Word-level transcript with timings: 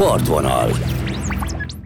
Partvonal. 0.00 0.70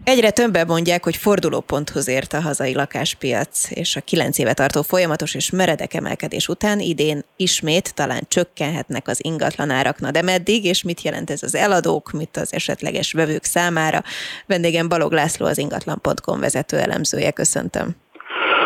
Egyre 0.04 0.30
többen 0.30 0.66
mondják, 0.66 1.04
hogy 1.04 1.16
fordulóponthoz 1.16 2.08
ért 2.08 2.32
a 2.32 2.40
hazai 2.40 2.74
lakáspiac, 2.74 3.70
és 3.70 3.96
a 3.96 4.00
kilenc 4.00 4.38
éve 4.38 4.52
tartó 4.52 4.82
folyamatos 4.82 5.34
és 5.34 5.50
meredek 5.50 5.94
emelkedés 5.94 6.48
után 6.48 6.80
idén 6.80 7.24
ismét 7.36 7.94
talán 7.94 8.24
csökkenhetnek 8.28 9.08
az 9.08 9.24
ingatlanárak. 9.24 10.00
Na 10.00 10.10
de 10.10 10.22
meddig, 10.22 10.64
és 10.64 10.82
mit 10.82 11.02
jelent 11.02 11.30
ez 11.30 11.42
az 11.42 11.54
eladók, 11.54 12.10
mit 12.12 12.36
az 12.36 12.52
esetleges 12.52 13.12
vevők 13.12 13.44
számára? 13.44 14.02
Vendégem 14.46 14.88
Balog 14.88 15.12
László, 15.12 15.46
az 15.46 15.58
ingatlan.com 15.58 16.40
vezető 16.40 16.78
elemzője. 16.78 17.30
Köszöntöm. 17.30 18.03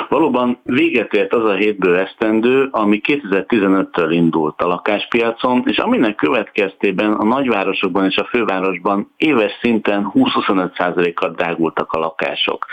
Valóban 0.08 0.58
véget 0.62 1.12
ért 1.12 1.32
az 1.32 1.44
a 1.44 1.54
hétből 1.54 1.96
esztendő, 1.96 2.68
ami 2.70 3.00
2015-től 3.08 4.08
indult 4.10 4.62
a 4.62 4.66
lakáspiacon, 4.66 5.62
és 5.66 5.78
aminek 5.78 6.14
következtében 6.14 7.12
a 7.12 7.24
nagyvárosokban 7.24 8.04
és 8.04 8.16
a 8.16 8.24
fővárosban 8.24 9.12
éves 9.16 9.52
szinten 9.60 10.10
20-25%-kal 10.14 11.30
drágultak 11.30 11.92
a 11.92 11.98
lakások. 11.98 12.66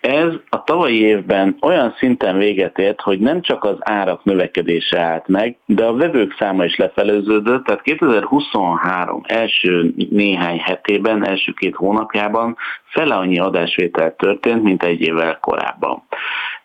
Ez 0.00 0.32
a 0.48 0.62
tavalyi 0.64 1.00
évben 1.00 1.56
olyan 1.60 1.94
szinten 1.98 2.38
véget 2.38 2.78
ért, 2.78 3.00
hogy 3.00 3.18
nem 3.18 3.40
csak 3.40 3.64
az 3.64 3.76
árak 3.78 4.24
növekedése 4.24 5.00
állt 5.00 5.28
meg, 5.28 5.56
de 5.66 5.84
a 5.84 5.94
vevők 5.94 6.34
száma 6.38 6.64
is 6.64 6.76
lefelőződött, 6.76 7.64
tehát 7.64 7.82
2023 7.82 9.20
első 9.24 9.94
néhány 10.10 10.58
hetében, 10.58 11.26
első 11.26 11.52
két 11.52 11.74
hónapjában 11.74 12.56
fele 12.84 13.14
annyi 13.14 13.38
adásvétel 13.38 14.14
történt, 14.16 14.62
mint 14.62 14.82
egy 14.82 15.00
évvel 15.00 15.38
korábban. 15.40 16.02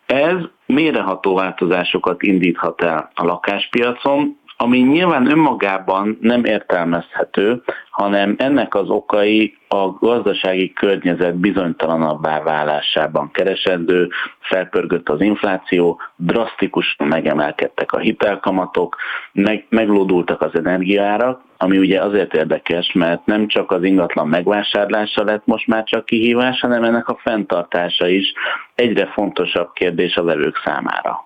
Ez 0.08 0.36
méreható 0.66 1.36
változásokat 1.36 2.24
indíthat 2.24 2.82
el 2.82 3.12
a 3.14 3.26
lakáspiacon, 3.26 4.38
ami 4.58 4.80
nyilván 4.80 5.32
önmagában 5.32 6.18
nem 6.22 6.46
értelmezhető, 6.46 7.64
hanem 7.90 8.36
ennek 8.38 8.76
az 8.76 8.90
okai 8.90 9.58
a 9.68 9.90
gazdasági 9.90 10.74
környezet 10.74 11.36
bizonytalanabbá 11.36 12.42
válásában 12.42 13.32
keresendő, 13.32 14.10
felpörgött 14.40 15.10
az 15.10 15.22
infláció, 15.22 16.02
drasztikusan 16.16 17.08
megemelkedtek 17.08 17.92
a 17.92 17.98
hitelkamatok, 17.98 18.96
meg, 19.32 19.66
meglódultak 19.70 20.42
az 20.42 20.56
energiaárak, 20.56 21.42
ami 21.58 21.78
ugye 21.78 22.02
azért 22.02 22.34
érdekes, 22.34 22.92
mert 22.94 23.26
nem 23.26 23.48
csak 23.48 23.72
az 23.72 23.84
ingatlan 23.84 24.28
megvásárlása 24.28 25.24
lett 25.24 25.46
most 25.46 25.68
már 25.68 25.84
csak 25.84 26.06
kihívás, 26.06 26.60
hanem 26.60 26.84
ennek 26.84 27.08
a 27.08 27.20
fenntartása 27.22 28.08
is 28.08 28.34
egyre 28.76 29.06
fontosabb 29.06 29.74
kérdés 29.74 30.16
a 30.16 30.24
vevők 30.24 30.62
számára. 30.64 31.26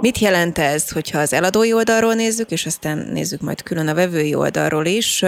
Mit 0.00 0.18
jelent 0.18 0.58
ez, 0.58 0.90
hogyha 0.90 1.18
az 1.18 1.32
eladói 1.32 1.72
oldalról 1.72 2.14
nézzük, 2.14 2.50
és 2.50 2.66
aztán 2.66 2.98
nézzük 2.98 3.40
majd 3.40 3.62
külön 3.62 3.88
a 3.88 3.94
vevői 3.94 4.34
oldalról 4.34 4.84
is? 4.84 5.18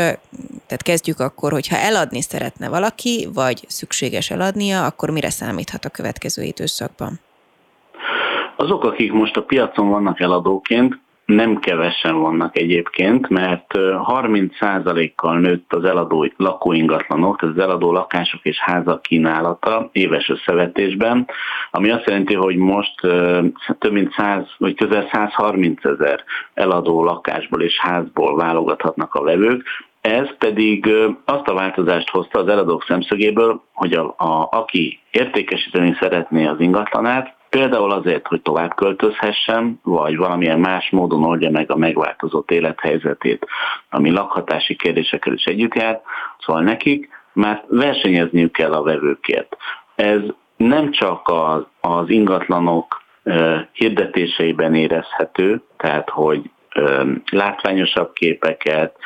Tehát 0.66 0.82
kezdjük 0.82 1.20
akkor, 1.20 1.52
hogyha 1.52 1.76
eladni 1.76 2.20
szeretne 2.20 2.68
valaki, 2.68 3.28
vagy 3.34 3.64
szükséges 3.66 4.30
eladnia, 4.30 4.84
akkor 4.84 5.10
mire 5.10 5.30
számíthat 5.30 5.84
a 5.84 5.88
következő 5.88 6.42
időszakban? 6.42 7.20
Azok, 8.56 8.84
akik 8.84 9.12
most 9.12 9.36
a 9.36 9.42
piacon 9.42 9.88
vannak 9.88 10.20
eladóként, 10.20 10.98
nem 11.28 11.58
kevesen 11.58 12.20
vannak 12.20 12.58
egyébként, 12.58 13.28
mert 13.28 13.66
30%-kal 13.74 15.38
nőtt 15.38 15.72
az 15.72 15.84
eladó 15.84 16.30
lakóingatlanok, 16.36 17.42
az 17.42 17.58
eladó 17.58 17.92
lakások 17.92 18.40
és 18.42 18.58
házak 18.58 19.02
kínálata 19.02 19.88
éves 19.92 20.28
összevetésben, 20.28 21.28
ami 21.70 21.90
azt 21.90 22.06
jelenti, 22.06 22.34
hogy 22.34 22.56
most 22.56 23.00
több 23.78 23.92
mint 23.92 24.12
100, 24.12 24.42
vagy 24.58 24.74
közel 24.74 25.08
130 25.12 25.84
ezer 25.84 26.24
eladó 26.54 27.04
lakásból 27.04 27.62
és 27.62 27.78
házból 27.78 28.36
válogathatnak 28.36 29.14
a 29.14 29.22
vevők, 29.22 29.62
ez 30.00 30.36
pedig 30.38 30.88
azt 31.24 31.48
a 31.48 31.54
változást 31.54 32.10
hozta 32.10 32.38
az 32.38 32.48
eladók 32.48 32.84
szemszögéből, 32.84 33.62
hogy 33.72 33.92
a, 33.92 34.14
a, 34.16 34.48
aki 34.50 35.00
értékesíteni 35.10 35.96
szeretné 36.00 36.46
az 36.46 36.60
ingatlanát, 36.60 37.36
Például 37.50 37.92
azért, 37.92 38.26
hogy 38.26 38.42
tovább 38.42 38.74
költözhessen, 38.74 39.80
vagy 39.82 40.16
valamilyen 40.16 40.60
más 40.60 40.90
módon 40.90 41.24
oldja 41.24 41.50
meg 41.50 41.70
a 41.70 41.76
megváltozott 41.76 42.50
élethelyzetét, 42.50 43.46
ami 43.90 44.10
lakhatási 44.10 44.76
kérdésekkel 44.76 45.32
is 45.32 45.44
együtt 45.44 45.74
jár, 45.74 46.00
szóval 46.38 46.62
nekik 46.62 47.08
már 47.32 47.64
versenyezniük 47.68 48.52
kell 48.52 48.72
a 48.72 48.82
vevőkért. 48.82 49.56
Ez 49.94 50.20
nem 50.56 50.90
csak 50.90 51.28
az, 51.28 51.62
az 51.80 52.08
ingatlanok 52.08 53.02
hirdetéseiben 53.72 54.74
érezhető, 54.74 55.62
tehát 55.76 56.10
hogy 56.10 56.50
látványosabb 57.30 58.12
képeket, 58.12 58.96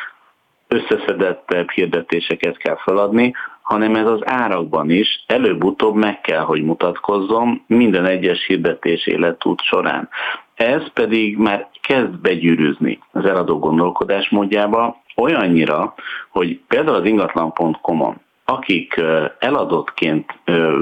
összeszedettebb 0.68 1.70
hirdetéseket 1.70 2.56
kell 2.56 2.76
feladni, 2.76 3.32
hanem 3.72 3.94
ez 3.94 4.06
az 4.06 4.20
árakban 4.24 4.90
is 4.90 5.24
előbb-utóbb 5.26 5.94
meg 5.94 6.20
kell, 6.20 6.42
hogy 6.42 6.62
mutatkozzon 6.62 7.62
minden 7.66 8.04
egyes 8.04 8.46
hirdetés 8.46 9.06
életút 9.06 9.60
során. 9.62 10.08
Ez 10.54 10.92
pedig 10.92 11.36
már 11.36 11.68
kezd 11.82 12.18
begyűrűzni 12.20 12.98
az 13.12 13.24
eladó 13.24 13.58
gondolkodásmódjába, 13.58 15.02
olyannyira, 15.16 15.94
hogy 16.30 16.60
például 16.68 16.96
az 16.96 17.04
ingatlan.com-on 17.04 18.20
akik 18.44 19.00
eladottként 19.38 20.38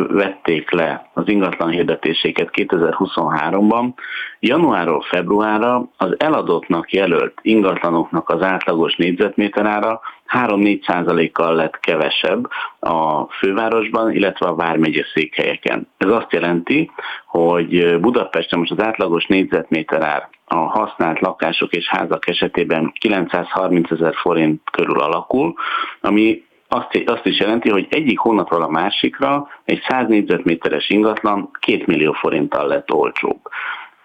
vették 0.08 0.70
le 0.70 1.10
az 1.14 1.28
ingatlan 1.28 1.70
hirdetéséket 1.70 2.48
2023-ban, 2.52 3.92
januárról 4.40 5.00
februárra 5.00 5.88
az 5.96 6.14
eladottnak 6.18 6.92
jelölt 6.92 7.38
ingatlanoknak 7.42 8.28
az 8.28 8.42
átlagos 8.42 8.96
négyzetméterára 8.96 10.00
3-4 10.32 10.86
százalékkal 10.86 11.54
lett 11.54 11.80
kevesebb 11.80 12.48
a 12.78 13.24
fővárosban, 13.24 14.12
illetve 14.12 14.46
a 14.46 14.54
vármegye 14.54 15.04
székhelyeken. 15.14 15.88
Ez 15.96 16.10
azt 16.10 16.32
jelenti, 16.32 16.90
hogy 17.26 18.00
Budapesten 18.00 18.58
most 18.58 18.70
az 18.70 18.82
átlagos 18.82 19.26
négyzetméterár 19.26 20.28
a 20.44 20.56
használt 20.56 21.20
lakások 21.20 21.72
és 21.72 21.88
házak 21.88 22.28
esetében 22.28 22.92
930 22.98 23.90
ezer 23.90 24.14
forint 24.14 24.60
körül 24.70 25.00
alakul, 25.00 25.54
ami 26.00 26.42
azt, 26.68 27.02
azt 27.06 27.26
is 27.26 27.38
jelenti, 27.38 27.70
hogy 27.70 27.86
egyik 27.90 28.18
hónapról 28.18 28.62
a 28.62 28.70
másikra 28.70 29.48
egy 29.64 29.82
100 29.88 30.08
négyzetméteres 30.08 30.90
ingatlan 30.90 31.50
2 31.60 31.82
millió 31.86 32.12
forinttal 32.12 32.66
lett 32.66 32.92
olcsóbb. 32.92 33.40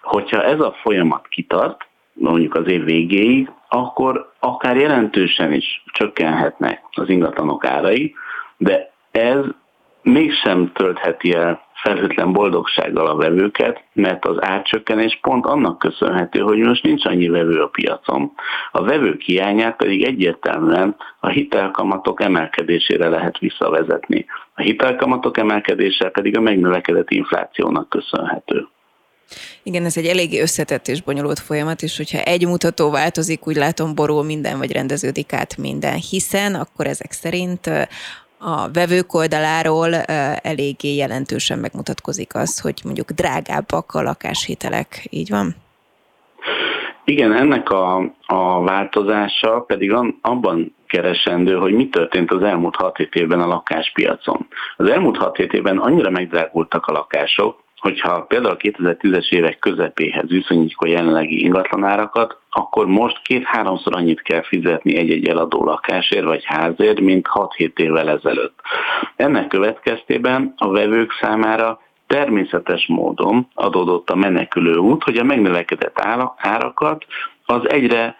Hogyha 0.02 0.42
ez 0.42 0.60
a 0.60 0.76
folyamat 0.82 1.28
kitart, 1.28 1.85
mondjuk 2.18 2.54
az 2.54 2.68
év 2.68 2.84
végéig, 2.84 3.50
akkor 3.68 4.32
akár 4.38 4.76
jelentősen 4.76 5.52
is 5.52 5.82
csökkenhetnek 5.86 6.82
az 6.90 7.08
ingatlanok 7.08 7.64
árai, 7.64 8.14
de 8.56 8.92
ez 9.10 9.44
mégsem 10.02 10.72
töltheti 10.72 11.32
el 11.34 11.64
felhőtlen 11.74 12.32
boldogsággal 12.32 13.06
a 13.06 13.16
vevőket, 13.16 13.82
mert 13.92 14.24
az 14.24 14.36
árcsökkenés 14.42 15.18
pont 15.22 15.46
annak 15.46 15.78
köszönhető, 15.78 16.40
hogy 16.40 16.58
most 16.58 16.82
nincs 16.82 17.04
annyi 17.04 17.28
vevő 17.28 17.62
a 17.62 17.68
piacon. 17.68 18.32
A 18.72 18.82
vevők 18.82 19.20
hiányát 19.20 19.76
pedig 19.76 20.04
egyértelműen 20.04 20.96
a 21.20 21.28
hitelkamatok 21.28 22.22
emelkedésére 22.22 23.08
lehet 23.08 23.38
visszavezetni. 23.38 24.26
A 24.54 24.60
hitelkamatok 24.62 25.38
emelkedése 25.38 26.08
pedig 26.08 26.36
a 26.36 26.40
megnövekedett 26.40 27.10
inflációnak 27.10 27.88
köszönhető. 27.88 28.68
Igen, 29.62 29.84
ez 29.84 29.96
egy 29.96 30.06
eléggé 30.06 30.40
összetett 30.40 30.88
és 30.88 31.02
bonyolult 31.02 31.38
folyamat, 31.38 31.82
és 31.82 31.96
hogyha 31.96 32.18
egy 32.18 32.46
mutató 32.46 32.90
változik, 32.90 33.46
úgy 33.46 33.56
látom 33.56 33.94
borul 33.94 34.24
minden, 34.24 34.58
vagy 34.58 34.72
rendeződik 34.72 35.32
át 35.32 35.56
minden, 35.56 35.94
hiszen 36.10 36.54
akkor 36.54 36.86
ezek 36.86 37.12
szerint 37.12 37.66
a 38.38 38.70
vevők 38.72 39.14
oldaláról 39.14 39.94
eléggé 39.94 40.94
jelentősen 40.94 41.58
megmutatkozik 41.58 42.34
az, 42.34 42.60
hogy 42.60 42.80
mondjuk 42.84 43.10
drágábbak 43.10 43.94
a 43.94 44.02
lakáshitelek. 44.02 45.06
Így 45.10 45.30
van? 45.30 45.54
Igen, 47.04 47.32
ennek 47.32 47.70
a, 47.70 47.96
a 48.26 48.62
változása 48.62 49.60
pedig 49.60 49.92
abban 50.20 50.74
keresendő, 50.86 51.54
hogy 51.54 51.72
mi 51.72 51.88
történt 51.88 52.30
az 52.30 52.42
elmúlt 52.42 52.76
6 52.76 52.98
évben 52.98 53.40
a 53.40 53.46
lakáspiacon. 53.46 54.46
Az 54.76 54.88
elmúlt 54.88 55.16
6 55.16 55.38
évben 55.38 55.78
annyira 55.78 56.10
megdrágultak 56.10 56.86
a 56.86 56.92
lakások, 56.92 57.64
hogyha 57.86 58.22
például 58.22 58.54
a 58.54 58.56
2010-es 58.56 59.32
évek 59.32 59.58
közepéhez 59.58 60.28
viszonyítjuk 60.28 60.80
a 60.80 60.86
jelenlegi 60.88 61.44
ingatlanárakat, 61.44 62.38
akkor 62.50 62.86
most 62.86 63.22
két-háromszor 63.22 63.96
annyit 63.96 64.22
kell 64.22 64.42
fizetni 64.42 64.96
egy-egy 64.96 65.26
eladó 65.28 65.64
lakásért 65.64 66.24
vagy 66.24 66.44
házért, 66.44 67.00
mint 67.00 67.26
6-7 67.32 67.78
évvel 67.78 68.08
ezelőtt. 68.10 68.58
Ennek 69.16 69.46
következtében 69.46 70.54
a 70.56 70.70
vevők 70.70 71.12
számára 71.20 71.80
természetes 72.06 72.86
módon 72.86 73.48
adódott 73.54 74.10
a 74.10 74.16
menekülő 74.16 74.76
út, 74.76 75.02
hogy 75.02 75.16
a 75.16 75.24
megnövekedett 75.24 76.00
árakat 76.36 77.04
az 77.44 77.70
egyre 77.70 78.16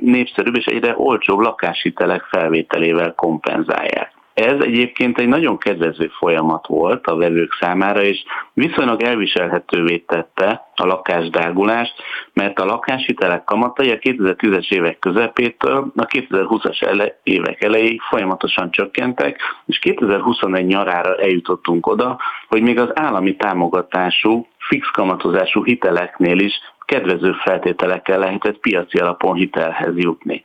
népszerűbb 0.00 0.56
és 0.56 0.64
egyre 0.64 0.94
olcsóbb 0.96 1.38
lakáshitelek 1.38 2.22
felvételével 2.22 3.14
kompenzálják. 3.14 4.12
Ez 4.34 4.60
egyébként 4.60 5.18
egy 5.18 5.28
nagyon 5.28 5.58
kedvező 5.58 6.10
folyamat 6.18 6.66
volt 6.66 7.06
a 7.06 7.16
vevők 7.16 7.56
számára, 7.60 8.02
és 8.02 8.24
viszonylag 8.52 9.02
elviselhetővé 9.02 9.98
tette 9.98 10.68
a 10.74 10.86
lakásdrágulást, 10.86 11.94
mert 12.32 12.58
a 12.58 12.64
lakáshitelek 12.64 13.44
kamatai 13.44 13.90
a 13.90 13.98
2010-es 13.98 14.72
évek 14.72 14.98
közepétől 14.98 15.92
a 15.96 16.06
2020-as 16.06 16.82
ele- 16.82 17.20
évek 17.22 17.62
elejéig 17.62 18.00
folyamatosan 18.00 18.70
csökkentek, 18.70 19.40
és 19.66 19.78
2021 19.78 20.66
nyarára 20.66 21.16
eljutottunk 21.16 21.86
oda, 21.86 22.18
hogy 22.48 22.62
még 22.62 22.78
az 22.78 22.90
állami 22.94 23.36
támogatású, 23.36 24.46
fix 24.58 24.90
kamatozású 24.90 25.64
hiteleknél 25.64 26.38
is 26.38 26.60
kedvező 26.84 27.32
feltételekkel 27.32 28.18
lehetett 28.18 28.58
piaci 28.58 28.98
alapon 28.98 29.34
hitelhez 29.34 29.96
jutni. 29.96 30.42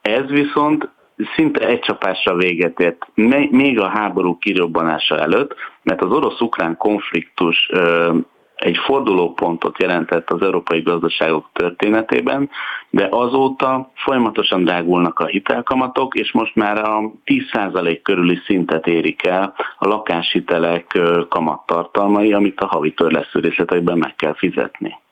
Ez 0.00 0.26
viszont 0.26 0.88
szinte 1.34 1.66
egy 1.66 1.80
csapásra 1.80 2.34
véget 2.34 2.80
ért, 2.80 3.06
még 3.50 3.80
a 3.80 3.88
háború 3.88 4.38
kirobbanása 4.38 5.18
előtt, 5.18 5.54
mert 5.82 6.02
az 6.02 6.10
orosz-ukrán 6.10 6.76
konfliktus 6.76 7.70
egy 8.54 8.76
fordulópontot 8.76 9.80
jelentett 9.80 10.30
az 10.30 10.42
európai 10.42 10.80
gazdaságok 10.80 11.50
történetében, 11.52 12.50
de 12.90 13.08
azóta 13.10 13.90
folyamatosan 13.94 14.64
drágulnak 14.64 15.18
a 15.18 15.26
hitelkamatok, 15.26 16.14
és 16.14 16.32
most 16.32 16.54
már 16.54 16.78
a 16.78 17.12
10% 17.24 18.00
körüli 18.02 18.38
szintet 18.44 18.86
érik 18.86 19.26
el 19.26 19.54
a 19.78 19.86
lakáshitelek 19.86 20.98
kamattartalmai, 21.28 22.32
amit 22.32 22.60
a 22.60 22.66
havi 22.66 22.92
törlesztő 22.92 23.52
meg 23.94 24.14
kell 24.14 24.34
fizetni. 24.34 25.02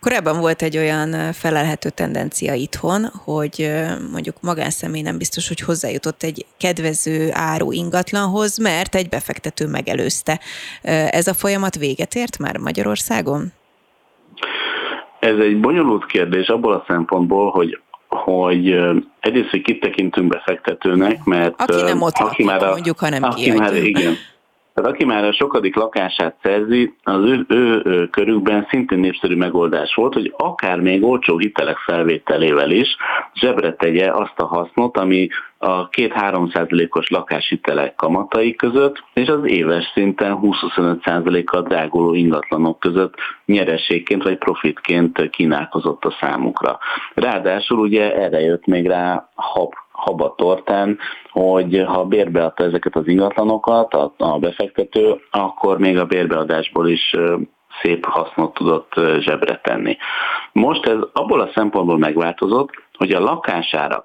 Korábban 0.00 0.40
volt 0.40 0.62
egy 0.62 0.76
olyan 0.76 1.32
felelhető 1.32 1.88
tendencia 1.88 2.54
itthon, 2.54 3.04
hogy 3.24 3.70
mondjuk 4.12 4.36
magánszemély 4.40 5.02
nem 5.02 5.18
biztos, 5.18 5.48
hogy 5.48 5.60
hozzájutott 5.60 6.22
egy 6.22 6.46
kedvező 6.58 7.28
áru 7.32 7.72
ingatlanhoz, 7.72 8.58
mert 8.58 8.94
egy 8.94 9.08
befektető 9.08 9.66
megelőzte. 9.66 10.40
Ez 11.10 11.26
a 11.26 11.34
folyamat 11.34 11.76
véget 11.76 12.14
ért 12.14 12.38
már 12.38 12.56
Magyarországon? 12.56 13.52
Ez 15.20 15.36
egy 15.36 15.60
bonyolult 15.60 16.06
kérdés 16.06 16.46
abból 16.46 16.72
a 16.72 16.84
szempontból, 16.86 17.50
hogy 17.50 17.80
hogy 18.08 18.78
egyrészt, 19.20 19.50
hogy 19.50 19.62
kit 19.62 19.80
tekintünk 19.80 20.28
befektetőnek, 20.28 21.24
mert 21.24 21.54
aki 21.56 21.82
nem 21.82 22.02
ott 22.02 22.14
aki 22.14 22.24
lakik, 22.24 22.46
már 22.46 22.62
a, 22.62 22.70
mondjuk, 22.70 22.98
hanem 22.98 23.22
aki 23.22 23.52
már, 23.52 23.74
igen, 23.74 24.16
tehát 24.74 24.90
aki 24.90 25.04
már 25.04 25.24
a 25.24 25.32
sokadik 25.32 25.76
lakását 25.76 26.36
szerzi, 26.42 26.94
az 27.02 27.24
ő, 27.24 27.44
ő, 27.48 27.82
ő 27.84 28.06
körükben 28.08 28.66
szintén 28.70 28.98
népszerű 28.98 29.36
megoldás 29.36 29.94
volt, 29.94 30.14
hogy 30.14 30.34
akár 30.36 30.80
még 30.80 31.04
olcsó 31.04 31.38
hitelek 31.38 31.76
felvételével 31.76 32.70
is 32.70 32.96
zsebre 33.34 33.72
tegye 33.72 34.12
azt 34.12 34.38
a 34.38 34.46
hasznot, 34.46 34.96
ami 34.96 35.28
a 35.58 35.88
2-3 35.88 36.52
százalékos 36.52 37.08
lakáshitelek 37.10 37.94
kamatai 37.94 38.54
között, 38.54 39.04
és 39.14 39.28
az 39.28 39.40
éves 39.44 39.90
szinten 39.94 40.38
20-25 40.42 41.04
százalékkal 41.04 41.62
dráguló 41.62 42.14
ingatlanok 42.14 42.78
között 42.78 43.14
nyereségként 43.46 44.22
vagy 44.22 44.38
profitként 44.38 45.30
kínálkozott 45.30 46.04
a 46.04 46.16
számukra. 46.20 46.78
Ráadásul 47.14 47.78
ugye 47.78 48.14
erre 48.14 48.40
jött 48.40 48.66
még 48.66 48.86
rá 48.86 49.28
hab 49.34 49.72
habatortán, 50.00 50.98
hogy 51.30 51.84
ha 51.86 52.04
bérbeadta 52.04 52.64
ezeket 52.64 52.96
az 52.96 53.08
ingatlanokat 53.08 53.94
a, 53.94 54.14
a 54.16 54.38
befektető, 54.38 55.20
akkor 55.30 55.78
még 55.78 55.98
a 55.98 56.04
bérbeadásból 56.04 56.88
is 56.88 57.16
szép 57.82 58.04
hasznot 58.04 58.54
tudott 58.54 58.94
zsebre 59.18 59.60
tenni. 59.62 59.96
Most 60.52 60.86
ez 60.86 60.98
abból 61.12 61.40
a 61.40 61.50
szempontból 61.54 61.98
megváltozott, 61.98 62.70
hogy 62.96 63.12
a 63.12 63.20
lakására 63.20 64.04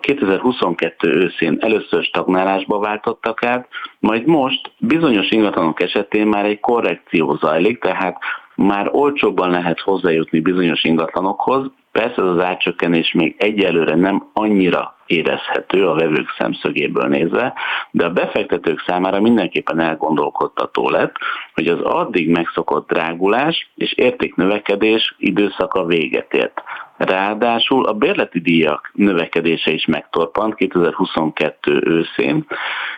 2022 0.00 1.08
őszén 1.08 1.56
először 1.60 2.02
stagnálásba 2.02 2.78
váltottak 2.78 3.44
át, 3.44 3.68
majd 3.98 4.26
most 4.26 4.70
bizonyos 4.78 5.30
ingatlanok 5.30 5.82
esetén 5.82 6.26
már 6.26 6.44
egy 6.44 6.60
korrekció 6.60 7.36
zajlik, 7.40 7.80
tehát 7.80 8.18
már 8.54 8.88
olcsóbban 8.92 9.50
lehet 9.50 9.80
hozzájutni 9.80 10.40
bizonyos 10.40 10.84
ingatlanokhoz, 10.84 11.70
Persze 11.92 12.22
az 12.22 12.38
átcsökkenés 12.38 13.12
még 13.12 13.34
egyelőre 13.38 13.94
nem 13.94 14.30
annyira 14.32 14.94
érezhető 15.10 15.86
a 15.86 15.94
vevők 15.94 16.34
szemszögéből 16.38 17.08
nézve, 17.08 17.54
de 17.90 18.04
a 18.04 18.10
befektetők 18.10 18.82
számára 18.86 19.20
mindenképpen 19.20 19.80
elgondolkodtató 19.80 20.88
lett, 20.88 21.16
hogy 21.54 21.66
az 21.66 21.80
addig 21.80 22.30
megszokott 22.30 22.88
drágulás 22.88 23.70
és 23.74 23.92
értéknövekedés 23.92 25.14
időszaka 25.18 25.84
véget 25.84 26.34
ért. 26.34 26.62
Ráadásul 26.96 27.86
a 27.86 27.92
bérleti 27.92 28.40
díjak 28.40 28.90
növekedése 28.94 29.70
is 29.70 29.86
megtorpant 29.86 30.54
2022 30.54 31.82
őszén, 31.84 32.46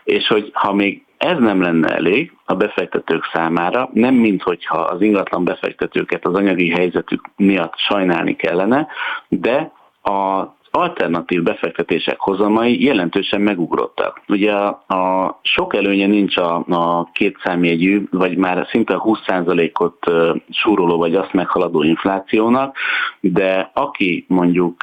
és 0.05 0.27
hogy 0.27 0.51
ha 0.53 0.73
még 0.73 1.05
ez 1.17 1.39
nem 1.39 1.63
lenne 1.63 1.95
elég 1.95 2.33
a 2.45 2.55
befektetők 2.55 3.25
számára, 3.33 3.91
nem 3.93 4.15
minthogyha 4.15 4.79
az 4.79 5.01
ingatlan 5.01 5.45
befektetőket 5.45 6.27
az 6.27 6.35
anyagi 6.35 6.71
helyzetük 6.71 7.21
miatt 7.37 7.75
sajnálni 7.77 8.37
kellene, 8.37 8.87
de 9.29 9.73
a 10.03 10.43
alternatív 10.75 11.43
befektetések 11.43 12.21
hozamai 12.21 12.85
jelentősen 12.85 13.41
megugrottak. 13.41 14.21
Ugye 14.29 14.53
a, 14.53 14.69
a 14.87 15.39
sok 15.43 15.75
előnye 15.75 16.07
nincs 16.07 16.37
a, 16.37 16.65
a 16.69 17.11
két 17.13 17.39
számjegyű, 17.45 18.03
vagy 18.11 18.37
már 18.37 18.67
szinte 18.71 18.95
20%-ot 18.99 20.11
súroló, 20.51 20.99
vagy 20.99 21.15
azt 21.15 21.33
meghaladó 21.33 21.83
inflációnak, 21.83 22.77
de 23.21 23.71
aki 23.75 24.25
mondjuk 24.29 24.83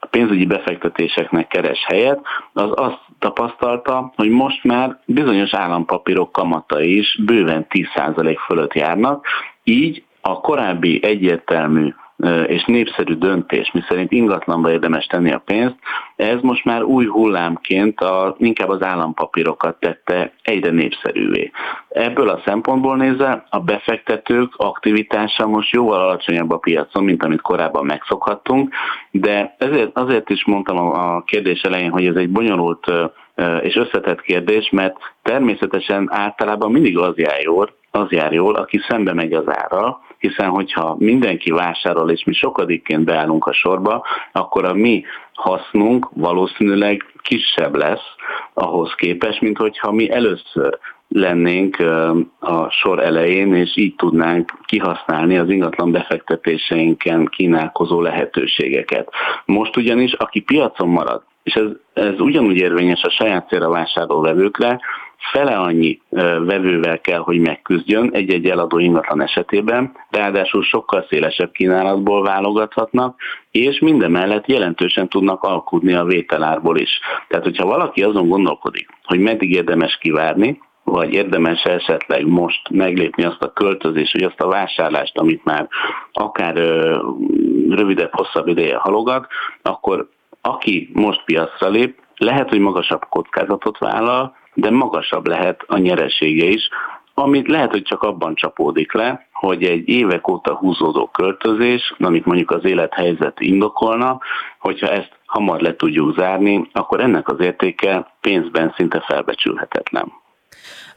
a 0.00 0.06
pénzügyi 0.06 0.46
befektetéseknek 0.46 1.46
keres 1.46 1.84
helyet, 1.86 2.20
az 2.52 2.70
azt 2.74 3.00
tapasztalta, 3.18 4.12
hogy 4.16 4.28
most 4.28 4.64
már 4.64 4.98
bizonyos 5.06 5.54
állampapírok 5.54 6.32
kamatai 6.32 6.98
is 6.98 7.20
bőven 7.24 7.66
10% 7.68 8.36
fölött 8.46 8.74
járnak, 8.74 9.26
így 9.64 10.04
a 10.20 10.40
korábbi 10.40 11.00
egyértelmű 11.02 11.94
és 12.46 12.64
népszerű 12.64 13.14
döntés, 13.14 13.70
miszerint 13.72 14.12
ingatlanba 14.12 14.70
érdemes 14.70 15.06
tenni 15.06 15.32
a 15.32 15.42
pénzt, 15.44 15.76
ez 16.16 16.40
most 16.40 16.64
már 16.64 16.82
új 16.82 17.06
hullámként 17.06 18.00
a, 18.00 18.34
inkább 18.38 18.68
az 18.68 18.82
állampapírokat 18.82 19.76
tette 19.80 20.32
egyre 20.42 20.70
népszerűvé. 20.70 21.50
Ebből 21.88 22.28
a 22.28 22.40
szempontból 22.44 22.96
nézve 22.96 23.46
a 23.50 23.60
befektetők 23.60 24.52
aktivitása 24.56 25.46
most 25.46 25.72
jóval 25.72 26.00
alacsonyabb 26.00 26.50
a 26.50 26.58
piacon, 26.58 27.04
mint 27.04 27.22
amit 27.22 27.40
korábban 27.40 27.84
megszokhattunk, 27.84 28.74
de 29.10 29.54
ezért, 29.58 29.90
azért 29.96 30.30
is 30.30 30.44
mondtam 30.44 30.76
a 30.76 31.22
kérdés 31.22 31.62
elején, 31.62 31.90
hogy 31.90 32.06
ez 32.06 32.16
egy 32.16 32.30
bonyolult 32.30 32.92
és 33.60 33.76
összetett 33.76 34.20
kérdés, 34.20 34.70
mert 34.70 34.96
természetesen 35.22 36.08
általában 36.12 36.70
mindig 36.70 36.98
az 36.98 37.16
jár 37.16 37.40
jól, 37.42 37.70
az 37.90 38.10
jár 38.10 38.32
jól, 38.32 38.54
aki 38.54 38.80
szembe 38.88 39.12
megy 39.12 39.32
az 39.32 39.44
ára, 39.46 40.00
hiszen 40.20 40.48
hogyha 40.48 40.96
mindenki 40.98 41.50
vásárol, 41.50 42.10
és 42.10 42.24
mi 42.24 42.32
sokadikként 42.32 43.04
beállunk 43.04 43.46
a 43.46 43.52
sorba, 43.52 44.06
akkor 44.32 44.64
a 44.64 44.74
mi 44.74 45.04
hasznunk 45.34 46.08
valószínűleg 46.12 47.04
kisebb 47.22 47.74
lesz 47.74 48.14
ahhoz 48.54 48.94
képest, 48.94 49.40
mint 49.40 49.56
hogyha 49.56 49.92
mi 49.92 50.10
először 50.10 50.78
lennénk 51.08 51.76
a 52.38 52.70
sor 52.70 52.98
elején, 52.98 53.54
és 53.54 53.76
így 53.76 53.94
tudnánk 53.94 54.52
kihasználni 54.64 55.38
az 55.38 55.50
ingatlan 55.50 55.92
befektetéseinken 55.92 57.26
kínálkozó 57.26 58.00
lehetőségeket. 58.00 59.08
Most 59.44 59.76
ugyanis, 59.76 60.12
aki 60.12 60.40
piacon 60.40 60.88
marad, 60.88 61.22
és 61.42 61.54
ez, 61.54 61.66
ez 61.92 62.20
ugyanúgy 62.20 62.56
érvényes 62.56 63.02
a 63.02 63.10
saját 63.10 63.48
célra 63.48 63.68
vásárló 63.68 64.20
vevőkre, 64.20 64.80
fele 65.32 65.56
annyi 65.56 66.00
vevővel 66.44 67.00
kell, 67.00 67.18
hogy 67.18 67.38
megküzdjön 67.38 68.10
egy-egy 68.12 68.46
eladó 68.46 68.78
ingatlan 68.78 69.22
esetében, 69.22 69.92
ráadásul 70.10 70.62
sokkal 70.62 71.06
szélesebb 71.08 71.52
kínálatból 71.52 72.22
válogathatnak, 72.22 73.20
és 73.50 73.78
minden 73.78 74.10
mellett 74.10 74.46
jelentősen 74.46 75.08
tudnak 75.08 75.42
alkudni 75.42 75.92
a 75.92 76.04
vételárból 76.04 76.78
is. 76.78 77.00
Tehát, 77.28 77.44
hogyha 77.44 77.66
valaki 77.66 78.02
azon 78.02 78.28
gondolkodik, 78.28 78.88
hogy 79.04 79.18
meddig 79.18 79.52
érdemes 79.52 79.98
kivárni, 80.00 80.60
vagy 80.84 81.12
érdemes 81.12 81.62
esetleg 81.62 82.26
most 82.26 82.68
meglépni 82.70 83.24
azt 83.24 83.42
a 83.42 83.52
költözést, 83.52 84.12
vagy 84.12 84.22
azt 84.22 84.40
a 84.40 84.48
vásárlást, 84.48 85.18
amit 85.18 85.44
már 85.44 85.68
akár 86.12 86.54
rövidebb, 87.68 88.10
hosszabb 88.12 88.48
ideje 88.48 88.76
halogat, 88.76 89.26
akkor 89.62 90.08
aki 90.40 90.90
most 90.92 91.24
piacra 91.24 91.68
lép, 91.68 91.98
lehet, 92.16 92.48
hogy 92.48 92.58
magasabb 92.58 93.04
kockázatot 93.08 93.78
vállal, 93.78 94.38
de 94.54 94.70
magasabb 94.70 95.26
lehet 95.26 95.64
a 95.66 95.78
nyeresége 95.78 96.44
is, 96.44 96.68
amit 97.14 97.48
lehet, 97.48 97.70
hogy 97.70 97.82
csak 97.82 98.02
abban 98.02 98.34
csapódik 98.34 98.92
le, 98.92 99.26
hogy 99.32 99.64
egy 99.64 99.88
évek 99.88 100.28
óta 100.28 100.54
húzódó 100.54 101.06
költözés, 101.06 101.94
amit 101.98 102.24
mondjuk 102.24 102.50
az 102.50 102.64
élethelyzet 102.64 103.40
indokolna, 103.40 104.18
hogyha 104.58 104.88
ezt 104.88 105.18
hamar 105.26 105.60
le 105.60 105.76
tudjuk 105.76 106.18
zárni, 106.18 106.68
akkor 106.72 107.00
ennek 107.00 107.28
az 107.28 107.40
értéke 107.40 108.14
pénzben 108.20 108.74
szinte 108.76 109.00
felbecsülhetetlen. 109.00 110.12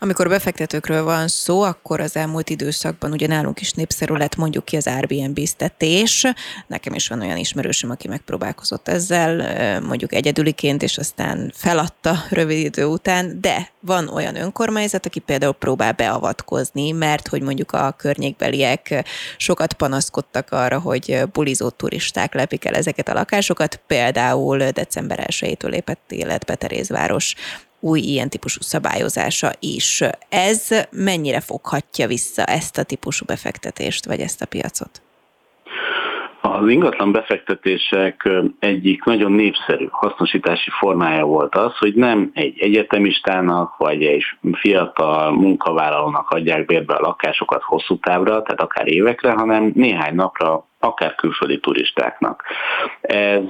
Amikor 0.03 0.29
befektetőkről 0.29 1.03
van 1.03 1.27
szó, 1.27 1.61
akkor 1.61 1.99
az 1.99 2.15
elmúlt 2.15 2.49
időszakban 2.49 3.11
ugye 3.11 3.27
nálunk 3.27 3.61
is 3.61 3.71
népszerű 3.71 4.13
lett 4.13 4.35
mondjuk 4.35 4.65
ki 4.65 4.75
az 4.75 4.87
Airbnb-ztetés. 4.87 6.27
Nekem 6.67 6.93
is 6.93 7.07
van 7.07 7.21
olyan 7.21 7.37
ismerősöm, 7.37 7.89
aki 7.89 8.07
megpróbálkozott 8.07 8.87
ezzel, 8.87 9.81
mondjuk 9.81 10.13
egyedüliként, 10.13 10.83
és 10.83 10.97
aztán 10.97 11.51
feladta 11.55 12.15
rövid 12.29 12.65
idő 12.65 12.85
után, 12.85 13.41
de 13.41 13.71
van 13.79 14.07
olyan 14.07 14.35
önkormányzat, 14.35 15.05
aki 15.05 15.19
például 15.19 15.53
próbál 15.53 15.91
beavatkozni, 15.91 16.91
mert 16.91 17.27
hogy 17.27 17.41
mondjuk 17.41 17.71
a 17.71 17.95
környékbeliek 17.97 19.03
sokat 19.37 19.73
panaszkodtak 19.73 20.51
arra, 20.51 20.79
hogy 20.79 21.21
bulizó 21.31 21.69
turisták 21.69 22.33
lepik 22.33 22.65
el 22.65 22.73
ezeket 22.73 23.09
a 23.09 23.13
lakásokat, 23.13 23.81
például 23.87 24.69
december 24.69 25.27
1-től 25.31 25.69
lépett 25.69 26.11
életbe 26.11 26.55
Terézváros 26.55 27.35
új 27.83 27.99
ilyen 27.99 28.29
típusú 28.29 28.61
szabályozása 28.61 29.51
is. 29.59 30.03
Ez 30.29 30.87
mennyire 30.91 31.39
foghatja 31.39 32.07
vissza 32.07 32.43
ezt 32.43 32.77
a 32.77 32.83
típusú 32.83 33.25
befektetést, 33.25 34.05
vagy 34.05 34.19
ezt 34.19 34.41
a 34.41 34.45
piacot? 34.45 35.01
Az 36.41 36.69
ingatlan 36.69 37.11
befektetések 37.11 38.29
egyik 38.59 39.03
nagyon 39.03 39.31
népszerű 39.31 39.87
hasznosítási 39.89 40.69
formája 40.69 41.25
volt 41.25 41.55
az, 41.55 41.77
hogy 41.77 41.93
nem 41.95 42.31
egy 42.33 42.59
egyetemistának 42.59 43.77
vagy 43.77 44.03
egy 44.03 44.23
fiatal 44.51 45.31
munkavállalónak 45.31 46.29
adják 46.29 46.65
bérbe 46.65 46.93
a 46.93 47.01
lakásokat 47.01 47.61
hosszú 47.61 47.97
távra, 47.97 48.41
tehát 48.41 48.61
akár 48.61 48.87
évekre, 48.87 49.31
hanem 49.31 49.71
néhány 49.75 50.15
napra 50.15 50.67
akár 50.83 51.15
külföldi 51.15 51.59
turistáknak. 51.59 52.43
Ez 53.01 53.43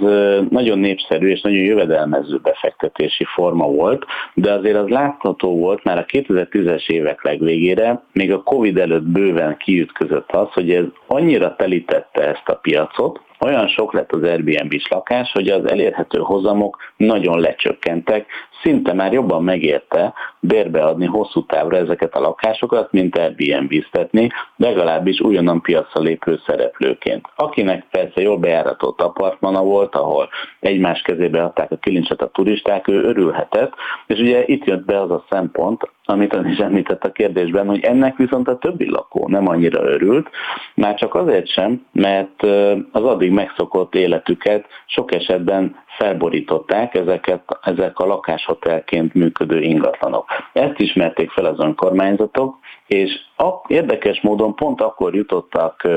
nagyon 0.49 0.79
népszerű 0.79 1.29
és 1.29 1.41
nagyon 1.41 1.59
jövedelmező 1.59 2.37
befektetési 2.37 3.23
forma 3.23 3.67
volt, 3.67 4.05
de 4.33 4.51
azért 4.51 4.77
az 4.77 4.87
látható 4.87 5.57
volt 5.57 5.83
már 5.83 5.97
a 5.97 6.05
2010-es 6.05 6.89
évek 6.89 7.23
legvégére, 7.23 8.03
még 8.11 8.33
a 8.33 8.43
Covid 8.43 8.77
előtt 8.77 9.03
bőven 9.03 9.57
kiütközött 9.57 10.31
az, 10.31 10.47
hogy 10.51 10.71
ez 10.71 10.85
annyira 11.07 11.55
telítette 11.55 12.21
ezt 12.21 12.49
a 12.49 12.55
piacot, 12.55 13.21
olyan 13.39 13.67
sok 13.67 13.93
lett 13.93 14.11
az 14.11 14.23
Airbnb-s 14.23 14.87
lakás, 14.87 15.31
hogy 15.31 15.47
az 15.47 15.69
elérhető 15.69 16.19
hozamok 16.19 16.77
nagyon 16.97 17.39
lecsökkentek, 17.39 18.25
szinte 18.63 18.93
már 18.93 19.13
jobban 19.13 19.43
megérte 19.43 20.13
bérbeadni 20.39 21.05
hosszú 21.05 21.45
távra 21.45 21.77
ezeket 21.77 22.15
a 22.15 22.19
lakásokat, 22.19 22.91
mint 22.91 23.17
Airbnb-ztetni, 23.17 24.29
legalábbis 24.55 25.21
újonnan 25.21 25.61
piacra 25.61 26.01
lépő 26.01 26.39
szereplőként. 26.45 27.25
Akinek 27.35 27.85
persze 27.91 28.21
jól 28.21 28.37
bejáratott 28.37 29.01
apartmana 29.01 29.63
volt, 29.63 29.95
ahol 29.95 30.29
egymás 30.59 31.01
kezébe 31.01 31.43
adták 31.43 31.71
a 31.71 31.77
kilincset 31.77 32.21
a 32.21 32.27
turisták, 32.27 32.87
ő 32.87 33.03
örülhetett, 33.03 33.73
és 34.07 34.19
ugye 34.19 34.43
itt 34.45 34.65
jött 34.65 34.85
be 34.85 35.01
az 35.01 35.11
a 35.11 35.25
szempont, 35.29 35.89
amit 36.05 36.33
ön 36.33 36.45
is 36.47 36.57
említett 36.57 37.03
a 37.03 37.11
kérdésben, 37.11 37.67
hogy 37.67 37.83
ennek 37.83 38.17
viszont 38.17 38.47
a 38.47 38.57
többi 38.57 38.89
lakó 38.89 39.27
nem 39.27 39.47
annyira 39.47 39.83
örült, 39.83 40.29
már 40.75 40.95
csak 40.95 41.15
azért 41.15 41.47
sem, 41.47 41.85
mert 41.91 42.43
az 42.91 43.03
addig 43.03 43.31
megszokott 43.31 43.95
életüket 43.95 44.65
sok 44.85 45.13
esetben 45.13 45.82
felborították 45.97 46.93
ezeket, 46.93 47.59
ezek 47.61 47.99
a 47.99 48.05
lakáshotelként 48.05 49.13
működő 49.13 49.61
ingatlanok. 49.61 50.25
Ezt 50.53 50.79
ismerték 50.79 51.31
fel 51.31 51.45
az 51.45 51.59
önkormányzatok, 51.59 52.57
és 52.87 53.11
a, 53.37 53.49
érdekes 53.67 54.21
módon 54.21 54.55
pont 54.55 54.81
akkor 54.81 55.15
jutottak 55.15 55.87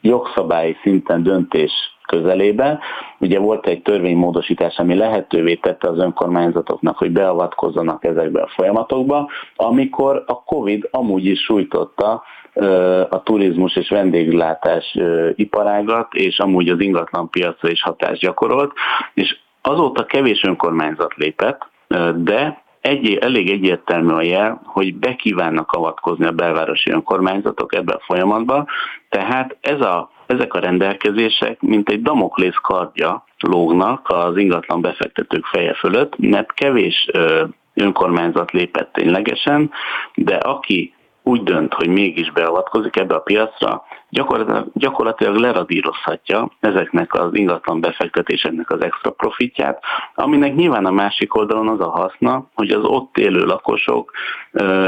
jogszabályi 0.00 0.76
szinten 0.82 1.22
döntés 1.22 1.72
közelébe. 2.06 2.78
Ugye 3.18 3.38
volt 3.38 3.66
egy 3.66 3.82
törvénymódosítás, 3.82 4.78
ami 4.78 4.94
lehetővé 4.94 5.54
tette 5.54 5.88
az 5.88 5.98
önkormányzatoknak, 5.98 6.98
hogy 6.98 7.10
beavatkozzanak 7.10 8.04
ezekbe 8.04 8.42
a 8.42 8.48
folyamatokba, 8.56 9.30
amikor 9.56 10.24
a 10.26 10.42
Covid 10.42 10.88
amúgy 10.90 11.24
is 11.26 11.40
sújtotta 11.40 12.22
a 13.10 13.22
turizmus 13.22 13.76
és 13.76 13.88
vendéglátás 13.88 14.98
iparágat, 15.34 16.14
és 16.14 16.38
amúgy 16.38 16.68
az 16.68 16.80
ingatlan 16.80 17.30
piacra 17.30 17.70
is 17.70 17.82
hatást 17.82 18.20
gyakorolt, 18.20 18.72
és 19.14 19.38
azóta 19.66 20.04
kevés 20.04 20.42
önkormányzat 20.42 21.14
lépett, 21.14 21.68
de 22.14 22.62
egy, 22.80 23.14
elég 23.14 23.50
egyértelmű 23.50 24.12
a 24.12 24.22
jel, 24.22 24.60
hogy 24.64 24.94
bekívánnak 24.94 25.72
avatkozni 25.72 26.26
a 26.26 26.32
belvárosi 26.32 26.90
önkormányzatok 26.90 27.74
ebbe 27.74 27.92
a 27.92 28.02
folyamatba, 28.04 28.66
tehát 29.08 29.56
ez 29.60 29.80
a, 29.80 30.10
ezek 30.26 30.54
a 30.54 30.58
rendelkezések, 30.58 31.60
mint 31.60 31.88
egy 31.88 32.02
damoklész 32.02 32.58
kardja 32.62 33.24
lógnak 33.38 34.08
az 34.08 34.36
ingatlan 34.36 34.80
befektetők 34.80 35.44
feje 35.44 35.74
fölött, 35.74 36.18
mert 36.18 36.52
kevés 36.52 37.10
önkormányzat 37.74 38.50
lépett 38.50 38.92
ténylegesen, 38.92 39.70
de 40.14 40.34
aki 40.34 40.94
úgy 41.28 41.42
dönt, 41.42 41.74
hogy 41.74 41.88
mégis 41.88 42.32
beavatkozik 42.32 42.96
ebbe 42.96 43.14
a 43.14 43.20
piacra, 43.20 43.84
gyakorlatilag, 44.08 44.66
gyakorlatilag 44.72 45.36
leradírozhatja 45.36 46.50
ezeknek 46.60 47.14
az 47.14 47.34
ingatlan 47.34 47.80
befektetéseknek 47.80 48.70
az 48.70 48.80
extra 48.80 49.10
profitját, 49.10 49.82
aminek 50.14 50.54
nyilván 50.54 50.86
a 50.86 50.90
másik 50.90 51.34
oldalon 51.34 51.68
az 51.68 51.80
a 51.80 51.90
haszna, 51.90 52.46
hogy 52.54 52.70
az 52.70 52.84
ott 52.84 53.18
élő 53.18 53.44
lakosok 53.44 54.12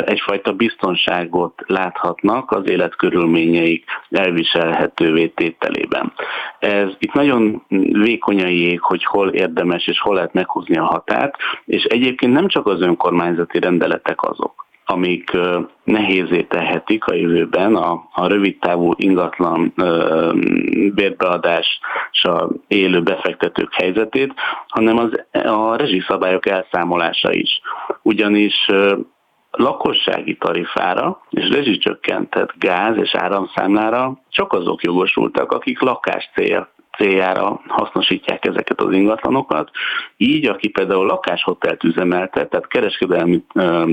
egyfajta 0.04 0.52
biztonságot 0.52 1.62
láthatnak 1.66 2.50
az 2.50 2.71
életkörülményeik 2.71 3.85
elviselhetővé 4.11 5.26
tételében. 5.26 6.12
Ez 6.59 6.88
itt 6.99 7.12
nagyon 7.12 7.62
vékony 7.92 8.42
a 8.42 8.78
hogy 8.80 9.04
hol 9.04 9.28
érdemes 9.28 9.87
és 9.87 10.00
hol 10.00 10.14
lehet 10.14 10.33
meghúzni 10.33 10.76
a 10.76 10.85
határt, 10.85 11.37
és 11.64 11.85
egyébként 11.85 12.33
nem 12.33 12.49
csak 12.49 12.66
az 12.66 12.80
önkormányzati 12.80 13.59
rendeletek 13.59 14.23
azok, 14.23 14.66
amik 14.90 15.30
nehézé 15.85 16.42
tehetik 16.42 17.04
a 17.04 17.14
jövőben 17.14 17.75
a, 17.75 18.09
a 18.12 18.26
rövidtávú 18.26 18.92
ingatlan 18.97 19.73
bérbeadással 20.95 22.52
élő 22.66 23.02
befektetők 23.02 23.75
helyzetét, 23.75 24.35
hanem 24.68 24.99
az, 24.99 25.25
a 25.45 25.76
rezsiszabályok 25.76 26.49
elszámolása 26.49 27.33
is. 27.33 27.61
Ugyanis 28.02 28.71
lakossági 29.50 30.37
tarifára 30.37 31.21
és 31.30 31.49
rezsicsökkentett 31.49 32.50
gáz 32.59 32.97
és 32.97 33.14
áramszámlára 33.14 34.18
csak 34.28 34.52
azok 34.52 34.83
jogosultak, 34.83 35.52
akik 35.52 35.80
lakás 35.80 36.30
cél 36.35 36.68
céljára 36.97 37.61
hasznosítják 37.66 38.45
ezeket 38.45 38.80
az 38.80 38.92
ingatlanokat. 38.92 39.71
Így, 40.16 40.47
aki 40.47 40.68
például 40.68 41.07
lakáshotelt 41.07 41.85
üzemeltet, 41.85 42.50
tehát 42.50 42.66
kereskedelmi 42.66 43.45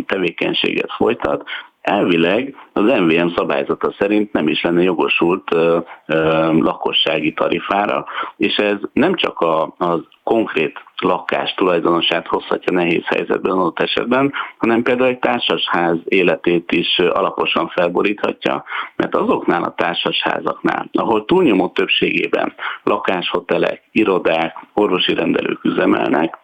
tevékenységet 0.05 0.91
folytat, 0.91 1.43
elvileg 1.85 2.55
az 2.73 2.83
MVM 2.83 3.27
szabályzata 3.35 3.93
szerint 3.97 4.33
nem 4.33 4.47
is 4.47 4.61
lenne 4.61 4.81
jogosult 4.81 5.53
ö, 5.53 5.79
ö, 6.05 6.51
lakossági 6.61 7.33
tarifára, 7.33 8.05
és 8.37 8.55
ez 8.55 8.77
nem 8.93 9.15
csak 9.15 9.39
a, 9.39 9.73
az 9.77 9.99
konkrét 10.23 10.83
lakás 10.97 11.53
tulajdonosát 11.53 12.27
hozhatja 12.27 12.73
nehéz 12.73 13.05
helyzetben 13.05 13.51
adott 13.51 13.79
esetben, 13.79 14.33
hanem 14.57 14.83
például 14.83 15.09
egy 15.09 15.19
társasház 15.19 15.97
életét 16.03 16.71
is 16.71 16.99
alaposan 16.99 17.67
felboríthatja, 17.67 18.63
mert 18.95 19.15
azoknál 19.15 19.63
a 19.63 19.73
társasházaknál, 19.73 20.89
ahol 20.91 21.25
túlnyomó 21.25 21.69
többségében 21.69 22.53
lakáshotelek, 22.83 23.81
irodák, 23.91 24.55
orvosi 24.73 25.13
rendelők 25.13 25.63
üzemelnek, 25.63 26.37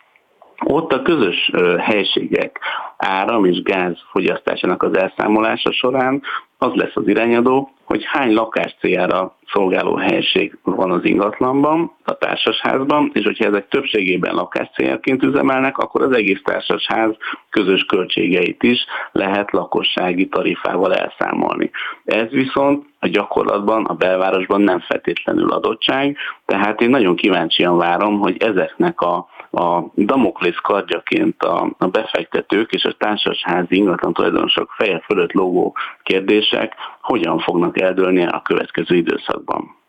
ott 0.64 0.94
a 0.94 1.02
közös 1.02 1.52
helységek 1.80 2.60
áram 2.98 3.46
és 3.46 3.62
gáz 3.62 3.98
fogyasztásának 4.12 4.84
az 4.84 4.98
elszámolása 4.98 5.72
során 5.72 6.22
az 6.58 6.74
lesz 6.74 6.96
az 6.96 7.08
irányadó, 7.08 7.72
hogy 7.84 8.04
hány 8.06 8.34
lakás 8.34 8.76
céljára 8.80 9.36
szolgáló 9.52 9.96
helység 9.96 10.58
van 10.64 10.92
az 10.92 11.06
ingatlanban, 11.06 11.92
a 12.04 12.14
társasházban, 12.14 13.12
és 13.14 13.24
hogyha 13.24 13.46
ezek 13.46 13.68
többségében 13.68 14.34
lakás 14.34 14.70
céljaként 14.76 15.24
üzemelnek, 15.24 15.78
akkor 15.78 16.02
az 16.02 16.16
egész 16.16 16.42
társasház 16.44 17.16
közös 17.50 17.84
költségeit 17.84 18.64
is 18.64 18.86
lehet 19.12 19.52
lakossági 19.52 20.28
tarifával 20.28 20.96
elszámolni. 20.96 21.72
Ez 22.04 22.30
viszont 22.30 22.86
a 23.00 23.08
gyakorlatban, 23.08 23.86
a 23.86 23.94
belvárosban 23.94 24.62
nem 24.62 24.80
feltétlenül 24.80 25.52
adottság, 25.52 26.18
tehát 26.46 26.82
én 26.82 26.90
nagyon 26.90 27.16
kíváncsian 27.16 27.78
várom, 27.78 28.20
hogy 28.20 28.44
ezeknek 28.44 29.02
a, 29.02 29.28
a 29.52 29.92
Damoklész 29.96 30.60
kardjaként 30.62 31.42
a, 31.42 31.76
a 31.78 31.88
befektetők 31.88 32.72
és 32.72 32.84
a 32.84 32.96
társasházi 32.98 33.76
ingatlan 33.76 34.14
tulajdonosok 34.14 34.72
feje 34.78 35.00
fölött 35.06 35.32
lógó 35.32 35.76
kérdések 36.04 36.74
hogyan 37.02 37.40
fognak 37.40 37.82
eldőlni 37.82 38.26
a 38.26 38.42
következő 38.46 38.96
időszakban. 38.96 39.80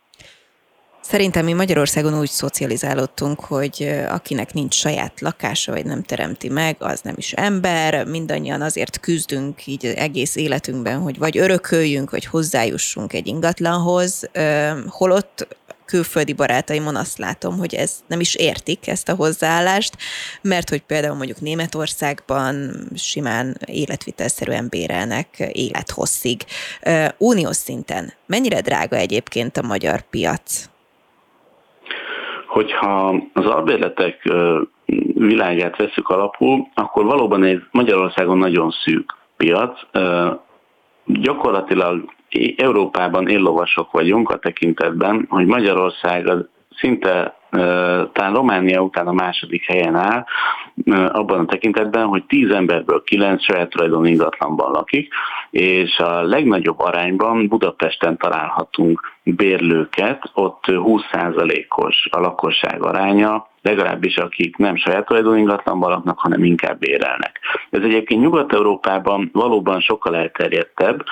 Szerintem 1.03 1.45
mi 1.45 1.53
Magyarországon 1.53 2.19
úgy 2.19 2.29
szocializálódtunk, 2.29 3.41
hogy 3.41 3.89
akinek 4.09 4.53
nincs 4.53 4.75
saját 4.75 5.21
lakása, 5.21 5.73
vagy 5.73 5.85
nem 5.85 6.03
teremti 6.03 6.49
meg, 6.49 6.77
az 6.79 7.01
nem 7.01 7.15
is 7.17 7.33
ember. 7.33 8.07
Mindannyian 8.07 8.61
azért 8.61 9.01
küzdünk 9.01 9.67
így 9.67 9.85
egész 9.85 10.37
életünkben, 10.37 11.01
hogy 11.01 11.19
vagy 11.19 11.39
örököljünk, 11.39 12.11
vagy 12.11 12.25
hozzájussunk 12.25 13.13
egy 13.13 13.27
ingatlanhoz, 13.27 14.31
holott 14.89 15.57
külföldi 15.93 16.33
barátaimon 16.33 16.97
azt 16.97 17.19
látom, 17.19 17.59
hogy 17.59 17.75
ez 17.75 18.03
nem 18.07 18.21
is 18.21 18.35
értik 18.35 18.89
ezt 18.89 19.09
a 19.09 19.15
hozzáállást, 19.15 19.97
mert 20.43 20.69
hogy 20.69 20.83
például 20.83 21.17
mondjuk 21.17 21.41
Németországban 21.41 22.55
simán 22.95 23.57
életvitelszerűen 23.67 24.67
bérelnek 24.71 25.27
élethosszig. 25.53 26.41
Uniós 27.19 27.57
szinten 27.57 28.13
mennyire 28.27 28.61
drága 28.61 28.97
egyébként 28.97 29.57
a 29.57 29.67
magyar 29.67 30.01
piac? 30.11 30.71
Hogyha 32.47 33.15
az 33.33 33.47
albérletek 33.47 34.33
világát 35.15 35.77
veszük 35.77 36.09
alapul, 36.09 36.69
akkor 36.75 37.05
valóban 37.05 37.45
egy 37.45 37.63
Magyarországon 37.71 38.39
nagyon 38.39 38.71
szűk 38.85 39.17
piac. 39.37 39.81
Gyakorlatilag 41.05 42.13
Európában 42.57 43.29
éllovasok 43.29 43.91
vagyunk 43.91 44.31
a 44.31 44.39
tekintetben, 44.39 45.27
hogy 45.29 45.47
Magyarország 45.47 46.27
az 46.27 46.49
szinte 46.77 47.37
talán 48.13 48.33
Románia 48.33 48.81
után 48.81 49.07
a 49.07 49.13
második 49.13 49.67
helyen 49.67 49.95
áll, 49.95 50.25
abban 51.09 51.39
a 51.39 51.45
tekintetben, 51.45 52.07
hogy 52.07 52.25
10 52.25 52.51
emberből 52.51 53.03
9 53.03 53.43
saját 53.45 53.71
tulajdon 53.71 54.07
ingatlanban 54.07 54.71
lakik, 54.71 55.13
és 55.51 55.99
a 55.99 56.23
legnagyobb 56.23 56.79
arányban 56.81 57.49
Budapesten 57.49 58.17
találhatunk 58.17 59.01
bérlőket, 59.23 60.31
ott 60.35 60.65
20%-os 60.67 62.09
a 62.11 62.21
lakosság 62.21 62.83
aránya, 62.83 63.51
legalábbis 63.63 64.17
akik 64.17 64.57
nem 64.57 64.77
saját 64.77 65.07
tulajdon 65.07 65.39
ingatlanban 65.39 65.91
laknak, 65.91 66.19
hanem 66.19 66.45
inkább 66.45 66.79
bérelnek. 66.79 67.41
Ez 67.71 67.83
egyébként 67.83 68.23
Nyugat-Európában 68.23 69.31
valóban 69.33 69.81
sokkal 69.81 70.17
elterjedtebb 70.17 71.05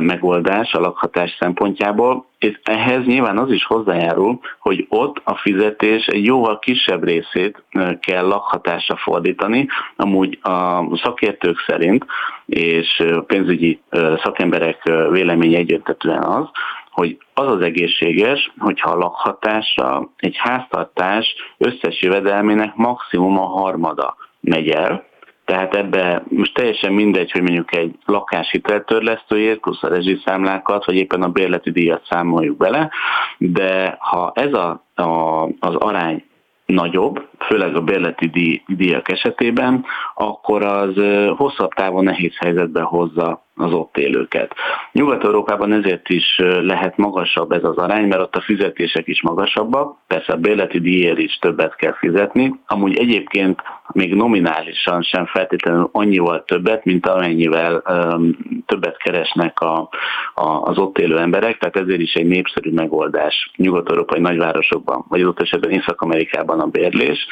megoldás 0.00 0.72
a 0.72 0.80
lakhatás 0.80 1.36
szempontjából, 1.38 2.26
és 2.38 2.60
ehhez 2.62 3.04
nyilván 3.04 3.38
az 3.38 3.50
is 3.50 3.64
hozzájárul, 3.64 4.40
hogy 4.58 4.86
ott 4.88 5.20
a 5.24 5.36
fizetés 5.36 6.06
egy 6.06 6.24
jóval 6.24 6.58
kisebb 6.58 7.04
részét 7.04 7.62
kell 8.00 8.26
lakhatásra 8.26 8.96
fordítani, 8.96 9.68
amúgy 9.96 10.38
a 10.42 10.82
szakértők 10.96 11.64
szerint, 11.66 12.06
és 12.46 13.02
pénzügyi 13.26 13.80
szakemberek 14.22 14.82
véleménye 15.10 15.58
egyértelműen 15.58 16.22
az, 16.22 16.48
hogy 16.92 17.18
az 17.34 17.46
az 17.46 17.60
egészséges, 17.60 18.52
hogyha 18.58 18.90
a 18.90 18.96
lakhatásra 18.96 20.10
egy 20.16 20.36
háztartás 20.36 21.34
összes 21.58 22.02
jövedelmének 22.02 22.74
maximum 22.74 23.38
a 23.38 23.46
harmada 23.46 24.16
megy 24.40 24.68
el, 24.68 25.10
tehát 25.44 25.74
ebbe 25.74 26.22
most 26.28 26.54
teljesen 26.54 26.92
mindegy, 26.92 27.30
hogy 27.30 27.42
mondjuk 27.42 27.76
egy 27.76 27.94
lakáshiteltörlesztőért, 28.04 29.60
plusz 29.60 29.82
a 29.82 29.88
rezsiszámlákat, 29.88 30.84
vagy 30.84 30.94
éppen 30.94 31.22
a 31.22 31.28
bérleti 31.28 31.70
díjat 31.70 32.06
számoljuk 32.08 32.56
bele, 32.56 32.90
de 33.38 33.96
ha 33.98 34.32
ez 34.34 34.52
a, 34.52 34.84
a, 34.94 35.42
az 35.44 35.74
arány 35.74 36.24
nagyobb, 36.66 37.28
főleg 37.38 37.76
a 37.76 37.82
bérleti 37.82 38.26
díj, 38.26 38.62
díjak 38.66 39.10
esetében, 39.10 39.84
akkor 40.14 40.62
az 40.62 40.94
hosszabb 41.36 41.72
távon 41.72 42.04
nehéz 42.04 42.36
helyzetbe 42.36 42.82
hozza 42.82 43.44
az 43.62 43.72
ott 43.72 43.96
élőket. 43.96 44.54
Nyugat-Európában 44.92 45.72
ezért 45.72 46.08
is 46.08 46.38
lehet 46.62 46.96
magasabb 46.96 47.52
ez 47.52 47.64
az 47.64 47.76
arány, 47.76 48.08
mert 48.08 48.22
ott 48.22 48.36
a 48.36 48.40
fizetések 48.40 49.06
is 49.06 49.22
magasabbak, 49.22 49.96
persze 50.06 50.32
a 50.32 50.36
bérleti 50.36 50.80
díjért 50.80 51.18
is 51.18 51.38
többet 51.40 51.76
kell 51.76 51.94
fizetni, 51.94 52.54
amúgy 52.66 52.96
egyébként 52.96 53.62
még 53.92 54.14
nominálisan 54.14 55.02
sem 55.02 55.26
feltétlenül 55.26 55.88
annyival 55.92 56.44
többet, 56.44 56.84
mint 56.84 57.06
amennyivel 57.06 57.82
um, 57.88 58.36
többet 58.66 58.96
keresnek 58.96 59.60
a, 59.60 59.88
a, 60.34 60.48
az 60.62 60.78
ott 60.78 60.98
élő 60.98 61.18
emberek, 61.18 61.58
tehát 61.58 61.76
ezért 61.76 62.00
is 62.00 62.14
egy 62.14 62.26
népszerű 62.26 62.72
megoldás 62.72 63.50
nyugat-európai 63.56 64.20
nagyvárosokban, 64.20 65.04
vagy 65.08 65.22
ott 65.22 65.40
esetben 65.40 65.70
Észak-Amerikában 65.70 66.60
a 66.60 66.66
bérlés, 66.66 67.26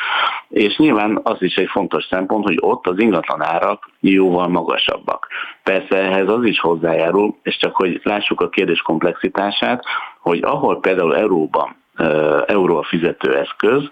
és 0.49 0.77
nyilván 0.77 1.21
az 1.23 1.43
is 1.43 1.55
egy 1.55 1.69
fontos 1.69 2.05
szempont, 2.05 2.45
hogy 2.45 2.57
ott 2.61 2.87
az 2.87 2.99
ingatlan 2.99 3.43
árak 3.43 3.91
jóval 4.01 4.49
magasabbak. 4.49 5.27
Persze 5.63 5.97
ehhez 6.21 6.33
az 6.33 6.45
is 6.45 6.61
hozzájárul, 6.61 7.37
és 7.43 7.57
csak 7.57 7.77
hogy 7.77 8.01
lássuk 8.03 8.41
a 8.41 8.49
kérdés 8.49 8.81
komplexitását, 8.81 9.85
hogy 10.21 10.43
ahol 10.43 10.81
például 10.81 11.17
euróban 11.17 11.77
euró 12.47 12.77
a 12.77 12.83
fizetőeszköz, 12.83 13.83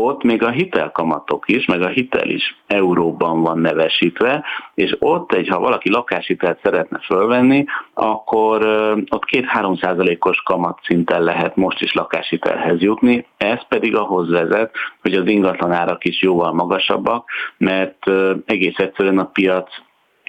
ott 0.00 0.22
még 0.22 0.42
a 0.42 0.50
hitelkamatok 0.50 1.48
is, 1.48 1.66
meg 1.66 1.82
a 1.82 1.88
hitel 1.88 2.28
is 2.28 2.56
euróban 2.66 3.42
van 3.42 3.58
nevesítve, 3.58 4.44
és 4.74 4.96
ott 4.98 5.32
egy, 5.32 5.48
ha 5.48 5.58
valaki 5.58 5.90
lakáshitelt 5.90 6.60
szeretne 6.62 6.98
fölvenni, 6.98 7.64
akkor 7.94 8.66
ott 9.10 9.24
két-három 9.24 9.76
százalékos 9.76 10.42
kamatszinten 10.42 11.22
lehet 11.22 11.56
most 11.56 11.80
is 11.80 11.92
lakáshitelhez 11.92 12.80
jutni, 12.80 13.26
ez 13.36 13.66
pedig 13.68 13.96
ahhoz 13.96 14.30
vezet, 14.30 14.74
hogy 15.02 15.14
az 15.14 15.26
ingatlanárak 15.26 16.04
is 16.04 16.22
jóval 16.22 16.52
magasabbak, 16.52 17.30
mert 17.56 18.10
egész 18.44 18.76
egyszerűen 18.78 19.18
a 19.18 19.30
piac 19.32 19.70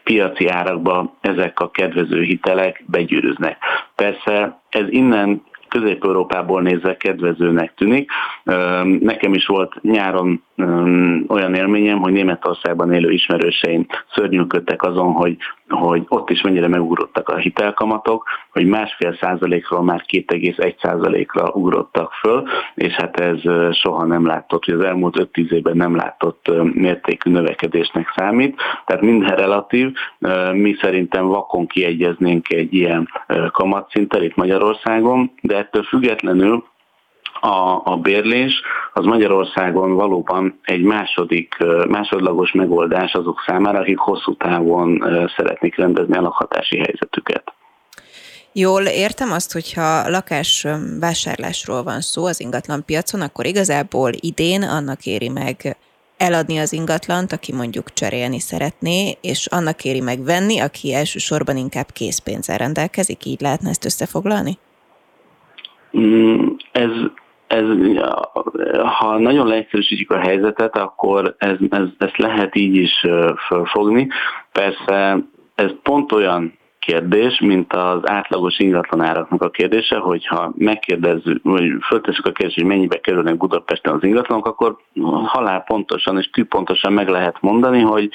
piaci 0.09 0.47
árakba 0.47 1.17
ezek 1.21 1.59
a 1.59 1.69
kedvező 1.69 2.21
hitelek 2.21 2.83
begyűrűznek. 2.87 3.57
Persze 3.95 4.61
ez 4.69 4.85
innen 4.89 5.41
Közép-Európából 5.67 6.61
nézve 6.61 6.97
kedvezőnek 6.97 7.73
tűnik. 7.73 8.11
Nekem 8.99 9.33
is 9.33 9.45
volt 9.45 9.81
nyáron 9.81 10.43
olyan 11.27 11.53
élményem, 11.53 11.99
hogy 11.99 12.13
Németországban 12.13 12.93
élő 12.93 13.11
ismerőseim 13.11 13.85
szörnyűködtek 14.13 14.83
azon, 14.83 15.11
hogy, 15.11 15.37
hogy 15.69 16.05
ott 16.07 16.29
is 16.29 16.41
mennyire 16.41 16.67
megugrottak 16.67 17.29
a 17.29 17.37
hitelkamatok, 17.37 18.23
hogy 18.51 18.65
másfél 18.65 19.17
százalékról 19.21 19.83
már 19.83 20.03
2,1 20.07 20.81
százalékra 20.81 21.51
ugrottak 21.53 22.11
föl, 22.11 22.47
és 22.75 22.93
hát 22.93 23.19
ez 23.19 23.37
soha 23.75 24.05
nem 24.05 24.25
látott, 24.25 24.65
hogy 24.65 24.73
az 24.73 24.83
elmúlt 24.83 25.29
5-10 25.33 25.51
évben 25.51 25.77
nem 25.77 25.95
látott 25.95 26.51
mértékű 26.73 27.31
növekedésnek 27.31 28.13
számít. 28.15 28.61
Tehát 28.85 29.01
minden 29.01 29.35
relatív, 29.35 29.91
mi 30.51 30.75
szerintem 30.81 31.27
vakon 31.27 31.67
kiegyeznénk 31.67 32.53
egy 32.53 32.73
ilyen 32.73 33.09
kamatszinten 33.51 34.23
itt 34.23 34.35
Magyarországon, 34.35 35.31
de 35.41 35.57
ettől 35.57 35.83
függetlenül 35.83 36.63
a, 37.41 37.81
a 37.83 37.97
bérlés 38.01 38.61
az 38.93 39.05
Magyarországon 39.05 39.95
valóban 39.95 40.59
egy 40.63 40.81
második, 40.81 41.55
másodlagos 41.87 42.51
megoldás 42.51 43.13
azok 43.13 43.43
számára, 43.45 43.79
akik 43.79 43.97
hosszú 43.97 44.35
távon 44.35 45.03
szeretnék 45.35 45.75
rendezni 45.75 46.17
a 46.17 46.21
lakhatási 46.21 46.77
helyzetüket. 46.77 47.53
Jól 48.53 48.81
értem 48.81 49.31
azt, 49.31 49.53
hogyha 49.53 50.09
lakás 50.09 50.67
vásárlásról 50.99 51.83
van 51.83 52.01
szó 52.01 52.25
az 52.25 52.39
ingatlan 52.39 52.85
piacon, 52.85 53.21
akkor 53.21 53.45
igazából 53.45 54.11
idén 54.19 54.63
annak 54.63 55.05
éri 55.05 55.29
meg 55.29 55.77
eladni 56.17 56.57
az 56.57 56.73
ingatlant, 56.73 57.31
aki 57.31 57.53
mondjuk 57.53 57.93
cserélni 57.93 58.39
szeretné, 58.39 59.17
és 59.21 59.45
annak 59.45 59.83
éri 59.83 60.01
meg 60.01 60.23
venni, 60.23 60.59
aki 60.59 60.93
elsősorban 60.93 61.57
inkább 61.57 61.91
készpénzzel 61.91 62.57
rendelkezik, 62.57 63.25
így 63.25 63.41
lehetne 63.41 63.69
ezt 63.69 63.85
összefoglalni? 63.85 64.57
Mm, 65.97 66.47
ez 66.71 66.91
ez, 67.49 67.63
ha 68.83 69.17
nagyon 69.17 69.47
leegyszerűsítjük 69.47 70.11
a 70.11 70.19
helyzetet, 70.19 70.77
akkor 70.77 71.35
ez, 71.37 71.57
ez, 71.69 71.87
ezt 71.97 72.17
lehet 72.17 72.55
így 72.55 72.75
is 72.75 73.05
fölfogni. 73.47 74.07
Persze 74.51 75.17
ez 75.55 75.71
pont 75.83 76.11
olyan 76.11 76.57
kérdés, 76.79 77.39
mint 77.39 77.73
az 77.73 78.09
átlagos 78.09 78.59
ingatlanáraknak 78.59 79.41
a 79.41 79.49
kérdése, 79.49 79.97
hogyha 79.97 80.53
megkérdezzük, 80.57 81.43
vagy 81.43 81.71
föltesszük 81.87 82.25
a 82.25 82.31
kérdést, 82.31 82.59
hogy 82.59 82.67
mennyibe 82.67 82.99
kerülnek 82.99 83.37
Budapesten 83.37 83.93
az 83.93 84.03
ingatlanok, 84.03 84.45
akkor 84.45 84.77
halál 85.25 85.63
pontosan 85.63 86.17
és 86.17 86.29
tűpontosan 86.29 86.93
meg 86.93 87.07
lehet 87.07 87.41
mondani, 87.41 87.79
hogy 87.79 88.09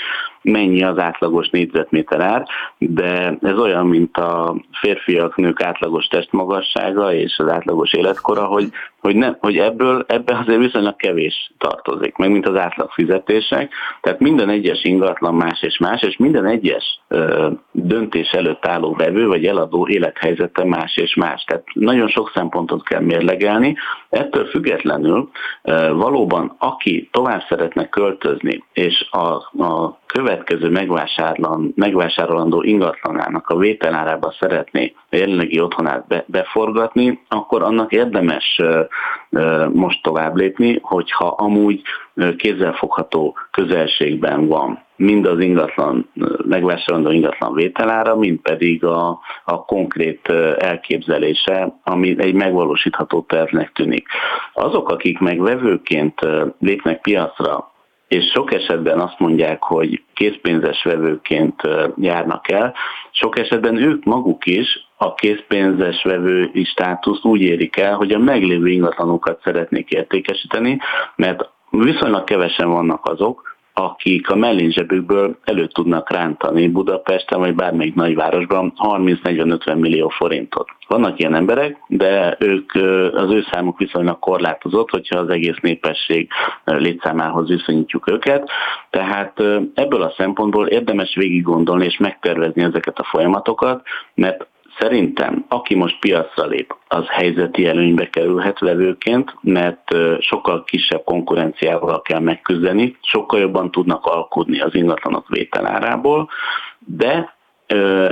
mennyi 0.44 0.82
az 0.82 0.98
átlagos 0.98 1.48
négyzetméter 1.48 2.20
ár, 2.20 2.46
de 2.78 3.38
ez 3.40 3.58
olyan, 3.58 3.86
mint 3.86 4.16
a 4.16 4.54
férfiak, 4.80 5.36
nők 5.36 5.62
átlagos 5.62 6.06
testmagassága 6.06 7.12
és 7.12 7.38
az 7.38 7.48
átlagos 7.48 7.92
életkora, 7.92 8.44
hogy, 8.44 8.68
hogy, 9.00 9.16
ne, 9.16 9.32
hogy 9.40 9.58
ebből 9.58 10.04
ebbe 10.08 10.38
azért 10.38 10.58
viszonylag 10.58 10.96
kevés 10.96 11.52
tartozik, 11.58 12.16
meg 12.16 12.30
mint 12.30 12.48
az 12.48 12.56
átlag 12.56 12.90
fizetések. 12.90 13.72
Tehát 14.00 14.20
minden 14.20 14.48
egyes 14.48 14.84
ingatlan 14.84 15.34
más 15.34 15.62
és 15.62 15.78
más, 15.78 16.02
és 16.02 16.16
minden 16.16 16.46
egyes 16.46 17.00
ö, 17.08 17.50
döntés 17.72 18.30
előtt 18.30 18.66
álló 18.66 18.94
vevő 18.94 19.26
vagy 19.26 19.46
eladó 19.46 19.88
élethelyzete 19.88 20.64
más 20.64 20.96
és 20.96 21.14
más. 21.14 21.44
Tehát 21.44 21.64
nagyon 21.72 22.08
sok 22.08 22.30
szempontot 22.34 22.84
kell 22.84 23.00
mérlegelni. 23.00 23.76
Ettől 24.08 24.44
függetlenül 24.44 25.30
ö, 25.62 25.94
valóban 25.94 26.54
aki 26.58 27.08
tovább 27.12 27.42
szeretne 27.48 27.88
költözni, 27.88 28.64
és 28.72 29.06
a, 29.10 29.62
a 29.64 29.98
következő 30.34 30.88
megvásárolandó 31.74 32.62
ingatlanának 32.62 33.48
a 33.48 33.56
vételárába 33.56 34.34
szeretné 34.40 34.94
a 35.10 35.16
jelenlegi 35.16 35.60
otthonát 35.60 36.06
be, 36.06 36.24
beforgatni, 36.26 37.20
akkor 37.28 37.62
annak 37.62 37.92
érdemes 37.92 38.60
most 39.72 40.02
tovább 40.02 40.36
lépni, 40.36 40.78
hogyha 40.82 41.26
amúgy 41.26 41.82
kézzelfogható 42.36 43.36
közelségben 43.50 44.46
van 44.46 44.82
mind 44.96 45.26
az 45.26 45.40
ingatlan, 45.40 46.08
megvásárolandó 46.44 47.10
ingatlan 47.10 47.54
vételára, 47.54 48.16
mind 48.16 48.40
pedig 48.40 48.84
a, 48.84 49.18
a 49.44 49.64
konkrét 49.64 50.28
elképzelése, 50.58 51.80
ami 51.82 52.14
egy 52.18 52.34
megvalósítható 52.34 53.20
tervnek 53.20 53.72
tűnik. 53.72 54.06
Azok, 54.52 54.88
akik 54.88 55.18
megvevőként 55.18 56.20
lépnek 56.58 57.00
piacra, 57.00 57.73
és 58.14 58.30
sok 58.30 58.54
esetben 58.54 59.00
azt 59.00 59.18
mondják, 59.18 59.62
hogy 59.62 60.02
készpénzes 60.14 60.82
vevőként 60.82 61.60
járnak 61.96 62.50
el, 62.50 62.74
sok 63.10 63.38
esetben 63.38 63.76
ők 63.76 64.04
maguk 64.04 64.46
is 64.46 64.88
a 64.96 65.14
készpénzes 65.14 66.02
vevői 66.02 66.64
státuszt 66.64 67.24
úgy 67.24 67.40
érik 67.40 67.76
el, 67.76 67.94
hogy 67.94 68.12
a 68.12 68.18
meglévő 68.18 68.68
ingatlanokat 68.68 69.40
szeretnék 69.42 69.90
értékesíteni, 69.90 70.78
mert 71.16 71.48
viszonylag 71.70 72.24
kevesen 72.24 72.70
vannak 72.70 73.06
azok, 73.06 73.53
akik 73.74 74.30
a 74.30 74.36
mellényzsebükből 74.36 75.38
elő 75.44 75.66
tudnak 75.66 76.10
rántani 76.10 76.68
Budapesten 76.68 77.38
vagy 77.38 77.54
bármelyik 77.54 77.94
nagyvárosban 77.94 78.72
30-40-50 78.76 79.78
millió 79.78 80.08
forintot. 80.08 80.68
Vannak 80.88 81.18
ilyen 81.18 81.34
emberek, 81.34 81.76
de 81.86 82.36
ők, 82.38 82.74
az 83.14 83.30
ő 83.30 83.44
számuk 83.50 83.78
viszonylag 83.78 84.18
korlátozott, 84.18 84.90
hogyha 84.90 85.18
az 85.18 85.28
egész 85.28 85.58
népesség 85.60 86.28
létszámához 86.64 87.48
viszonyítjuk 87.48 88.10
őket. 88.10 88.50
Tehát 88.90 89.40
ebből 89.74 90.02
a 90.02 90.14
szempontból 90.16 90.66
érdemes 90.66 91.14
végig 91.14 91.42
gondolni 91.42 91.84
és 91.84 91.96
megtervezni 91.96 92.62
ezeket 92.62 92.98
a 92.98 93.04
folyamatokat, 93.04 93.82
mert 94.14 94.46
Szerintem, 94.78 95.44
aki 95.48 95.74
most 95.74 95.98
piacra 95.98 96.46
lép, 96.46 96.76
az 96.88 97.04
helyzeti 97.08 97.66
előnybe 97.66 98.10
kerülhet 98.10 98.58
vevőként, 98.58 99.34
mert 99.40 99.96
sokkal 100.18 100.64
kisebb 100.64 101.04
konkurenciával 101.04 102.02
kell 102.02 102.20
megküzdeni, 102.20 102.96
sokkal 103.00 103.40
jobban 103.40 103.70
tudnak 103.70 104.06
alkudni 104.06 104.60
az 104.60 104.74
ingatlanok 104.74 105.28
vételárából, 105.28 106.28
de 106.78 107.34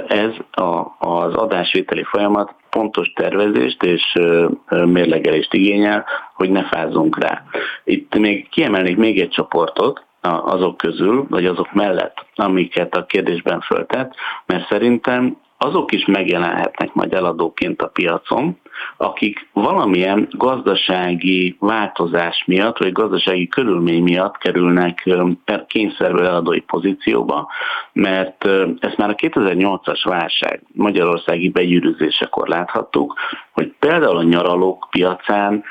ez 0.09 0.31
az 0.99 1.35
adásvételi 1.35 2.03
folyamat 2.03 2.55
pontos 2.71 3.13
tervezést 3.13 3.83
és 3.83 4.19
mérlegelést 4.69 5.55
igényel, 5.55 6.05
hogy 6.35 6.51
ne 6.51 6.65
fázzunk 6.65 7.19
rá. 7.19 7.43
Itt 7.85 8.19
még 8.19 8.49
kiemelnék 8.49 8.97
még 8.97 9.21
egy 9.21 9.31
csoportot, 9.31 10.05
azok 10.45 10.77
közül, 10.77 11.27
vagy 11.29 11.47
azok 11.47 11.73
mellett, 11.73 12.27
amiket 12.35 12.97
a 12.97 13.07
kérdésben 13.07 13.61
föltett, 13.61 14.15
mert 14.47 14.69
szerintem 14.69 15.37
azok 15.63 15.93
is 15.93 16.05
megjelenhetnek 16.05 16.95
majd 16.95 17.13
eladóként 17.13 17.83
a 17.83 17.87
piacon, 17.87 18.57
akik 18.97 19.49
valamilyen 19.53 20.29
gazdasági 20.31 21.57
változás 21.61 22.45
miatt, 22.47 22.79
vagy 22.79 22.93
gazdasági 22.93 23.49
körülmény 23.49 24.03
miatt 24.03 24.39
kerülnek 24.39 25.09
kényszerből 25.67 26.27
eladói 26.27 26.61
pozícióba, 26.61 27.49
mert 27.93 28.45
ezt 28.79 28.97
már 28.97 29.11
a 29.11 29.15
2008-as 29.15 30.01
válság 30.05 30.63
magyarországi 30.73 31.49
begyűrűzésekor 31.49 32.49
láthattuk, 32.49 33.15
hogy 33.53 33.73
például 33.79 34.17
a 34.17 34.23
nyaralók 34.23 34.87
piacán 34.91 35.65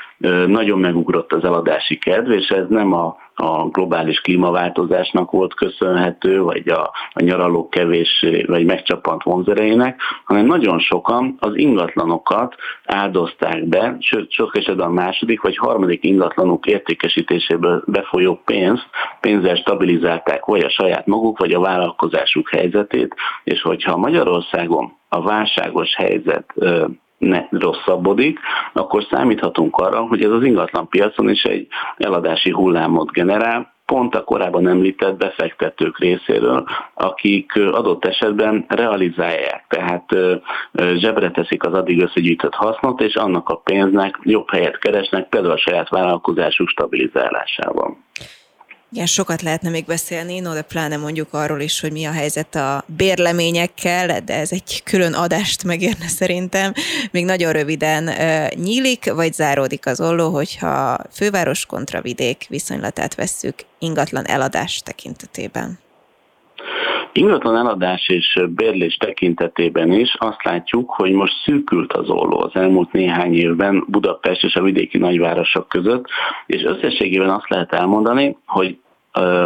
nagyon 0.46 0.78
megugrott 0.78 1.32
az 1.32 1.44
eladási 1.44 1.98
kedv, 1.98 2.30
és 2.30 2.48
ez 2.48 2.64
nem 2.68 2.92
a 2.92 3.16
a 3.42 3.68
globális 3.68 4.20
klímaváltozásnak 4.20 5.30
volt 5.30 5.54
köszönhető, 5.54 6.42
vagy 6.42 6.68
a, 6.68 6.90
a 7.12 7.22
nyaralók 7.22 7.70
kevés, 7.70 8.26
vagy 8.46 8.64
megcsapant 8.64 9.22
vonzerejének, 9.22 10.00
hanem 10.24 10.46
nagyon 10.46 10.78
sokan 10.78 11.36
az 11.38 11.54
ingatlanokat 11.54 12.54
áldozták 12.84 13.64
be, 13.64 13.96
sőt 14.00 14.30
sok 14.30 14.56
esetben 14.56 14.86
a 14.86 14.92
második 14.92 15.40
vagy 15.40 15.56
harmadik 15.56 16.04
ingatlanok 16.04 16.66
értékesítéséből 16.66 17.82
befolyó 17.86 18.40
pénzt, 18.44 18.86
pénzzel 19.20 19.54
stabilizálták 19.54 20.44
vagy 20.44 20.62
a 20.62 20.70
saját 20.70 21.06
maguk, 21.06 21.38
vagy 21.38 21.52
a 21.52 21.60
vállalkozásuk 21.60 22.50
helyzetét, 22.50 23.14
és 23.44 23.62
hogyha 23.62 23.96
Magyarországon 23.96 24.92
a 25.08 25.22
válságos 25.22 25.94
helyzet 25.94 26.54
ne 27.22 27.46
rosszabbodik, 27.50 28.38
akkor 28.72 29.06
számíthatunk 29.10 29.76
arra, 29.76 30.00
hogy 30.00 30.24
ez 30.24 30.30
az 30.30 30.44
ingatlan 30.44 30.88
piacon 30.88 31.28
is 31.28 31.42
egy 31.42 31.66
eladási 31.96 32.50
hullámot 32.50 33.10
generál, 33.10 33.72
pont 33.86 34.14
a 34.14 34.24
korábban 34.24 34.68
említett 34.68 35.16
befektetők 35.16 35.98
részéről, 35.98 36.64
akik 36.94 37.56
adott 37.56 38.04
esetben 38.04 38.64
realizálják, 38.68 39.64
tehát 39.68 40.04
zsebre 40.94 41.30
teszik 41.30 41.64
az 41.66 41.72
addig 41.72 42.02
összegyűjtött 42.02 42.54
hasznot, 42.54 43.00
és 43.00 43.14
annak 43.14 43.48
a 43.48 43.56
pénznek 43.56 44.18
jobb 44.22 44.50
helyet 44.50 44.78
keresnek, 44.78 45.28
például 45.28 45.52
a 45.52 45.58
saját 45.58 45.88
vállalkozásuk 45.88 46.68
stabilizálásában. 46.68 47.96
Igen, 48.94 49.06
sokat 49.06 49.42
lehetne 49.42 49.70
még 49.70 49.84
beszélni, 49.84 50.40
no, 50.40 50.52
de 50.54 50.62
pláne 50.62 50.96
mondjuk 50.96 51.28
arról 51.30 51.60
is, 51.60 51.80
hogy 51.80 51.92
mi 51.92 52.04
a 52.04 52.12
helyzet 52.12 52.54
a 52.54 52.84
bérleményekkel, 52.96 54.20
de 54.24 54.34
ez 54.34 54.52
egy 54.52 54.82
külön 54.84 55.12
adást 55.12 55.64
megérne 55.64 56.06
szerintem. 56.06 56.72
Még 57.12 57.24
nagyon 57.24 57.52
röviden 57.52 58.10
nyílik, 58.54 59.12
vagy 59.12 59.32
záródik 59.32 59.86
az 59.86 60.00
olló, 60.00 60.30
hogyha 60.30 60.98
főváros 61.10 61.66
kontra 61.66 62.00
vidék 62.00 62.46
viszonylatát 62.48 63.14
vesszük 63.14 63.54
ingatlan 63.78 64.24
eladás 64.24 64.80
tekintetében. 64.84 65.78
Ingatlan 67.12 67.56
eladás 67.56 68.08
és 68.08 68.40
bérlés 68.48 68.96
tekintetében 68.96 69.92
is 69.92 70.16
azt 70.18 70.44
látjuk, 70.44 70.90
hogy 70.90 71.12
most 71.12 71.42
szűkült 71.44 71.92
az 71.92 72.08
olló 72.08 72.40
az 72.40 72.54
elmúlt 72.54 72.92
néhány 72.92 73.34
évben 73.34 73.84
Budapest 73.88 74.44
és 74.44 74.54
a 74.54 74.62
vidéki 74.62 74.98
nagyvárosok 74.98 75.68
között, 75.68 76.04
és 76.46 76.62
összességében 76.62 77.30
azt 77.30 77.48
lehet 77.48 77.72
elmondani, 77.72 78.36
hogy 78.46 78.76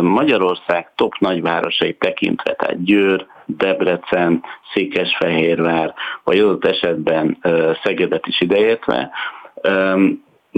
Magyarország 0.01 0.93
top 0.95 1.19
nagyvárosai 1.19 1.95
tekintve, 1.95 2.55
tehát 2.55 2.85
Győr, 2.85 3.27
Debrecen, 3.47 4.43
Székesfehérvár, 4.73 5.95
vagy 6.25 6.39
adott 6.39 6.65
esetben 6.65 7.39
Szegedet 7.83 8.27
is 8.27 8.41
ideértve, 8.41 9.11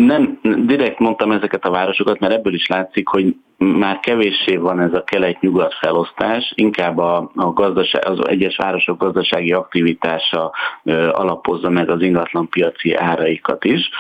nem 0.07 0.39
direkt 0.67 0.99
mondtam 0.99 1.33
ezeket 1.33 1.65
a 1.65 1.71
városokat, 1.71 2.19
mert 2.19 2.33
ebből 2.33 2.55
is 2.55 2.67
látszik, 2.67 3.09
hogy 3.09 3.37
már 3.57 4.01
kevéssé 4.01 4.57
van 4.57 4.81
ez 4.81 4.93
a 4.93 5.05
kelet-nyugat 5.05 5.75
felosztás, 5.75 6.53
inkább 6.55 6.99
a, 6.99 7.31
a 7.35 7.53
gazdaság, 7.53 8.09
az 8.09 8.29
egyes 8.29 8.57
városok 8.57 8.99
gazdasági 8.99 9.53
aktivitása 9.53 10.53
ö, 10.85 11.09
alapozza 11.09 11.71
meg 11.71 11.91
az 11.91 12.03
ingatlanpiaci 12.03 12.95
áraikat 12.95 13.65
is. 13.65 13.91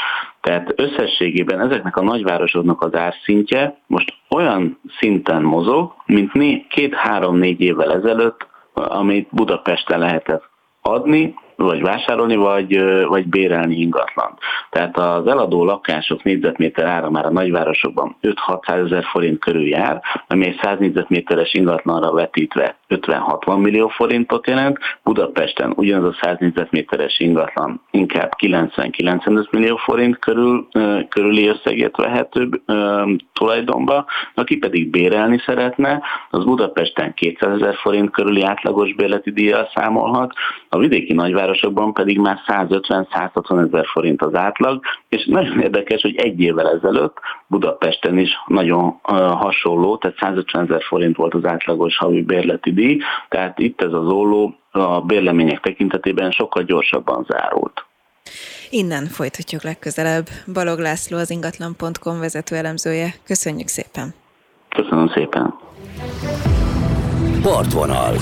Tehát 0.41 0.73
összességében 0.77 1.61
ezeknek 1.61 1.97
a 1.97 2.03
nagyvárosoknak 2.03 2.83
az 2.83 2.95
árszintje 2.95 3.79
most 3.87 4.15
olyan 4.31 4.79
szinten 4.99 5.43
mozog, 5.43 5.93
mint 6.07 6.33
két-három-négy 6.69 7.61
évvel 7.61 7.93
ezelőtt, 7.93 8.47
amit 8.73 9.29
Budapesten 9.31 9.99
lehetett 9.99 10.43
adni, 10.83 11.35
vagy 11.59 11.83
vásárolni, 11.83 12.37
vagy, 12.37 12.83
vagy 13.05 13.27
bérelni 13.27 13.75
ingatlan. 13.75 14.39
Tehát 14.71 14.99
az 14.99 15.27
eladó 15.27 15.65
lakások 15.65 16.23
négyzetméter 16.23 16.87
ára 16.87 17.11
már 17.11 17.27
a 17.27 17.31
nagyvárosokban 17.31 18.17
5-600 18.23 18.85
ezer 18.85 19.05
forint 19.05 19.39
körül 19.39 19.69
jár, 19.69 20.03
ami 20.27 20.47
egy 20.47 20.59
100 20.63 20.79
négyzetméteres 20.79 21.55
ingatlanra 21.55 22.13
vetítve 22.13 22.77
50-60 22.89 23.59
millió 23.61 23.89
forintot 23.89 24.47
jelent, 24.47 24.79
Budapesten 25.05 25.73
ugyanaz 25.77 26.09
a 26.09 26.19
100 26.21 26.37
négyzetméteres 26.39 27.19
ingatlan 27.21 27.81
inkább 27.91 28.31
90-95 28.39 29.51
millió 29.51 29.77
forint 29.77 30.19
körül, 30.19 30.69
körüli 31.09 31.47
összegét 31.47 31.97
vehető 31.97 32.49
tulajdonba, 33.33 34.05
aki 34.35 34.57
pedig 34.57 34.91
bérelni 34.91 35.43
szeretne, 35.47 36.03
az 36.31 36.45
Budapesten 36.45 37.15
200 37.15 37.61
ezer 37.61 37.75
forint 37.75 38.11
körüli 38.11 38.43
átlagos 38.43 38.95
bérleti 38.95 39.31
díjjal 39.31 39.71
számolhat, 39.75 40.33
a 40.69 40.79
vidéki 40.79 41.13
nagyvárosokban 41.13 41.47
városokban 41.49 41.93
pedig 41.93 42.19
már 42.19 42.39
150-160 42.47 43.67
ezer 43.67 43.87
forint 43.87 44.23
az 44.23 44.35
átlag, 44.35 44.83
és 45.09 45.27
nagyon 45.27 45.61
érdekes, 45.61 46.03
hogy 46.03 46.17
egy 46.17 46.41
évvel 46.41 46.69
ezelőtt 46.69 47.17
Budapesten 47.47 48.19
is 48.19 48.31
nagyon 48.47 49.01
hasonló, 49.37 49.97
tehát 49.97 50.17
150 50.21 50.65
ezer 50.65 50.83
forint 50.83 51.17
volt 51.17 51.35
az 51.35 51.45
átlagos 51.45 51.97
havi 51.97 52.23
bérleti 52.23 52.73
díj, 52.73 52.99
tehát 53.29 53.59
itt 53.59 53.81
ez 53.83 53.93
az 53.93 54.07
olló 54.07 54.55
a 54.71 55.01
bérlemények 55.01 55.61
tekintetében 55.61 56.31
sokkal 56.31 56.63
gyorsabban 56.63 57.27
zárult. 57.29 57.85
Innen 58.71 59.05
folytatjuk 59.05 59.63
legközelebb. 59.63 60.27
Balog 60.53 60.79
László 60.79 61.17
az 61.17 61.31
ingatlan.com 61.31 62.19
vezető 62.21 62.57
elemzője. 62.57 63.09
Köszönjük 63.27 63.69
szépen! 63.69 64.15
Köszönöm 64.69 65.09
szépen! 65.09 65.55
Partvonal 67.43 68.15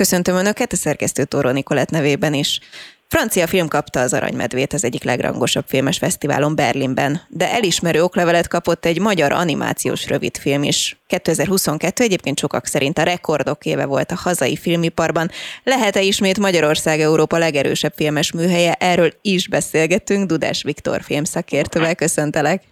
Köszöntöm 0.00 0.36
Önöket 0.36 0.72
a 0.72 0.76
szerkesztő 0.76 1.24
Tóró 1.24 1.50
Nikolett 1.50 1.90
nevében 1.90 2.34
is. 2.34 2.60
Francia 3.08 3.46
film 3.46 3.68
kapta 3.68 4.00
az 4.00 4.12
Aranymedvét 4.12 4.72
az 4.72 4.84
egyik 4.84 5.04
legrangosabb 5.04 5.64
filmes 5.66 5.98
fesztiválon 5.98 6.54
Berlinben, 6.54 7.20
de 7.28 7.52
elismerő 7.52 8.02
oklevelet 8.02 8.48
kapott 8.48 8.84
egy 8.84 9.00
magyar 9.00 9.32
animációs 9.32 10.06
rövidfilm 10.06 10.62
is. 10.62 11.00
2022 11.06 12.04
egyébként 12.04 12.38
sokak 12.38 12.66
szerint 12.66 12.98
a 12.98 13.02
rekordok 13.02 13.64
éve 13.64 13.84
volt 13.84 14.10
a 14.10 14.16
hazai 14.16 14.56
filmiparban. 14.56 15.30
Lehet-e 15.62 16.02
ismét 16.02 16.38
Magyarország 16.38 17.00
Európa 17.00 17.38
legerősebb 17.38 17.92
filmes 17.96 18.32
műhelye? 18.32 18.72
Erről 18.72 19.12
is 19.22 19.48
beszélgetünk. 19.48 20.26
Dudás 20.26 20.62
Viktor 20.62 21.02
filmszakértővel 21.02 21.94
köszöntelek. 21.94 22.62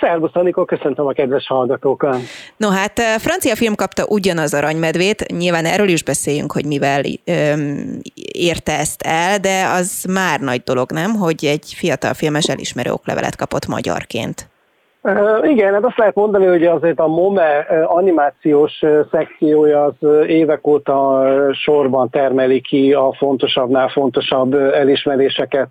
Szervusz, 0.00 0.30
Anikó, 0.34 0.64
köszöntöm 0.64 1.06
a 1.06 1.12
kedves 1.12 1.46
hallgatókat. 1.46 2.16
No 2.56 2.68
hát, 2.68 3.00
francia 3.18 3.56
film 3.56 3.74
kapta 3.74 4.06
ugyanaz 4.08 4.54
aranymedvét, 4.54 5.26
nyilván 5.36 5.64
erről 5.64 5.88
is 5.88 6.02
beszéljünk, 6.02 6.52
hogy 6.52 6.66
mivel 6.66 7.02
öm, 7.24 7.98
érte 8.32 8.78
ezt 8.78 9.02
el, 9.02 9.38
de 9.38 9.66
az 9.66 10.04
már 10.08 10.40
nagy 10.40 10.62
dolog, 10.62 10.92
nem, 10.92 11.14
hogy 11.14 11.44
egy 11.44 11.72
fiatal 11.76 12.14
filmes 12.14 12.48
elismerő 12.48 12.90
oklevelet 12.90 13.36
kapott 13.36 13.66
magyarként. 13.66 14.51
Igen, 15.42 15.72
hát 15.72 15.84
azt 15.84 15.98
lehet 15.98 16.14
mondani, 16.14 16.46
hogy 16.46 16.64
azért 16.64 17.00
a 17.00 17.06
MOME 17.06 17.66
animációs 17.86 18.82
szekciója 19.10 19.84
az 19.84 20.08
évek 20.26 20.66
óta 20.66 21.24
sorban 21.52 22.10
termeli 22.10 22.60
ki 22.60 22.92
a 22.92 23.14
fontosabbnál 23.18 23.88
fontosabb 23.88 24.54
elismeréseket 24.54 25.68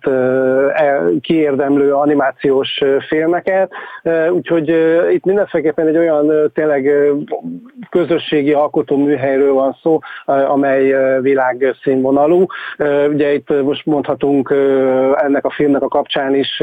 kiérdemlő 1.20 1.92
animációs 1.92 2.80
filmeket, 3.08 3.72
úgyhogy 4.30 4.68
itt 5.12 5.24
mindenféleképpen 5.24 5.86
egy 5.86 5.98
olyan 5.98 6.50
tényleg 6.54 6.90
közösségi 7.90 8.52
alkotó 8.52 8.96
műhelyről 8.96 9.52
van 9.52 9.76
szó, 9.82 9.98
amely 10.24 10.94
világszínvonalú. 11.20 12.46
Ugye 13.08 13.32
itt 13.32 13.62
most 13.62 13.86
mondhatunk 13.86 14.54
ennek 15.16 15.44
a 15.44 15.50
filmnek 15.50 15.82
a 15.82 15.88
kapcsán 15.88 16.34
is 16.34 16.62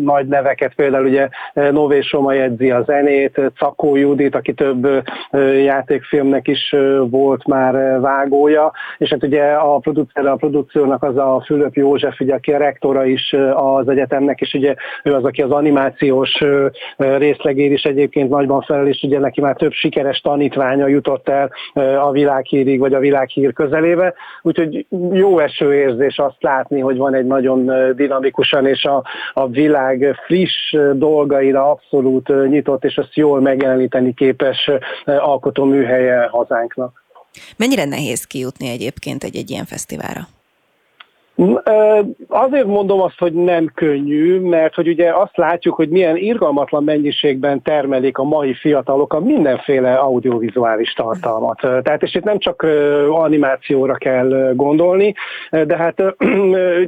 nagy 0.00 0.26
neveket, 0.26 0.74
például 0.74 1.06
ugye 1.06 1.28
Nové 1.82 2.00
Soma 2.00 2.32
jegyzi 2.32 2.70
a 2.70 2.82
zenét, 2.82 3.40
Cakó 3.56 3.96
Judit, 3.96 4.34
aki 4.34 4.52
több 4.52 4.88
játékfilmnek 5.64 6.48
is 6.48 6.74
volt 7.10 7.46
már 7.46 8.00
vágója, 8.00 8.72
és 8.98 9.10
hát 9.10 9.22
ugye 9.22 9.42
a 9.42 9.78
producer, 9.78 10.26
a 10.26 10.36
produkciónak 10.36 11.02
az 11.02 11.16
a 11.16 11.42
Fülöp 11.46 11.74
József, 11.74 12.20
ugye, 12.20 12.34
aki 12.34 12.52
a 12.52 12.58
rektora 12.58 13.04
is 13.04 13.34
az 13.54 13.88
egyetemnek, 13.88 14.40
és 14.40 14.54
ugye 14.54 14.74
ő 15.04 15.14
az, 15.14 15.24
aki 15.24 15.42
az 15.42 15.50
animációs 15.50 16.42
részlegér 16.96 17.72
is 17.72 17.82
egyébként 17.82 18.30
nagyban 18.30 18.60
felel, 18.60 18.86
és 18.86 19.02
ugye 19.02 19.18
neki 19.18 19.40
már 19.40 19.56
több 19.56 19.72
sikeres 19.72 20.20
tanítványa 20.20 20.86
jutott 20.86 21.28
el 21.28 21.50
a 21.98 22.10
világhírig, 22.10 22.78
vagy 22.78 22.94
a 22.94 22.98
világhír 22.98 23.52
közelébe, 23.52 24.14
úgyhogy 24.42 24.86
jó 25.12 25.38
eső 25.38 25.74
érzés 25.74 26.18
azt 26.18 26.42
látni, 26.42 26.80
hogy 26.80 26.96
van 26.96 27.14
egy 27.14 27.26
nagyon 27.26 27.72
dinamikusan 27.96 28.66
és 28.66 28.84
a, 28.84 29.02
a 29.32 29.48
világ 29.48 30.16
friss 30.26 30.76
dolgaira 30.92 31.71
abszolút 31.72 32.48
nyitott, 32.48 32.84
és 32.84 32.96
azt 32.96 33.14
jól 33.14 33.40
megjeleníteni 33.40 34.14
képes 34.14 34.70
alkotó 35.04 35.64
műhelye 35.64 36.28
hazánknak. 36.30 37.04
Mennyire 37.56 37.84
nehéz 37.84 38.24
kijutni 38.24 38.68
egyébként 38.68 39.24
egy, 39.24 39.36
egy 39.36 39.50
ilyen 39.50 39.64
fesztiválra? 39.64 40.28
Azért 42.28 42.66
mondom 42.66 43.00
azt, 43.00 43.18
hogy 43.18 43.32
nem 43.32 43.70
könnyű, 43.74 44.40
mert 44.40 44.74
hogy 44.74 44.88
ugye 44.88 45.12
azt 45.14 45.36
látjuk, 45.36 45.74
hogy 45.74 45.88
milyen 45.88 46.16
irgalmatlan 46.16 46.84
mennyiségben 46.84 47.62
termelik 47.62 48.18
a 48.18 48.22
mai 48.22 48.54
fiatalok 48.54 49.12
a 49.12 49.20
mindenféle 49.20 49.94
audiovizuális 49.94 50.92
tartalmat. 50.92 51.60
Tehát 51.60 52.02
és 52.02 52.14
itt 52.14 52.24
nem 52.24 52.38
csak 52.38 52.66
animációra 53.08 53.94
kell 53.94 54.52
gondolni, 54.54 55.14
de 55.50 55.76
hát 55.76 56.14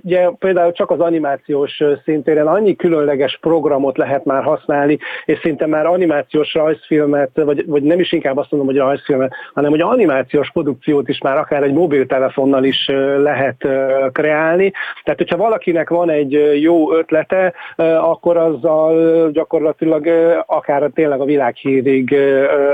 ugye 0.02 0.28
például 0.38 0.72
csak 0.72 0.90
az 0.90 1.00
animációs 1.00 1.82
szintéren 2.04 2.46
annyi 2.46 2.76
különleges 2.76 3.38
programot 3.40 3.96
lehet 3.96 4.24
már 4.24 4.42
használni, 4.42 4.98
és 5.24 5.38
szinte 5.42 5.66
már 5.66 5.86
animációs 5.86 6.54
rajzfilmet, 6.54 7.30
vagy, 7.34 7.66
vagy 7.66 7.82
nem 7.82 8.00
is 8.00 8.12
inkább 8.12 8.36
azt 8.36 8.50
mondom, 8.50 8.70
hogy 8.70 8.78
rajzfilmet, 8.78 9.34
hanem 9.54 9.70
hogy 9.70 9.80
animációs 9.80 10.50
produkciót 10.52 11.08
is 11.08 11.18
már 11.18 11.36
akár 11.36 11.62
egy 11.62 11.72
mobiltelefonnal 11.72 12.64
is 12.64 12.90
lehet 13.16 13.68
kreálni, 14.12 14.42
kreálni. 14.44 14.72
Tehát, 15.04 15.18
hogyha 15.18 15.36
valakinek 15.36 15.88
van 15.88 16.10
egy 16.10 16.60
jó 16.60 16.92
ötlete, 16.92 17.52
akkor 18.00 18.36
azzal 18.36 19.30
gyakorlatilag 19.30 20.08
akár 20.46 20.90
tényleg 20.94 21.20
a 21.20 21.24
világhírig 21.24 22.12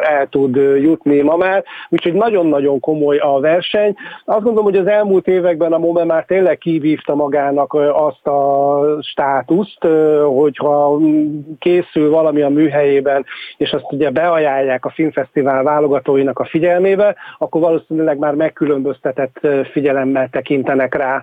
el 0.02 0.26
tud 0.26 0.56
jutni 0.56 1.20
ma 1.20 1.37
már. 1.37 1.64
Úgyhogy 1.88 2.12
nagyon-nagyon 2.12 2.80
komoly 2.80 3.16
a 3.16 3.40
verseny. 3.40 3.94
Azt 4.24 4.42
gondolom, 4.42 4.64
hogy 4.64 4.76
az 4.76 4.87
elmúlt 4.87 5.26
években 5.26 5.72
a 5.72 5.78
MOME 5.78 6.04
már 6.04 6.24
tényleg 6.24 6.59
kivívta 6.59 7.14
magának 7.14 7.74
azt 7.92 8.26
a 8.26 8.80
státuszt, 9.00 9.87
hogyha 10.35 10.98
készül 11.59 12.11
valami 12.11 12.42
a 12.42 12.48
műhelyében, 12.48 13.24
és 13.56 13.72
azt 13.72 13.92
ugye 13.92 14.11
beajánlják 14.11 14.85
a 14.85 14.90
filmfesztivál 14.90 15.62
válogatóinak 15.62 16.38
a 16.38 16.44
figyelmébe, 16.44 17.16
akkor 17.38 17.61
valószínűleg 17.61 18.18
már 18.18 18.35
megkülönböztetett 18.35 19.46
figyelemmel 19.72 20.28
tekintenek 20.28 20.94
rá 20.94 21.22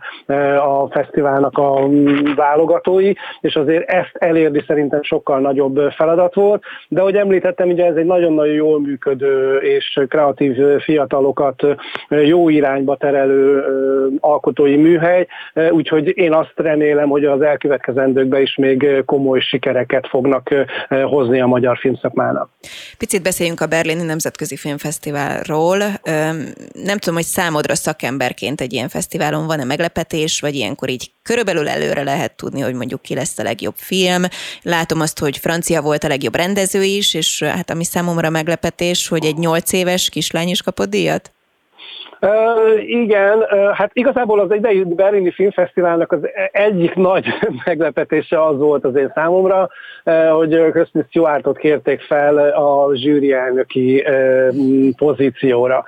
a 0.60 0.88
fesztiválnak 0.92 1.58
a 1.58 1.88
válogatói, 2.36 3.14
és 3.42 3.56
azért 3.56 3.90
ezt 3.90 4.12
elérni 4.14 4.64
szerintem 4.68 5.04
sokkal 5.04 5.40
nagyobb 5.40 5.92
feladat 5.92 6.34
volt, 6.34 6.64
de 6.88 7.00
ahogy 7.00 7.16
említettem, 7.16 7.70
ugye 7.70 7.86
ez 7.86 7.96
egy 7.96 8.06
nagyon-nagyon 8.06 8.54
jól 8.54 8.82
működő 8.82 9.56
és 9.56 10.00
kreatív 10.10 10.58
fiatalokat 10.80 11.64
jó 12.10 12.50
irányba 12.50 12.96
terelő 12.98 13.64
alkotói 14.20 14.76
műhely, 14.76 15.28
úgyhogy 15.70 16.18
én 16.18 16.34
azt 16.34 16.54
remélem, 16.56 17.10
hogy 17.10 17.26
az 17.26 17.42
elkövetkezendőkben 17.42 18.42
is 18.42 18.56
még 18.56 19.04
komoly 19.06 19.40
sikereket 19.40 20.08
fognak 20.08 20.54
hozni 21.04 21.42
a 21.42 21.48
magyar 21.48 21.78
filmszakmának. 21.78 22.50
Picit 22.98 23.24
beszéljünk 23.24 23.62
a 23.62 23.68
Berlini 23.68 24.04
Nemzetközi 24.04 24.56
Filmfesztiválról. 24.56 25.78
Nem 26.74 26.98
tudom, 26.98 27.16
hogy 27.16 27.24
számodra 27.24 27.76
szakemberként 27.76 28.62
egy 28.62 28.74
ilyen 28.74 28.90
fesztiválon 28.90 29.48
van-e 29.48 29.64
meglepetés, 29.64 30.16
meglepetés, 30.18 30.40
vagy 30.40 30.56
ilyenkor 30.56 30.90
így 30.90 31.12
körülbelül 31.24 31.70
előre 31.70 32.04
lehet 32.04 32.36
tudni, 32.36 32.62
hogy 32.62 32.74
mondjuk 32.74 33.02
ki 33.02 33.14
lesz 33.14 33.38
a 33.38 33.44
legjobb 33.44 33.76
film. 33.78 34.24
Látom 34.62 35.02
azt, 35.02 35.20
hogy 35.20 35.38
francia 35.38 35.82
volt 35.82 36.04
a 36.04 36.08
legjobb 36.08 36.36
rendező 36.36 36.84
is, 36.84 37.14
és 37.14 37.44
hát 37.44 37.70
ami 37.70 37.84
számomra 37.84 38.30
meglepetés, 38.30 39.08
hogy 39.08 39.26
egy 39.26 39.38
nyolc 39.38 39.74
éves 39.74 40.10
kislány 40.10 40.50
is 40.50 40.62
kapott 40.62 40.90
díjat. 40.90 41.32
Uh, 42.22 42.90
igen, 42.90 43.38
uh, 43.38 43.70
hát 43.74 43.90
igazából 43.94 44.40
az 44.40 44.54
idei 44.54 44.84
Berlini 44.84 45.32
Filmfesztiválnak 45.32 46.12
az 46.12 46.20
egyik 46.52 46.96
nagy 46.96 47.26
meglepetése 47.66 48.44
az 48.44 48.58
volt 48.58 48.86
az 48.86 48.96
én 48.96 49.12
számomra, 49.16 49.70
uh, 50.06 50.30
hogy 50.30 50.72
Kristen 50.72 51.06
Stewartot 51.10 51.58
kérték 51.58 52.02
fel 52.02 52.38
a 52.38 52.96
zsűri 52.96 53.32
elnöki 53.34 54.04
pozícióra. 54.98 55.84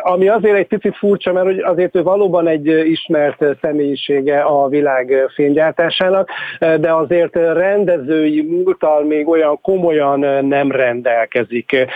Ami 0.00 0.28
azért 0.28 0.56
egy 0.56 0.66
picit 0.66 0.96
furcsa, 0.96 1.32
mert 1.32 1.46
hogy 1.46 1.58
azért 1.58 1.96
ő 1.96 2.02
valóban 2.02 2.48
egy 2.48 2.66
ismert 2.66 3.44
személyisége 3.60 4.40
a 4.40 4.68
világ 4.68 5.30
filmgyártásának, 5.34 6.28
de 6.58 6.92
azért 6.92 7.34
rendezői 7.34 8.42
múltal 8.42 9.04
még 9.04 9.28
olyan 9.28 9.60
komolyan 9.60 10.44
nem 10.44 10.70
rendelkezik. 10.70 11.86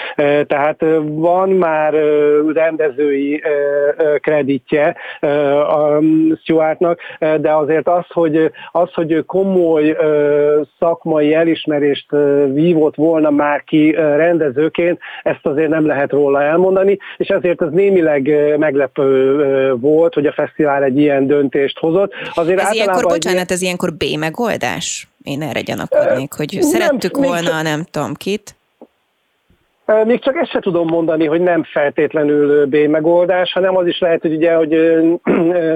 Tehát 0.47 0.85
van 1.05 1.49
már 1.49 1.95
rendező 2.53 2.98
rendezői 2.99 3.43
kreditje 4.21 4.97
a 5.69 6.03
Stuartnak, 6.43 7.01
de 7.19 7.53
azért 7.53 7.89
az, 7.89 8.05
hogy, 8.09 8.51
az, 8.73 8.93
hogy 8.93 9.25
komoly 9.27 9.97
szakmai 10.79 11.35
elismerést 11.35 12.11
vívott 12.53 12.95
volna 12.95 13.31
már 13.31 13.65
ki 13.65 13.91
rendezőként, 13.93 14.99
ezt 15.23 15.47
azért 15.47 15.69
nem 15.69 15.87
lehet 15.87 16.11
róla 16.11 16.43
elmondani, 16.43 16.99
és 17.17 17.29
ezért 17.29 17.63
ez 17.63 17.71
némileg 17.71 18.57
meglepő 18.59 19.75
volt, 19.75 20.15
hogy 20.15 20.27
a 20.27 20.33
fesztivál 20.33 20.83
egy 20.83 20.99
ilyen 20.99 21.27
döntést 21.27 21.79
hozott. 21.79 22.13
Azért 22.35 22.61
ez 22.61 22.75
ilyenkor, 22.75 23.03
bocsánat, 23.03 23.51
ez 23.51 23.63
ilyenkor 23.63 23.93
B 23.93 24.05
megoldás? 24.19 25.09
Én 25.23 25.43
erre 25.43 25.61
gyanakodnék, 25.61 26.33
hogy 26.33 26.49
nem, 26.53 26.63
szerettük 26.63 27.17
volna, 27.17 27.63
nem 27.63 27.85
tudom 27.91 28.15
kit. 28.15 28.57
Még 30.05 30.21
csak 30.21 30.37
ezt 30.37 30.51
se 30.51 30.61
tudom 30.61 30.87
mondani, 30.87 31.27
hogy 31.27 31.41
nem 31.41 31.65
feltétlenül 31.65 32.67
B 32.67 32.77
megoldás, 32.77 33.53
hanem 33.53 33.77
az 33.77 33.87
is 33.87 33.99
lehet, 33.99 34.21
hogy 34.21 34.35
ugye, 34.35 34.55
hogy 34.55 34.69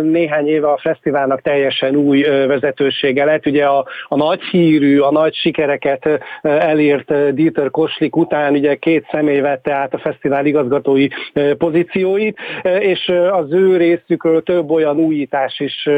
néhány 0.03 0.49
éve 0.49 0.69
a 0.69 0.79
fesztiválnak 0.79 1.41
teljesen 1.41 1.97
új 1.97 2.23
vezetősége 2.23 3.25
lett. 3.25 3.47
Ugye 3.47 3.65
a, 3.65 3.87
a 4.09 4.17
nagy 4.17 4.43
hírű, 4.43 4.99
a 4.99 5.11
nagy 5.11 5.35
sikereket 5.35 6.09
elért 6.43 7.35
Dieter 7.35 7.71
Koslik 7.71 8.17
után 8.17 8.53
ugye 8.53 8.75
két 8.75 9.07
személy 9.11 9.41
vette 9.41 9.73
át 9.73 9.95
a 9.95 9.99
fesztivál 9.99 10.47
igazgatói 10.47 11.09
pozícióit, 11.59 12.39
és 12.79 13.13
az 13.31 13.53
ő 13.53 13.77
részükről 13.77 14.43
több 14.43 14.71
olyan 14.71 14.97
újítás 14.97 15.61
is 15.61 15.89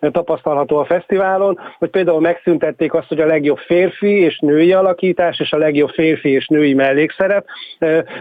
tapasztalható 0.00 0.76
a 0.76 0.84
fesztiválon, 0.84 1.58
hogy 1.78 1.90
például 1.90 2.20
megszüntették 2.20 2.94
azt, 2.94 3.08
hogy 3.08 3.20
a 3.20 3.26
legjobb 3.26 3.58
férfi 3.58 4.20
és 4.20 4.38
női 4.38 4.72
alakítás, 4.72 5.40
és 5.40 5.52
a 5.52 5.58
legjobb 5.58 5.90
férfi 5.90 6.28
és 6.28 6.46
női 6.46 6.74
mellékszerep, 6.74 7.46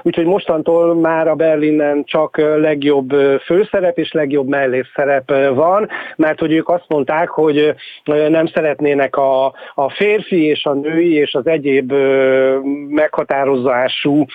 úgyhogy 0.01 0.25
mostantól 0.25 0.95
már 0.95 1.27
a 1.27 1.35
Berlinen 1.35 2.03
csak 2.03 2.37
legjobb 2.37 3.13
főszerep 3.45 3.97
és 3.97 4.11
legjobb 4.11 4.47
mellészerep 4.47 5.31
van, 5.53 5.89
mert 6.15 6.39
hogy 6.39 6.51
ők 6.51 6.69
azt 6.69 6.85
mondták, 6.87 7.29
hogy 7.29 7.75
nem 8.05 8.47
szeretnének 8.47 9.15
a, 9.15 9.45
a 9.73 9.89
férfi 9.89 10.45
és 10.45 10.65
a 10.65 10.73
női 10.73 11.13
és 11.13 11.33
az 11.33 11.47
egyéb 11.47 11.93
meghatározású 12.89 14.25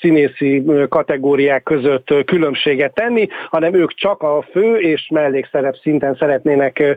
színészi 0.00 0.64
kategóriák 0.88 1.62
között 1.62 2.24
különbséget 2.24 2.94
tenni, 2.94 3.28
hanem 3.50 3.74
ők 3.74 3.94
csak 3.94 4.22
a 4.22 4.44
fő 4.50 4.76
és 4.76 5.08
mellékszerep 5.10 5.74
szinten 5.82 6.16
szeretnének 6.18 6.96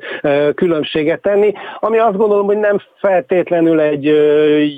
különbséget 0.55 1.21
tenni, 1.21 1.53
ami 1.79 1.97
azt 1.97 2.17
gondolom, 2.17 2.45
hogy 2.45 2.57
nem 2.57 2.77
feltétlenül 2.97 3.79
egy 3.79 4.13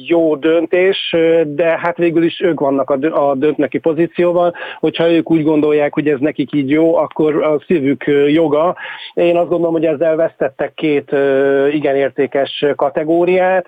jó 0.08 0.36
döntés, 0.36 1.16
de 1.46 1.80
hát 1.80 1.98
végül 1.98 2.24
is 2.24 2.42
ők 2.42 2.57
vannak 2.60 2.90
a 2.90 3.36
döntneki 3.36 3.78
pozícióban, 3.78 4.54
hogyha 4.80 5.12
ők 5.12 5.32
úgy 5.32 5.44
gondolják, 5.44 5.94
hogy 5.94 6.08
ez 6.08 6.20
nekik 6.20 6.54
így 6.54 6.70
jó, 6.70 6.96
akkor 6.96 7.44
a 7.44 7.60
szívük 7.68 8.04
joga. 8.28 8.76
Én 9.14 9.38
azt 9.38 9.50
gondolom, 9.50 9.74
hogy 9.74 9.86
ezzel 9.86 10.16
vesztettek 10.16 10.74
két 10.74 11.12
igen 11.72 11.96
értékes 11.96 12.66
kategóriát, 12.76 13.68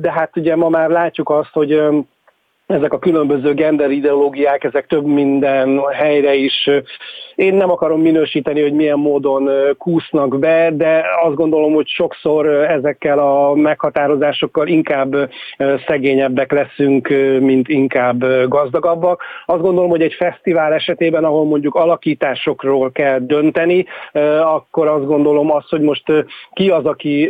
de 0.00 0.12
hát 0.12 0.36
ugye 0.36 0.56
ma 0.56 0.68
már 0.68 0.90
látjuk 0.90 1.30
azt, 1.30 1.52
hogy 1.52 1.82
ezek 2.66 2.92
a 2.92 2.98
különböző 2.98 3.54
gender 3.54 3.90
ideológiák, 3.90 4.64
ezek 4.64 4.86
több 4.86 5.04
minden 5.04 5.80
helyre 5.92 6.34
is 6.34 6.70
én 7.34 7.54
nem 7.54 7.70
akarom 7.70 8.00
minősíteni, 8.00 8.62
hogy 8.62 8.72
milyen 8.72 8.98
módon 8.98 9.50
kúsznak 9.78 10.38
be, 10.38 10.70
de 10.72 11.04
azt 11.24 11.34
gondolom, 11.34 11.72
hogy 11.72 11.88
sokszor 11.88 12.46
ezekkel 12.46 13.18
a 13.18 13.54
meghatározásokkal 13.54 14.66
inkább 14.66 15.30
szegényebbek 15.86 16.52
leszünk, 16.52 17.08
mint 17.40 17.68
inkább 17.68 18.24
gazdagabbak. 18.48 19.22
Azt 19.46 19.60
gondolom, 19.60 19.90
hogy 19.90 20.02
egy 20.02 20.14
fesztivál 20.14 20.72
esetében, 20.72 21.24
ahol 21.24 21.44
mondjuk 21.44 21.74
alakításokról 21.74 22.92
kell 22.92 23.18
dönteni, 23.18 23.86
akkor 24.42 24.88
azt 24.88 25.06
gondolom 25.06 25.50
azt, 25.52 25.68
hogy 25.68 25.80
most 25.80 26.04
ki 26.52 26.70
az, 26.70 26.84
aki 26.84 27.28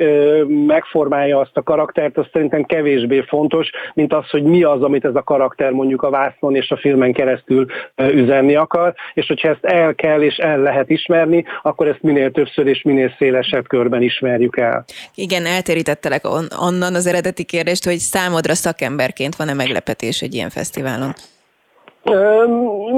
megformálja 0.66 1.38
azt 1.38 1.56
a 1.56 1.62
karaktert, 1.62 2.18
az 2.18 2.26
szerintem 2.32 2.64
kevésbé 2.64 3.20
fontos, 3.20 3.70
mint 3.94 4.12
az, 4.12 4.30
hogy 4.30 4.42
mi 4.42 4.62
az, 4.62 4.82
amit 4.82 5.04
ez 5.04 5.14
a 5.14 5.22
karakter 5.22 5.70
mondjuk 5.70 6.02
a 6.02 6.10
vásznon 6.10 6.54
és 6.54 6.70
a 6.70 6.76
filmen 6.76 7.12
keresztül 7.12 7.66
üzenni 8.12 8.54
akar, 8.54 8.94
és 9.14 9.26
hogyha 9.26 9.48
ezt 9.48 9.64
el 9.64 9.91
kell 9.94 10.22
és 10.22 10.36
el 10.36 10.58
lehet 10.58 10.90
ismerni, 10.90 11.44
akkor 11.62 11.86
ezt 11.88 12.02
minél 12.02 12.30
többször 12.30 12.66
és 12.66 12.82
minél 12.82 13.14
szélesebb 13.18 13.68
körben 13.68 14.02
ismerjük 14.02 14.56
el. 14.56 14.84
Igen, 15.14 15.46
eltérítettelek 15.46 16.22
onnan 16.58 16.94
az 16.94 17.06
eredeti 17.06 17.44
kérdést, 17.44 17.84
hogy 17.84 17.98
számodra 17.98 18.54
szakemberként 18.54 19.36
van-e 19.36 19.54
meglepetés 19.54 20.20
egy 20.20 20.34
ilyen 20.34 20.50
fesztiválon? 20.50 21.14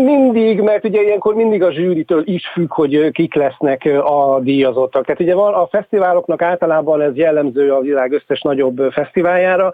Mindig, 0.05 0.61
mert 0.61 0.85
ugye 0.85 1.03
ilyenkor 1.03 1.35
mindig 1.35 1.63
a 1.63 1.73
zsűritől 1.73 2.23
is 2.25 2.47
függ, 2.47 2.73
hogy 2.73 3.11
kik 3.11 3.35
lesznek 3.35 3.85
a 4.05 4.41
díjazottak. 4.41 5.05
Tehát 5.05 5.21
ugye 5.21 5.35
a 5.35 5.69
fesztiváloknak 5.71 6.43
általában 6.43 7.01
ez 7.01 7.17
jellemző 7.17 7.73
a 7.73 7.81
világ 7.81 8.13
összes 8.13 8.41
nagyobb 8.41 8.93
fesztiváljára, 8.93 9.73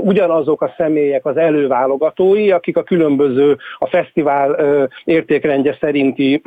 ugyanazok 0.00 0.62
a 0.62 0.74
személyek 0.76 1.26
az 1.26 1.36
előválogatói, 1.36 2.50
akik 2.50 2.76
a 2.76 2.82
különböző 2.82 3.56
a 3.78 3.86
fesztivál 3.86 4.56
értékrendje 5.04 5.76
szerinti 5.80 6.42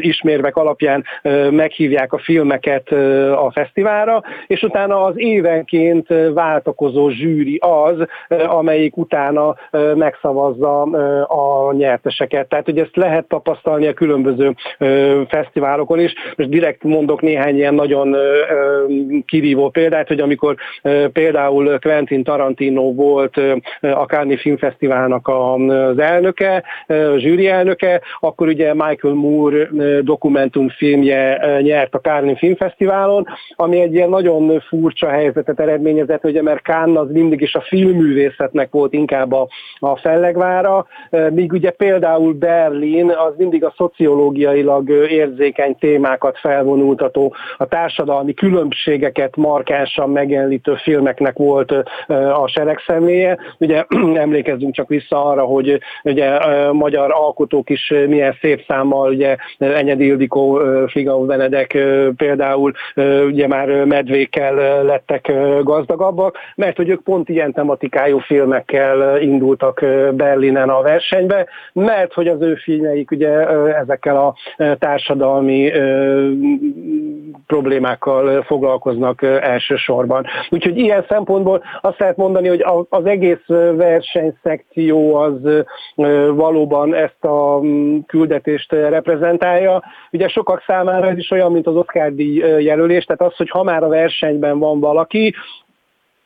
ismérvek 0.00 0.56
alapján 0.56 1.04
meghívják 1.50 2.12
a 2.12 2.18
filmeket 2.18 2.88
a 3.36 3.50
fesztiválra, 3.52 4.22
és 4.46 4.62
utána 4.62 5.02
az 5.04 5.14
évenként 5.16 6.06
váltakozó 6.34 7.08
zsűri 7.08 7.60
az, 7.60 7.96
amelyik 8.46 8.96
utána 8.96 9.54
megszavazza 9.94 10.82
a 11.22 11.63
nyerteseket. 11.72 12.48
Tehát, 12.48 12.64
hogy 12.64 12.78
ezt 12.78 12.96
lehet 12.96 13.28
tapasztalni 13.28 13.86
a 13.86 13.92
különböző 13.92 14.54
ö, 14.78 15.22
fesztiválokon 15.28 16.00
is. 16.00 16.14
Most 16.36 16.48
direkt 16.48 16.82
mondok 16.82 17.22
néhány 17.22 17.56
ilyen 17.56 17.74
nagyon 17.74 18.12
ö, 18.12 18.42
kirívó 19.26 19.68
példát, 19.68 20.08
hogy 20.08 20.20
amikor 20.20 20.56
ö, 20.82 21.08
például 21.12 21.78
Quentin 21.78 22.24
Tarantino 22.24 22.92
volt 22.94 23.36
ö, 23.36 23.54
a 23.80 24.04
Cannes 24.04 24.40
Filmfesztiválnak 24.40 25.28
az 25.28 25.98
elnöke, 25.98 26.62
a 26.86 27.18
zsűri 27.18 27.48
elnöke, 27.48 28.00
akkor 28.20 28.46
ugye 28.48 28.74
Michael 28.74 29.14
Moore 29.14 29.68
dokumentumfilmje 30.00 31.40
nyert 31.60 31.94
a 31.94 32.00
Cannes 32.00 32.38
Filmfesztiválon, 32.38 33.26
ami 33.54 33.80
egy 33.80 33.94
ilyen 33.94 34.08
nagyon 34.08 34.60
furcsa 34.60 35.08
helyzetet 35.08 35.60
eredményezett, 35.60 36.20
hogy 36.20 36.42
mert 36.42 36.62
Cannes 36.62 36.96
az 36.96 37.10
mindig 37.10 37.40
is 37.40 37.54
a 37.54 37.60
filmművészetnek 37.60 38.70
volt 38.70 38.92
inkább 38.92 39.32
a, 39.32 39.48
a 39.78 39.96
fellegvára, 39.96 40.86
míg 41.30 41.52
ugye 41.54 41.70
például 41.70 42.32
Berlin 42.32 43.10
az 43.10 43.32
mindig 43.36 43.64
a 43.64 43.74
szociológiailag 43.76 44.90
érzékeny 44.90 45.76
témákat 45.78 46.38
felvonultató, 46.38 47.34
a 47.56 47.66
társadalmi 47.66 48.34
különbségeket 48.34 49.36
markánsan 49.36 50.10
megjeleníti 50.10 50.70
filmeknek 50.82 51.36
volt 51.36 51.72
a 52.32 52.46
seregszemléje. 52.46 53.38
Ugye 53.58 53.84
emlékezzünk 54.14 54.74
csak 54.74 54.88
vissza 54.88 55.24
arra, 55.24 55.42
hogy 55.42 55.80
ugye 56.02 56.38
magyar 56.72 57.12
alkotók 57.12 57.70
is 57.70 57.92
milyen 58.08 58.36
szép 58.40 58.64
számmal, 58.68 59.10
ugye 59.10 59.36
Enyedi 59.58 60.06
Ildikó, 60.06 60.60
Figau 60.86 61.26
Benedek 61.26 61.78
például 62.16 62.72
ugye 63.26 63.46
már 63.46 63.84
medvékkel 63.84 64.84
lettek 64.84 65.32
gazdagabbak, 65.62 66.38
mert 66.56 66.76
hogy 66.76 66.88
ők 66.88 67.02
pont 67.02 67.28
ilyen 67.28 67.52
tematikájú 67.52 68.18
filmekkel 68.18 69.20
indultak 69.20 69.84
Berlinen 70.12 70.68
a 70.68 70.82
versenybe, 70.82 71.43
mert 71.72 72.12
hogy 72.12 72.28
az 72.28 72.40
ő 72.40 72.54
filmjeik 72.54 73.10
ugye 73.10 73.30
ezekkel 73.76 74.16
a 74.16 74.34
társadalmi 74.78 75.72
problémákkal 77.46 78.42
foglalkoznak 78.42 79.22
elsősorban. 79.22 80.26
Úgyhogy 80.50 80.78
ilyen 80.78 81.04
szempontból 81.08 81.62
azt 81.80 81.98
lehet 81.98 82.16
mondani, 82.16 82.48
hogy 82.48 82.64
az 82.88 83.06
egész 83.06 83.46
versenyszekció 83.76 85.14
az 85.14 85.64
valóban 86.34 86.94
ezt 86.94 87.24
a 87.24 87.60
küldetést 88.06 88.72
reprezentálja. 88.72 89.82
Ugye 90.12 90.28
sokak 90.28 90.62
számára 90.66 91.08
ez 91.08 91.18
is 91.18 91.30
olyan, 91.30 91.52
mint 91.52 91.66
az 91.66 91.76
Oscar 91.76 92.14
díj 92.14 92.38
jelölés, 92.58 93.04
tehát 93.04 93.32
az, 93.32 93.36
hogy 93.36 93.50
ha 93.50 93.62
már 93.62 93.82
a 93.82 93.88
versenyben 93.88 94.58
van 94.58 94.80
valaki, 94.80 95.34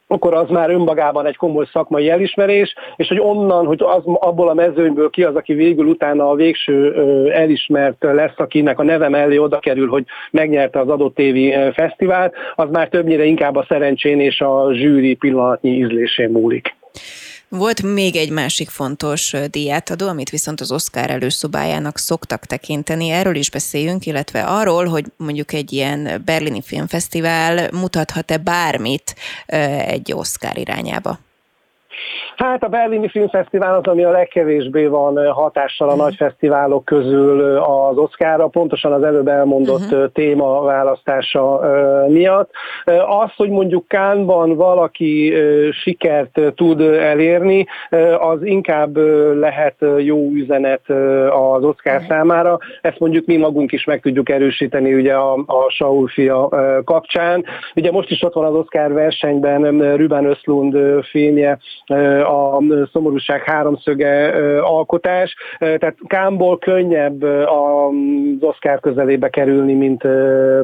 akkor 0.08 0.34
az 0.34 0.48
már 0.48 0.70
önmagában 0.70 1.26
egy 1.26 1.36
komoly 1.36 1.66
szakmai 1.72 2.10
elismerés, 2.10 2.74
és 2.96 3.08
hogy 3.08 3.20
onnan, 3.20 3.66
hogy 3.66 3.82
az, 3.82 4.02
abból 4.04 4.48
a 4.48 4.54
mezőnyből 4.54 5.10
ki 5.10 5.22
az, 5.22 5.34
aki 5.34 5.54
végül 5.54 5.86
utána 5.86 6.30
a 6.30 6.34
végső 6.34 6.92
elismert 7.32 8.02
lesz, 8.02 8.36
akinek 8.36 8.78
a 8.78 8.82
neve 8.82 9.08
mellé 9.08 9.36
oda 9.36 9.58
kerül, 9.58 9.88
hogy 9.88 10.04
megnyerte 10.30 10.80
az 10.80 10.88
adott 10.88 11.18
évi 11.18 11.54
fesztivált, 11.72 12.34
az 12.54 12.70
már 12.70 12.88
többnyire 12.88 13.24
inkább 13.24 13.56
a 13.56 13.66
szerencsén 13.68 14.20
és 14.20 14.40
a 14.40 14.68
zsűri 14.72 15.14
pillanatnyi 15.14 15.70
ízlésén 15.70 16.30
múlik. 16.30 16.76
Volt 17.50 17.82
még 17.82 18.16
egy 18.16 18.30
másik 18.30 18.68
fontos 18.68 19.34
díjátadó, 19.50 20.08
amit 20.08 20.30
viszont 20.30 20.60
az 20.60 20.72
Oscar 20.72 21.10
előszobájának 21.10 21.98
szoktak 21.98 22.44
tekinteni. 22.44 23.08
Erről 23.08 23.36
is 23.36 23.50
beszéljünk, 23.50 24.06
illetve 24.06 24.42
arról, 24.42 24.86
hogy 24.86 25.04
mondjuk 25.16 25.52
egy 25.52 25.72
ilyen 25.72 26.22
berlini 26.24 26.62
filmfesztivál 26.62 27.68
mutathat-e 27.72 28.36
bármit 28.36 29.14
egy 29.86 30.12
Oscar 30.12 30.58
irányába. 30.58 31.18
Hát 32.36 32.62
a 32.62 32.68
Berlini 32.68 33.08
Filmfesztivál 33.08 33.74
az, 33.74 33.86
ami 33.86 34.04
a 34.04 34.10
legkevésbé 34.10 34.86
van 34.86 35.32
hatással 35.32 35.88
a 35.88 35.92
uh-huh. 35.92 36.06
nagy 36.06 36.16
fesztiválok 36.16 36.84
közül 36.84 37.56
az 37.56 37.96
Oszkára, 37.96 38.46
pontosan 38.46 38.92
az 38.92 39.02
előbb 39.02 39.28
elmondott 39.28 39.80
uh-huh. 39.80 40.12
téma 40.12 40.62
választása 40.62 41.60
miatt. 42.08 42.50
Az, 43.08 43.30
hogy 43.36 43.50
mondjuk 43.50 43.88
Kánban 43.88 44.56
valaki 44.56 45.34
sikert 45.72 46.40
tud 46.54 46.80
elérni, 46.80 47.66
az 48.18 48.42
inkább 48.42 48.96
lehet 49.36 49.74
jó 49.98 50.30
üzenet 50.32 50.90
az 51.30 51.64
Oszkár 51.64 51.94
uh-huh. 51.94 52.08
számára. 52.08 52.58
Ezt 52.80 52.98
mondjuk 52.98 53.26
mi 53.26 53.36
magunk 53.36 53.72
is 53.72 53.84
meg 53.84 54.00
tudjuk 54.00 54.28
erősíteni 54.28 54.94
ugye 54.94 55.14
a, 55.14 55.32
a 55.32 55.70
Saul 55.70 56.08
fia 56.08 56.48
kapcsán. 56.84 57.44
Ugye 57.76 57.90
most 57.90 58.10
is 58.10 58.22
ott 58.22 58.34
van 58.34 58.44
az 58.44 58.54
Oszkár 58.54 58.92
versenyben 58.92 59.96
Ruben 59.96 60.24
Östlund 60.24 60.76
filmje, 61.04 61.58
a 62.24 62.62
szomorúság 62.92 63.42
háromszöge 63.42 64.32
alkotás, 64.60 65.34
tehát 65.58 65.96
Kámból 66.06 66.58
könnyebb 66.58 67.22
az 67.22 68.40
Oscar 68.40 68.80
közelébe 68.80 69.28
kerülni, 69.28 69.74
mint 69.74 70.02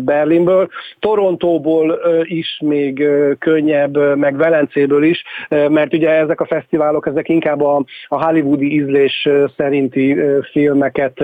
Berlinből. 0.04 0.68
Torontóból 0.98 2.00
is 2.22 2.60
még 2.64 3.08
könnyebb, 3.38 4.16
meg 4.16 4.36
Velencéből 4.36 5.04
is, 5.04 5.22
mert 5.48 5.94
ugye 5.94 6.10
ezek 6.10 6.40
a 6.40 6.46
fesztiválok, 6.46 7.06
ezek 7.06 7.28
inkább 7.28 7.62
a, 7.62 7.84
hollywoodi 8.08 8.72
ízlés 8.72 9.28
szerinti 9.56 10.16
filmeket 10.52 11.18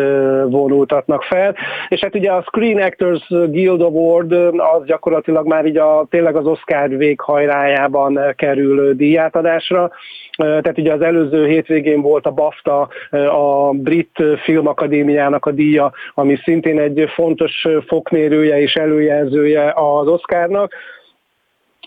vonultatnak 0.49 1.23
fel, 1.23 1.55
és 1.89 2.01
hát 2.01 2.15
ugye 2.15 2.31
a 2.31 2.43
Screen 2.43 2.83
Actors 2.83 3.27
Guild 3.29 3.81
Award 3.81 4.33
az 4.33 4.85
gyakorlatilag 4.85 5.47
már 5.47 5.67
így 5.67 5.77
a, 5.77 6.07
tényleg 6.11 6.37
az 6.37 6.47
Oscar 6.47 6.89
véghajrájában 6.89 8.19
kerül 8.37 8.95
díjátadásra, 8.95 9.89
Tehát 10.37 10.79
ugye 10.79 10.92
az 10.92 11.00
előző 11.00 11.46
hétvégén 11.46 12.00
volt 12.00 12.26
a 12.26 12.31
BAFTA, 12.31 12.88
a 13.11 13.70
Brit 13.72 14.22
Filmakadémiának 14.42 15.46
a 15.46 15.50
díja, 15.50 15.92
ami 16.14 16.37
szintén 16.44 16.79
egy 16.79 17.05
fontos 17.14 17.66
fokmérője 17.87 18.61
és 18.61 18.74
előjelzője 18.74 19.72
az 19.74 20.07
Oscarnak 20.07 20.74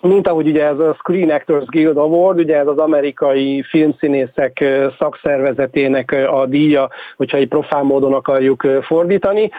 mint 0.04 0.28
ahogy 0.28 0.48
ugye 0.48 0.66
ez 0.66 0.80
a 0.80 0.94
Screen 0.94 1.30
Actors 1.30 1.66
Guild 1.66 1.98
Award, 1.98 2.40
ugye 2.40 2.58
ez 2.58 2.68
az 2.68 2.78
amerikai 2.78 3.64
filmszínészek 3.70 4.64
szakszervezetének 5.00 6.12
a 6.12 6.46
díja, 6.46 6.90
hogyha 7.18 7.38
egy 7.38 7.48
profán 7.48 7.86
módon 7.86 8.14
akarjuk 8.14 8.68
fordítani, 8.82 9.52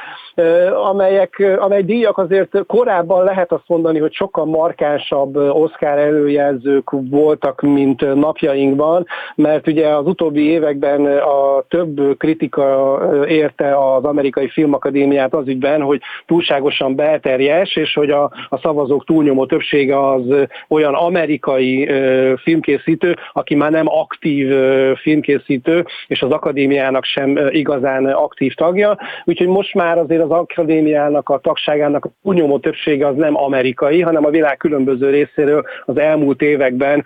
amelyek, 0.91 1.57
amely 1.59 1.83
díjak 1.83 2.19
azért 2.19 2.67
korábban 2.67 3.25
lehet 3.25 3.53
azt 3.53 3.65
mondani, 3.67 3.99
hogy 3.99 4.13
sokkal 4.13 4.45
markánsabb 4.45 5.37
Oscar 5.37 5.99
előjelzők 5.99 6.91
voltak, 6.91 7.61
mint 7.61 8.15
napjainkban, 8.15 9.07
mert 9.35 9.67
ugye 9.67 9.89
az 9.89 10.07
utóbbi 10.07 10.49
években 10.49 11.07
a 11.07 11.65
több 11.69 12.19
kritika 12.19 12.99
érte 13.27 13.95
az 13.95 14.05
amerikai 14.05 14.49
filmakadémiát 14.49 15.35
az 15.35 15.49
ügyben, 15.49 15.83
hogy 15.83 16.01
túlságosan 16.27 16.95
belterjes, 16.95 17.77
és 17.77 17.95
hogy 17.95 18.11
a, 18.11 18.23
a 18.49 18.59
szavazók 18.63 19.05
túlnyomó 19.05 19.47
többsége 19.47 20.11
az 20.11 20.34
olyan 20.69 20.95
amerikai 20.95 21.89
filmkészítő, 22.37 23.17
aki 23.33 23.55
már 23.55 23.71
nem 23.71 23.87
aktív 23.89 24.55
filmkészítő, 24.97 25.85
és 26.07 26.23
az 26.23 26.31
akadémiának 26.31 27.05
sem 27.05 27.39
igazán 27.51 28.07
aktív 28.07 28.55
tagja. 28.55 28.99
Úgyhogy 29.25 29.47
most 29.47 29.75
már 29.75 29.99
azért 29.99 30.23
az 30.23 30.31
akadémiának 30.31 31.29
a 31.29 31.39
tagságának 31.39 32.05
a 32.05 32.11
túlnyomó 32.23 32.59
többsége 32.59 33.07
az 33.07 33.17
nem 33.17 33.37
amerikai, 33.37 34.01
hanem 34.01 34.25
a 34.25 34.31
világ 34.31 34.57
különböző 34.57 35.11
részéről 35.11 35.65
az 35.85 35.99
elmúlt 35.99 36.43
években 36.43 37.05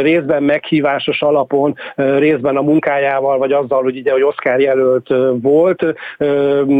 részben 0.00 0.42
meghívásos 0.42 1.22
alapon, 1.22 1.74
részben 1.94 2.56
a 2.56 2.62
munkájával, 2.62 3.38
vagy 3.38 3.52
azzal, 3.52 3.82
hogy 3.82 3.96
ugye, 3.96 4.12
hogy 4.12 4.22
Oscar 4.22 4.60
jelölt 4.60 5.08
volt, 5.42 5.82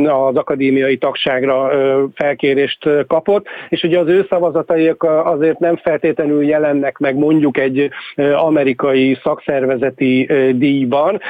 az 0.07 0.37
akadémiai 0.37 0.97
tagságra 0.97 1.71
felkérést 2.15 2.89
kapott, 3.07 3.47
és 3.69 3.83
ugye 3.83 3.99
az 3.99 4.09
ő 4.09 4.27
szavazataik 4.29 5.03
azért 5.03 5.59
nem 5.59 5.70
nem 5.71 5.81
feltétlenül 5.83 6.45
jelennek 6.45 6.99
meg 6.99 7.17
mondjuk 7.17 7.59
egy 7.59 7.91
amerikai 8.35 9.19
szakszervezeti 9.23 10.29
díjban, 10.55 11.21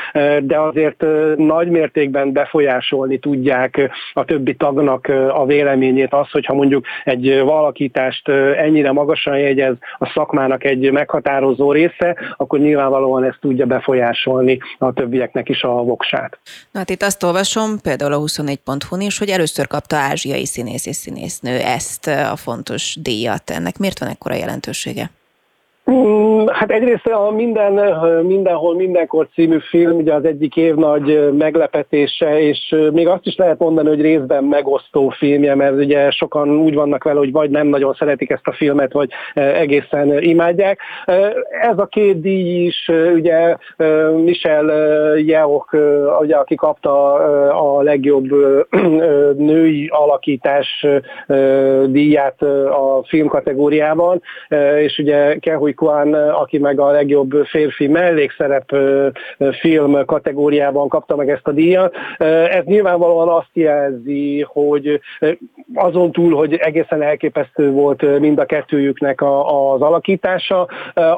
de 0.40 0.58
azért 0.58 1.04
nagy 1.36 1.68
mértékben 1.68 2.32
befolyásolni 2.32 3.18
tudják 3.18 3.90
a 4.12 4.24
többi 4.24 4.54
tagnak 4.54 5.06
a 5.32 5.46
véleményét 5.46 6.12
az, 6.12 6.30
hogyha 6.30 6.54
mondjuk 6.54 6.84
egy 7.04 7.40
valakítást 7.40 8.28
ennyire 8.56 8.92
magasan 8.92 9.38
jegyez 9.38 9.74
a 9.98 10.10
szakmának 10.14 10.64
egy 10.64 10.92
meghatározó 10.92 11.72
része, 11.72 12.16
akkor 12.36 12.58
nyilvánvalóan 12.58 13.24
ezt 13.24 13.38
tudja 13.40 13.66
befolyásolni 13.66 14.58
a 14.78 14.92
többieknek 14.92 15.48
is 15.48 15.62
a 15.62 15.68
voksát. 15.68 16.38
Na 16.70 16.78
hát 16.78 16.90
itt 16.90 17.02
azt 17.02 17.22
olvasom, 17.22 17.80
például 17.82 18.12
a 18.12 18.18
24.hu-n 18.18 19.00
is, 19.00 19.18
hogy 19.18 19.28
először 19.28 19.66
kapta 19.66 19.96
ázsiai 19.96 20.46
színész 20.46 20.86
és 20.86 20.96
színésznő 20.96 21.58
ezt 21.58 22.06
a 22.06 22.36
fontos 22.36 22.96
díjat. 23.02 23.50
Ennek 23.50 23.78
miért 23.78 23.98
van 23.98 24.08
ekkora 24.20 24.34
jelentősége? 24.34 25.10
Mm, 25.92 26.46
hát 26.46 26.70
egyrészt 26.70 27.06
a 27.06 27.30
minden, 27.30 27.72
mindenhol 28.22 28.74
mindenkor 28.74 29.28
című 29.34 29.58
film 29.58 29.96
ugye 29.96 30.14
az 30.14 30.24
egyik 30.24 30.56
év 30.56 30.74
nagy 30.74 31.30
meglepetése, 31.38 32.40
és 32.40 32.76
még 32.92 33.08
azt 33.08 33.26
is 33.26 33.36
lehet 33.36 33.58
mondani, 33.58 33.88
hogy 33.88 34.00
részben 34.00 34.44
megosztó 34.44 35.08
filmje, 35.08 35.54
mert 35.54 35.74
ugye 35.76 36.10
sokan 36.10 36.50
úgy 36.50 36.74
vannak 36.74 37.04
vele, 37.04 37.18
hogy 37.18 37.32
vagy 37.32 37.50
nem 37.50 37.66
nagyon 37.66 37.94
szeretik 37.94 38.30
ezt 38.30 38.46
a 38.46 38.52
filmet, 38.52 38.92
vagy 38.92 39.10
egészen 39.34 40.22
imádják. 40.22 40.78
Ez 41.62 41.78
a 41.78 41.86
két 41.86 42.20
díj 42.20 42.64
is, 42.64 42.90
ugye 43.14 43.56
Michel 44.24 44.66
Yeoh, 45.18 45.64
ugye, 46.20 46.36
aki 46.36 46.54
kapta 46.54 47.12
a 47.48 47.82
legjobb 47.82 48.26
női 49.36 49.88
alakítás 49.92 50.86
díját 51.86 52.42
a 52.42 53.04
film 53.08 53.28
kategóriában, 53.28 54.22
és 54.78 54.98
ugye 54.98 55.38
Kehui 55.38 55.74
Kwan, 55.80 56.14
aki 56.14 56.58
meg 56.58 56.80
a 56.80 56.90
legjobb 56.90 57.30
férfi 57.44 57.86
mellékszerep 57.86 58.76
film 59.60 60.04
kategóriában 60.04 60.88
kapta 60.88 61.16
meg 61.16 61.30
ezt 61.30 61.46
a 61.46 61.52
díjat. 61.52 61.94
Ez 62.50 62.64
nyilvánvalóan 62.64 63.28
azt 63.28 63.50
jelzi, 63.52 64.46
hogy 64.48 65.00
azon 65.74 66.12
túl, 66.12 66.34
hogy 66.34 66.54
egészen 66.54 67.02
elképesztő 67.02 67.70
volt 67.70 68.18
mind 68.18 68.38
a 68.38 68.44
kettőjüknek 68.44 69.22
az 69.22 69.80
alakítása, 69.80 70.68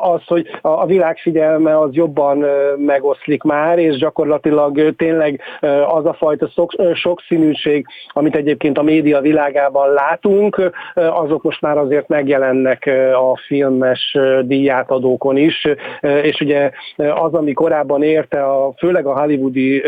az, 0.01 0.21
hogy 0.27 0.47
a 0.61 0.87
világ 0.87 1.17
figyelme 1.17 1.79
az 1.79 1.91
jobban 1.93 2.45
megoszlik 2.77 3.43
már, 3.43 3.79
és 3.79 3.97
gyakorlatilag 3.97 4.97
tényleg 4.97 5.41
az 5.87 6.07
a 6.07 6.15
fajta 6.19 6.51
sokszínűség, 6.95 7.87
amit 8.09 8.37
egyébként 8.37 8.79
a 8.79 8.83
média 8.83 9.21
világában 9.21 9.93
látunk, 9.93 10.71
azok 10.95 11.43
most 11.43 11.61
már 11.61 11.79
azért 11.79 12.09
megjelennek 12.09 12.91
a 13.15 13.37
filmes 13.47 14.17
díjátadókon 14.47 15.37
is, 15.37 15.69
és 16.01 16.41
ugye 16.41 16.71
az, 16.97 17.35
ami 17.35 17.53
korábban 17.53 18.03
érte, 18.03 18.45
a, 18.45 18.75
főleg 18.79 19.07
a 19.07 19.21
hollywoodi 19.21 19.83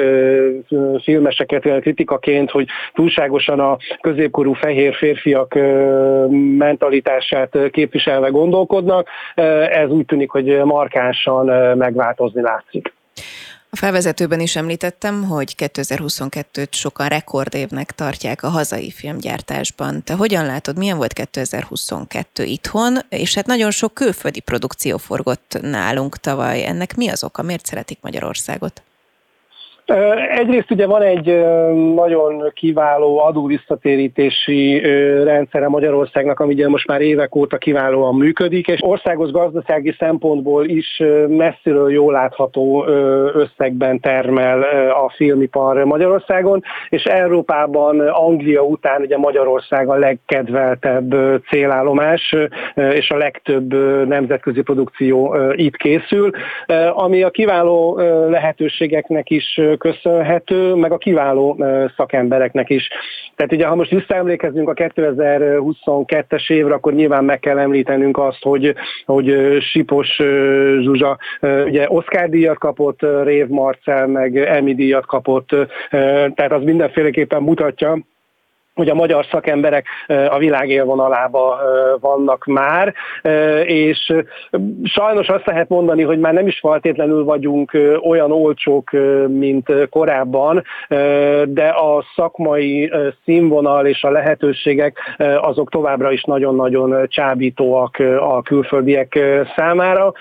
filmeseket 1.02 1.80
kritikaként, 1.80 2.50
hogy 2.50 2.66
túlságosan 2.94 3.61
a 3.61 3.76
középkorú 4.00 4.52
fehér 4.52 4.94
férfiak 4.94 5.55
mentalitását 6.59 7.59
képviselve 7.70 8.28
gondolkodnak, 8.28 9.09
ez 9.70 9.90
úgy 9.90 10.07
tűnik, 10.07 10.30
hogy 10.30 10.61
markánsan 10.64 11.76
megváltozni 11.76 12.40
látszik. 12.40 12.92
A 13.75 13.77
felvezetőben 13.77 14.41
is 14.41 14.57
említettem, 14.57 15.25
hogy 15.25 15.55
2022-t 15.59 16.70
sokan 16.70 17.09
rekordévnek 17.09 17.93
tartják 17.93 18.43
a 18.43 18.49
hazai 18.49 18.91
filmgyártásban. 18.91 20.03
Te 20.05 20.14
hogyan 20.14 20.47
látod, 20.47 20.79
milyen 20.79 20.97
volt 20.97 21.12
2022 21.12 22.45
itthon, 22.45 22.99
és 23.09 23.35
hát 23.35 23.47
nagyon 23.47 23.70
sok 23.70 23.95
külföldi 23.95 24.41
produkció 24.41 24.97
forgott 24.97 25.59
nálunk 25.61 26.16
tavaly. 26.16 26.64
Ennek 26.64 26.97
mi 26.97 27.09
az 27.09 27.25
oka? 27.25 27.43
Miért 27.43 27.66
szeretik 27.66 27.99
Magyarországot? 28.01 28.83
Egyrészt 30.30 30.70
ugye 30.70 30.87
van 30.87 31.03
egy 31.03 31.45
nagyon 31.95 32.51
kiváló 32.55 33.18
adóvisszatérítési 33.18 34.78
rendszere 35.24 35.68
Magyarországnak, 35.68 36.41
ami 36.41 36.53
ugye 36.53 36.68
most 36.68 36.87
már 36.87 37.01
évek 37.01 37.35
óta 37.35 37.59
kiválóan 37.59 38.14
működik, 38.14 38.66
és 38.66 38.82
országos 38.82 39.30
gazdasági 39.30 39.95
szempontból 39.99 40.64
is 40.64 41.03
messziről 41.28 41.93
jól 41.93 42.12
látható 42.12 42.85
összegben 43.32 44.01
termel 44.01 44.62
a 44.91 45.12
filmipar 45.16 45.85
Magyarországon, 45.85 46.62
és 46.89 47.05
Európában 47.05 48.01
Anglia 48.01 48.62
után 48.62 49.01
ugye 49.01 49.16
Magyarország 49.16 49.89
a 49.89 49.95
legkedveltebb 49.95 51.14
célállomás, 51.51 52.35
és 52.74 53.11
a 53.11 53.16
legtöbb 53.16 53.74
nemzetközi 54.09 54.62
produkció 54.62 55.37
itt 55.53 55.76
készül, 55.76 56.30
ami 56.93 57.22
a 57.22 57.30
kiváló 57.30 57.99
lehetőségeknek 58.28 59.30
is 59.30 59.61
köszönhető, 59.77 60.75
meg 60.75 60.93
a 60.93 60.99
kiváló 60.99 61.64
szakembereknek 61.97 62.70
is. 62.70 62.89
Tehát 63.37 63.53
ugye, 63.53 63.66
ha 63.66 63.75
most 63.75 63.91
visszaemlékezünk 63.91 64.68
a 64.68 64.75
2022-es 64.75 66.53
évre, 66.53 66.75
akkor 66.75 66.93
nyilván 66.93 67.25
meg 67.25 67.41
kell 67.41 67.59
említenünk 67.59 68.18
azt, 68.18 68.43
hogy, 68.43 68.75
hogy 69.05 69.59
Sipos 69.61 70.16
Zsuzsa 70.81 71.18
ugye 71.41 71.87
Oscar 71.89 72.29
díjat 72.29 72.59
kapott, 72.59 73.01
Rév 73.22 73.47
Marcel 73.47 74.07
meg 74.07 74.37
Emmy 74.37 74.75
díjat 74.75 75.07
kapott, 75.07 75.49
tehát 76.35 76.53
az 76.53 76.62
mindenféleképpen 76.62 77.43
mutatja, 77.43 77.99
hogy 78.75 78.89
a 78.89 78.95
magyar 78.95 79.27
szakemberek 79.31 79.87
a 80.07 80.39
világ 80.39 80.68
élvonalába 80.68 81.59
vannak 82.01 82.45
már, 82.45 82.95
és 83.64 84.12
sajnos 84.85 85.29
azt 85.29 85.47
lehet 85.47 85.68
mondani, 85.68 86.03
hogy 86.03 86.18
már 86.18 86.33
nem 86.33 86.47
is 86.47 86.59
feltétlenül 86.59 87.25
vagyunk 87.25 87.79
olyan 88.03 88.33
olcsók, 88.33 88.91
mint 89.29 89.72
korábban, 89.91 90.62
de 91.45 91.68
a 91.68 92.05
szakmai 92.16 92.93
színvonal 93.25 93.87
és 93.87 94.03
a 94.03 94.11
lehetőségek 94.11 94.99
azok 95.41 95.70
továbbra 95.70 96.12
is 96.12 96.22
nagyon-nagyon 96.22 97.09
csábítóak 97.09 97.99
a 98.20 98.43
külföldiek 98.43 99.18
számára, 99.57 100.12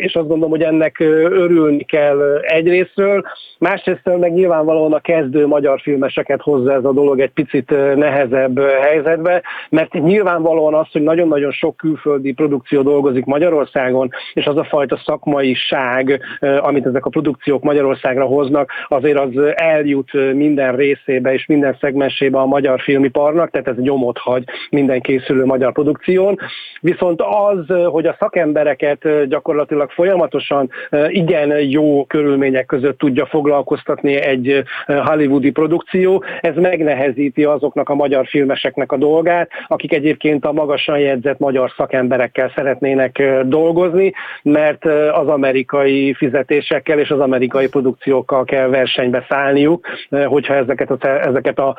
és 0.00 0.14
azt 0.14 0.28
gondolom, 0.28 0.50
hogy 0.50 0.62
ennek 0.62 1.00
örülni 1.30 1.84
kell 1.84 2.40
egyrésztről, 2.40 3.24
másrészt 3.58 4.18
meg 4.18 4.32
nyilvánvalóan 4.32 4.92
a 4.92 5.00
kezdő 5.00 5.46
magyar 5.46 5.80
filmeseket 5.80 6.42
hozza 6.42 6.72
ez 6.72 6.84
a 6.84 6.92
dolog 6.92 7.20
egy 7.20 7.30
picit 7.30 7.65
kicsit 7.66 7.96
nehezebb 7.96 8.60
helyzetbe, 8.60 9.42
mert 9.70 9.92
nyilvánvalóan 9.92 10.74
az, 10.74 10.86
hogy 10.92 11.02
nagyon-nagyon 11.02 11.50
sok 11.50 11.76
külföldi 11.76 12.32
produkció 12.32 12.82
dolgozik 12.82 13.24
Magyarországon, 13.24 14.10
és 14.34 14.44
az 14.44 14.56
a 14.56 14.64
fajta 14.64 15.00
szakmaiság, 15.04 16.20
amit 16.60 16.86
ezek 16.86 17.06
a 17.06 17.10
produkciók 17.10 17.62
Magyarországra 17.62 18.24
hoznak, 18.24 18.70
azért 18.88 19.18
az 19.18 19.54
eljut 19.54 20.12
minden 20.34 20.76
részébe 20.76 21.32
és 21.32 21.46
minden 21.46 21.76
szegmensébe 21.80 22.38
a 22.38 22.46
magyar 22.46 22.80
filmiparnak, 22.80 23.50
tehát 23.50 23.68
ez 23.68 23.76
nyomot 23.76 24.18
hagy 24.18 24.44
minden 24.70 25.00
készülő 25.00 25.44
magyar 25.44 25.72
produkción. 25.72 26.38
Viszont 26.80 27.22
az, 27.22 27.76
hogy 27.86 28.06
a 28.06 28.16
szakembereket 28.18 29.28
gyakorlatilag 29.28 29.90
folyamatosan 29.90 30.70
igen 31.08 31.60
jó 31.60 32.04
körülmények 32.04 32.66
között 32.66 32.98
tudja 32.98 33.26
foglalkoztatni 33.26 34.14
egy 34.14 34.62
hollywoodi 34.86 35.50
produkció, 35.50 36.24
ez 36.40 36.54
megnehezíti 36.56 37.44
azoknak 37.56 37.88
a 37.88 37.94
magyar 37.94 38.26
filmeseknek 38.26 38.92
a 38.92 38.96
dolgát, 38.96 39.50
akik 39.68 39.92
egyébként 39.92 40.44
a 40.44 40.52
magasan 40.52 40.98
jegyzett 40.98 41.38
magyar 41.38 41.72
szakemberekkel 41.76 42.52
szeretnének 42.54 43.22
dolgozni, 43.44 44.12
mert 44.42 44.84
az 45.12 45.28
amerikai 45.28 46.14
fizetésekkel 46.14 46.98
és 46.98 47.10
az 47.10 47.20
amerikai 47.20 47.68
produkciókkal 47.68 48.44
kell 48.44 48.68
versenybe 48.68 49.26
szállniuk, 49.28 49.86
hogyha 50.26 50.54
ezeket 50.54 50.90
a, 50.90 51.26
ezeket 51.26 51.58
a 51.58 51.76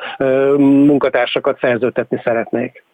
munkatársakat 0.58 1.58
szerződtetni 1.60 2.20
szeretnék. 2.24 2.84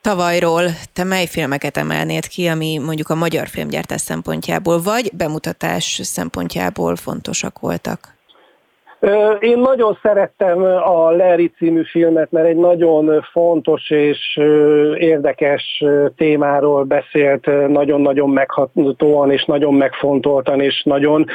Tavalyról 0.00 0.64
te 0.92 1.04
mely 1.04 1.26
filmeket 1.26 1.76
emelnéd 1.76 2.26
ki, 2.26 2.46
ami 2.46 2.78
mondjuk 2.84 3.08
a 3.08 3.14
magyar 3.14 3.46
filmgyártás 3.48 4.00
szempontjából, 4.00 4.80
vagy 4.82 5.10
bemutatás 5.16 6.00
szempontjából 6.02 6.96
fontosak 6.96 7.58
voltak? 7.58 8.17
Én 9.40 9.58
nagyon 9.58 9.98
szerettem 10.02 10.62
a 10.62 11.10
Larry 11.10 11.52
című 11.56 11.82
filmet, 11.82 12.30
mert 12.30 12.46
egy 12.46 12.56
nagyon 12.56 13.26
fontos 13.32 13.90
és 13.90 14.36
érdekes 14.98 15.84
témáról 16.16 16.84
beszélt, 16.84 17.68
nagyon-nagyon 17.68 18.30
meghatóan 18.30 19.30
és 19.30 19.44
nagyon 19.44 19.74
megfontoltan 19.74 20.60
és 20.60 20.82
nagyon 20.84 21.26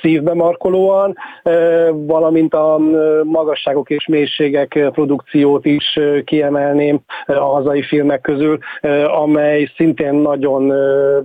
szívbe 0.00 0.34
markolóan, 0.34 1.16
valamint 1.92 2.54
a 2.54 2.78
magasságok 3.22 3.90
és 3.90 4.06
mélységek 4.06 4.88
produkciót 4.92 5.64
is 5.64 5.98
kiemelném 6.24 7.00
a 7.26 7.32
hazai 7.32 7.82
filmek 7.82 8.20
közül, 8.20 8.58
amely 9.06 9.70
szintén 9.76 10.14
nagyon 10.14 10.72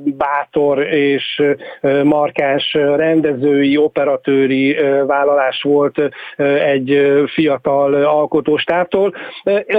bátor 0.03 0.79
és 0.79 1.43
markáns 2.03 2.73
rendezői, 2.73 3.77
operatőri 3.77 4.75
vállalás 5.07 5.61
volt 5.61 5.71
volt 5.73 6.01
egy 6.67 7.13
fiatal 7.33 7.93
alkotóstártól. 7.93 9.13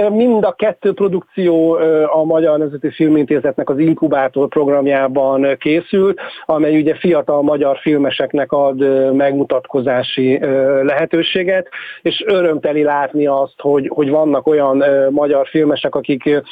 Mind 0.09 0.43
a 0.43 0.51
kettő 0.51 0.93
produkció 0.93 1.73
a 2.05 2.23
Magyar 2.23 2.57
Nemzeti 2.57 2.89
Filmintézetnek 2.91 3.69
az 3.69 3.79
inkubátor 3.79 4.47
programjában 4.47 5.57
készült, 5.59 6.19
amely 6.45 6.79
ugye 6.79 6.95
fiatal 6.95 7.41
magyar 7.41 7.77
filmeseknek 7.77 8.51
ad 8.51 9.13
megmutatkozási 9.13 10.39
lehetőséget, 10.83 11.67
és 12.01 12.23
örömteli 12.27 12.83
látni 12.83 13.27
azt, 13.27 13.61
hogy, 13.61 13.87
hogy 13.93 14.09
vannak 14.09 14.47
olyan 14.47 14.83
magyar 15.09 15.47
filmesek, 15.47 15.95
akik 15.95 16.43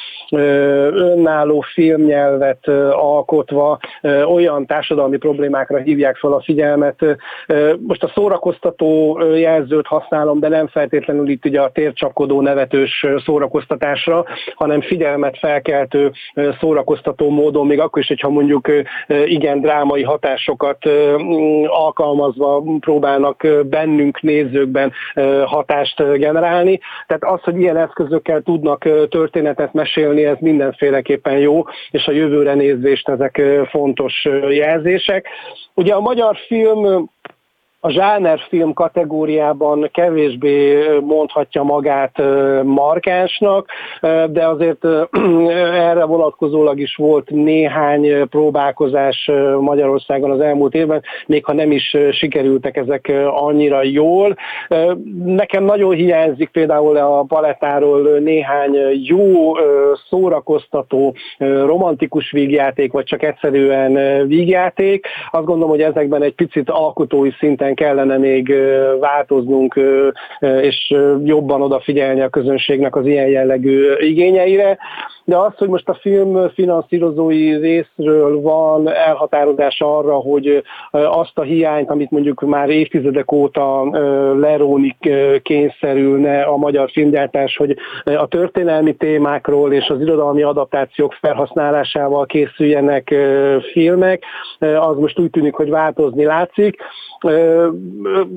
önálló 0.94 1.64
filmnyelvet 1.72 2.68
alkotva 2.90 3.78
olyan 4.26 4.66
társadalmi 4.66 5.16
problémákra 5.16 5.78
hívják 5.78 6.16
fel 6.16 6.32
a 6.32 6.42
figyelmet. 6.42 7.04
Most 7.86 8.02
a 8.02 8.10
szórakoztató 8.14 9.18
jelzőt 9.36 9.86
használom, 9.86 10.40
de 10.40 10.48
nem 10.48 10.68
feltétlenül 10.68 11.28
itt 11.28 11.44
ugye 11.44 11.60
a 11.60 11.70
tércsapkodó 11.70 12.40
nevetős 12.40 13.06
szórakoztatásra, 13.24 14.24
hanem 14.54 14.80
figyelmet 14.80 15.38
felkeltő 15.38 16.12
szórakoztató 16.60 17.30
módon, 17.30 17.66
még 17.66 17.80
akkor 17.80 18.02
is, 18.02 18.08
hogyha 18.08 18.28
mondjuk 18.28 18.68
igen 19.24 19.60
drámai 19.60 20.02
hatásokat 20.02 20.78
alkalmazva 21.66 22.62
próbálnak 22.80 23.46
bennünk 23.64 24.20
nézőkben 24.22 24.92
hatást 25.44 26.16
generálni. 26.16 26.80
Tehát 27.06 27.24
az, 27.24 27.42
hogy 27.42 27.60
ilyen 27.60 27.76
eszközökkel 27.76 28.40
tudnak 28.40 28.88
történetet 29.08 29.72
mesélni, 29.72 30.24
ez 30.24 30.36
mindenféleképpen 30.40 31.38
jó, 31.38 31.62
és 31.90 32.06
a 32.06 32.12
jövőre 32.12 32.54
nézvést 32.54 33.08
ezek 33.08 33.42
fontos 33.70 34.28
jelzések. 34.48 35.28
Ugye 35.74 35.94
a 35.94 36.00
magyar 36.00 36.36
film 36.46 37.10
a 37.86 37.90
zsánerfilm 37.90 38.72
kategóriában 38.72 39.88
kevésbé 39.92 40.88
mondhatja 41.00 41.62
magát 41.62 42.22
markánsnak, 42.62 43.68
de 44.26 44.46
azért 44.46 44.84
erre 45.74 46.04
vonatkozólag 46.04 46.80
is 46.80 46.96
volt 46.96 47.30
néhány 47.30 48.28
próbálkozás 48.28 49.30
Magyarországon 49.60 50.30
az 50.30 50.40
elmúlt 50.40 50.74
évben, 50.74 51.02
még 51.26 51.44
ha 51.44 51.52
nem 51.52 51.70
is 51.70 51.96
sikerültek 52.12 52.76
ezek 52.76 53.12
annyira 53.26 53.82
jól. 53.82 54.36
Nekem 55.24 55.64
nagyon 55.64 55.94
hiányzik 55.94 56.48
például 56.48 56.96
a 56.96 57.22
palettáról 57.22 58.18
néhány 58.18 58.76
jó, 59.06 59.52
szórakoztató, 60.08 61.14
romantikus 61.64 62.30
vígjáték, 62.30 62.92
vagy 62.92 63.04
csak 63.04 63.22
egyszerűen 63.22 64.26
vígjáték. 64.26 65.06
Azt 65.30 65.44
gondolom, 65.44 65.70
hogy 65.70 65.82
ezekben 65.82 66.22
egy 66.22 66.34
picit 66.34 66.70
alkotói 66.70 67.30
szinten 67.38 67.72
kellene 67.74 68.16
még 68.16 68.54
változnunk, 69.00 69.80
és 70.60 70.94
jobban 71.24 71.62
odafigyelni 71.62 72.20
a 72.20 72.28
közönségnek 72.28 72.96
az 72.96 73.06
ilyen 73.06 73.28
jellegű 73.28 73.92
igényeire. 73.98 74.78
De 75.26 75.36
az, 75.36 75.52
hogy 75.56 75.68
most 75.68 75.88
a 75.88 75.98
film 76.00 76.48
finanszírozói 76.54 77.56
részről 77.56 78.40
van 78.40 78.88
elhatározás 78.88 79.80
arra, 79.80 80.14
hogy 80.14 80.62
azt 80.90 81.38
a 81.38 81.42
hiányt, 81.42 81.90
amit 81.90 82.10
mondjuk 82.10 82.40
már 82.40 82.68
évtizedek 82.68 83.32
óta 83.32 83.90
leróni 84.38 84.96
kényszerülne 85.42 86.42
a 86.42 86.56
magyar 86.56 86.90
filmgyártás, 86.90 87.56
hogy 87.56 87.76
a 88.04 88.26
történelmi 88.26 88.94
témákról 88.94 89.72
és 89.72 89.88
az 89.88 90.00
irodalmi 90.00 90.42
adaptációk 90.42 91.12
felhasználásával 91.12 92.26
készüljenek 92.26 93.14
filmek, 93.72 94.24
az 94.58 94.96
most 94.96 95.18
úgy 95.18 95.30
tűnik, 95.30 95.54
hogy 95.54 95.70
változni 95.70 96.24
látszik. 96.24 96.76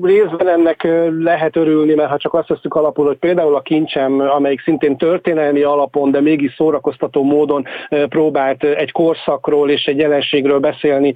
Részben 0.02 0.48
ennek 0.48 0.88
lehet 1.20 1.56
örülni, 1.56 1.94
mert 1.94 2.10
ha 2.10 2.16
csak 2.16 2.34
azt 2.34 2.48
veszük 2.48 2.74
alapul, 2.74 3.06
hogy 3.06 3.16
például 3.16 3.54
a 3.54 3.60
kincsem, 3.60 4.20
amelyik 4.20 4.60
szintén 4.60 4.96
történelmi 4.96 5.62
alapon, 5.62 6.10
de 6.10 6.20
mégis 6.20 6.54
szórakoztató 6.56 7.22
módon 7.22 7.64
próbált 8.08 8.64
egy 8.64 8.92
korszakról 8.92 9.70
és 9.70 9.84
egy 9.84 9.98
jelenségről 9.98 10.58
beszélni, 10.58 11.14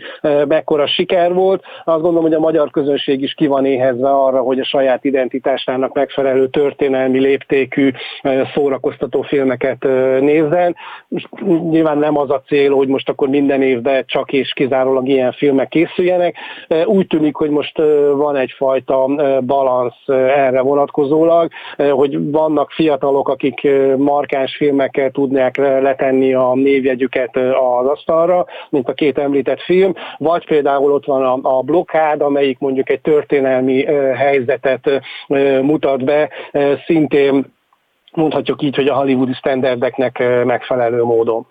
mekkora 0.48 0.86
siker 0.86 1.34
volt. 1.34 1.64
Azt 1.84 2.00
gondolom, 2.00 2.22
hogy 2.22 2.34
a 2.34 2.40
magyar 2.40 2.70
közönség 2.70 3.22
is 3.22 3.34
ki 3.34 3.46
van 3.46 3.64
éhezve 3.64 4.10
arra, 4.10 4.40
hogy 4.40 4.58
a 4.58 4.64
saját 4.64 5.04
identitásának 5.04 5.94
megfelelő 5.94 6.48
történelmi 6.48 7.18
léptékű 7.18 7.90
szórakoztató 8.54 9.22
filmeket 9.22 9.82
nézzen. 10.20 10.76
Nyilván 11.70 11.98
nem 11.98 12.18
az 12.18 12.30
a 12.30 12.42
cél, 12.46 12.74
hogy 12.74 12.88
most 12.88 13.08
akkor 13.08 13.28
minden 13.28 13.62
évben 13.62 14.04
csak 14.06 14.32
és 14.32 14.52
kizárólag 14.52 15.08
ilyen 15.08 15.32
filmek 15.32 15.68
készüljenek. 15.68 16.36
Úgy 16.84 17.06
tűnik, 17.06 17.36
hogy 17.36 17.50
most 17.50 17.82
van 18.16 18.36
egyfajta 18.36 19.07
balansz 19.40 20.09
erre 20.09 20.61
vonatkozólag, 20.61 21.50
hogy 21.90 22.30
vannak 22.30 22.70
fiatalok, 22.70 23.28
akik 23.28 23.68
markáns 23.96 24.57
filmekkel 24.57 25.11
tudnák 25.11 25.57
letenni 25.57 26.34
a 26.34 26.55
névjegyüket 26.55 27.36
az 27.36 27.86
asztalra, 27.86 28.46
mint 28.70 28.88
a 28.88 28.92
két 28.92 29.18
említett 29.18 29.61
film, 29.61 29.94
vagy 30.18 30.46
például 30.46 30.92
ott 30.92 31.05
van 31.05 31.22
a, 31.22 31.57
a 31.57 31.62
blokkád, 31.62 32.20
amelyik 32.20 32.59
mondjuk 32.59 32.90
egy 32.90 33.00
történelmi 33.00 33.84
helyzetet 34.14 34.90
mutat 35.62 36.05
be, 36.05 36.30
szintén 36.86 37.44
mondhatjuk 38.14 38.62
így, 38.62 38.76
hogy 38.76 38.88
a 38.88 38.94
hollywoodi 38.94 39.32
standardeknek 39.32 40.22
megfelelő 40.44 41.03
módon. 41.03 41.46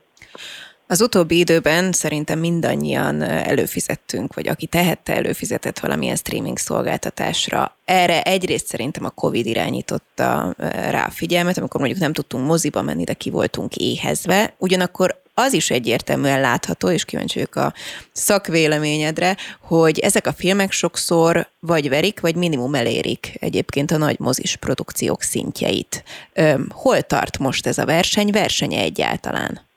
Az 0.92 1.02
utóbbi 1.02 1.38
időben 1.38 1.92
szerintem 1.92 2.40
mindannyian 2.40 3.22
előfizettünk, 3.22 4.34
vagy 4.34 4.48
aki 4.48 4.66
tehette, 4.66 5.16
előfizetett 5.16 5.80
valamilyen 5.80 6.16
streaming 6.16 6.58
szolgáltatásra. 6.58 7.78
Erre 7.86 8.22
egyrészt 8.22 8.68
szerintem 8.68 9.06
a 9.06 9.10
Covid 9.10 9.46
irányította 9.46 10.56
rá 10.90 11.06
a 11.06 11.10
figyelmet, 11.10 11.58
amikor 11.58 11.80
mondjuk 11.80 12.02
nem 12.02 12.14
tudtunk 12.14 12.46
moziba 12.46 12.82
menni, 12.82 13.04
de 13.04 13.14
ki 13.14 13.30
voltunk 13.30 13.76
éhezve. 13.76 14.54
Ugyanakkor 14.58 15.22
az 15.34 15.54
is 15.54 15.70
egyértelműen 15.70 16.42
látható, 16.42 16.90
és 16.90 17.06
kíváncsi 17.06 17.34
vagyok 17.34 17.56
a 17.56 17.74
szakvéleményedre, 18.12 19.38
hogy 19.62 20.00
ezek 20.00 20.28
a 20.28 20.34
filmek 20.34 20.72
sokszor 20.72 21.48
vagy 21.60 21.90
verik, 21.90 22.20
vagy 22.20 22.36
minimum 22.36 22.76
elérik 22.76 23.38
egyébként 23.40 23.92
a 23.92 23.98
nagy 23.98 24.20
mozis 24.20 24.56
produkciók 24.56 25.22
szintjeit. 25.22 26.04
Hol 26.70 27.02
tart 27.02 27.38
most 27.38 27.68
ez 27.68 27.78
a 27.78 27.86
verseny? 27.86 28.32
Versenye 28.32 28.80
egyáltalán? 28.80 29.70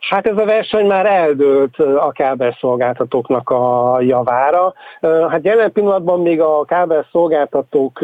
Hát 0.00 0.26
ez 0.26 0.36
a 0.36 0.44
verseny 0.44 0.86
már 0.86 1.06
eldőlt 1.06 1.78
a 1.78 2.12
kábelszolgáltatóknak 2.12 3.50
a 3.50 3.96
javára. 4.00 4.74
Hát 5.00 5.44
jelen 5.44 5.72
pillanatban 5.72 6.20
még 6.20 6.40
a 6.40 6.64
kábelszolgáltatók 6.64 7.98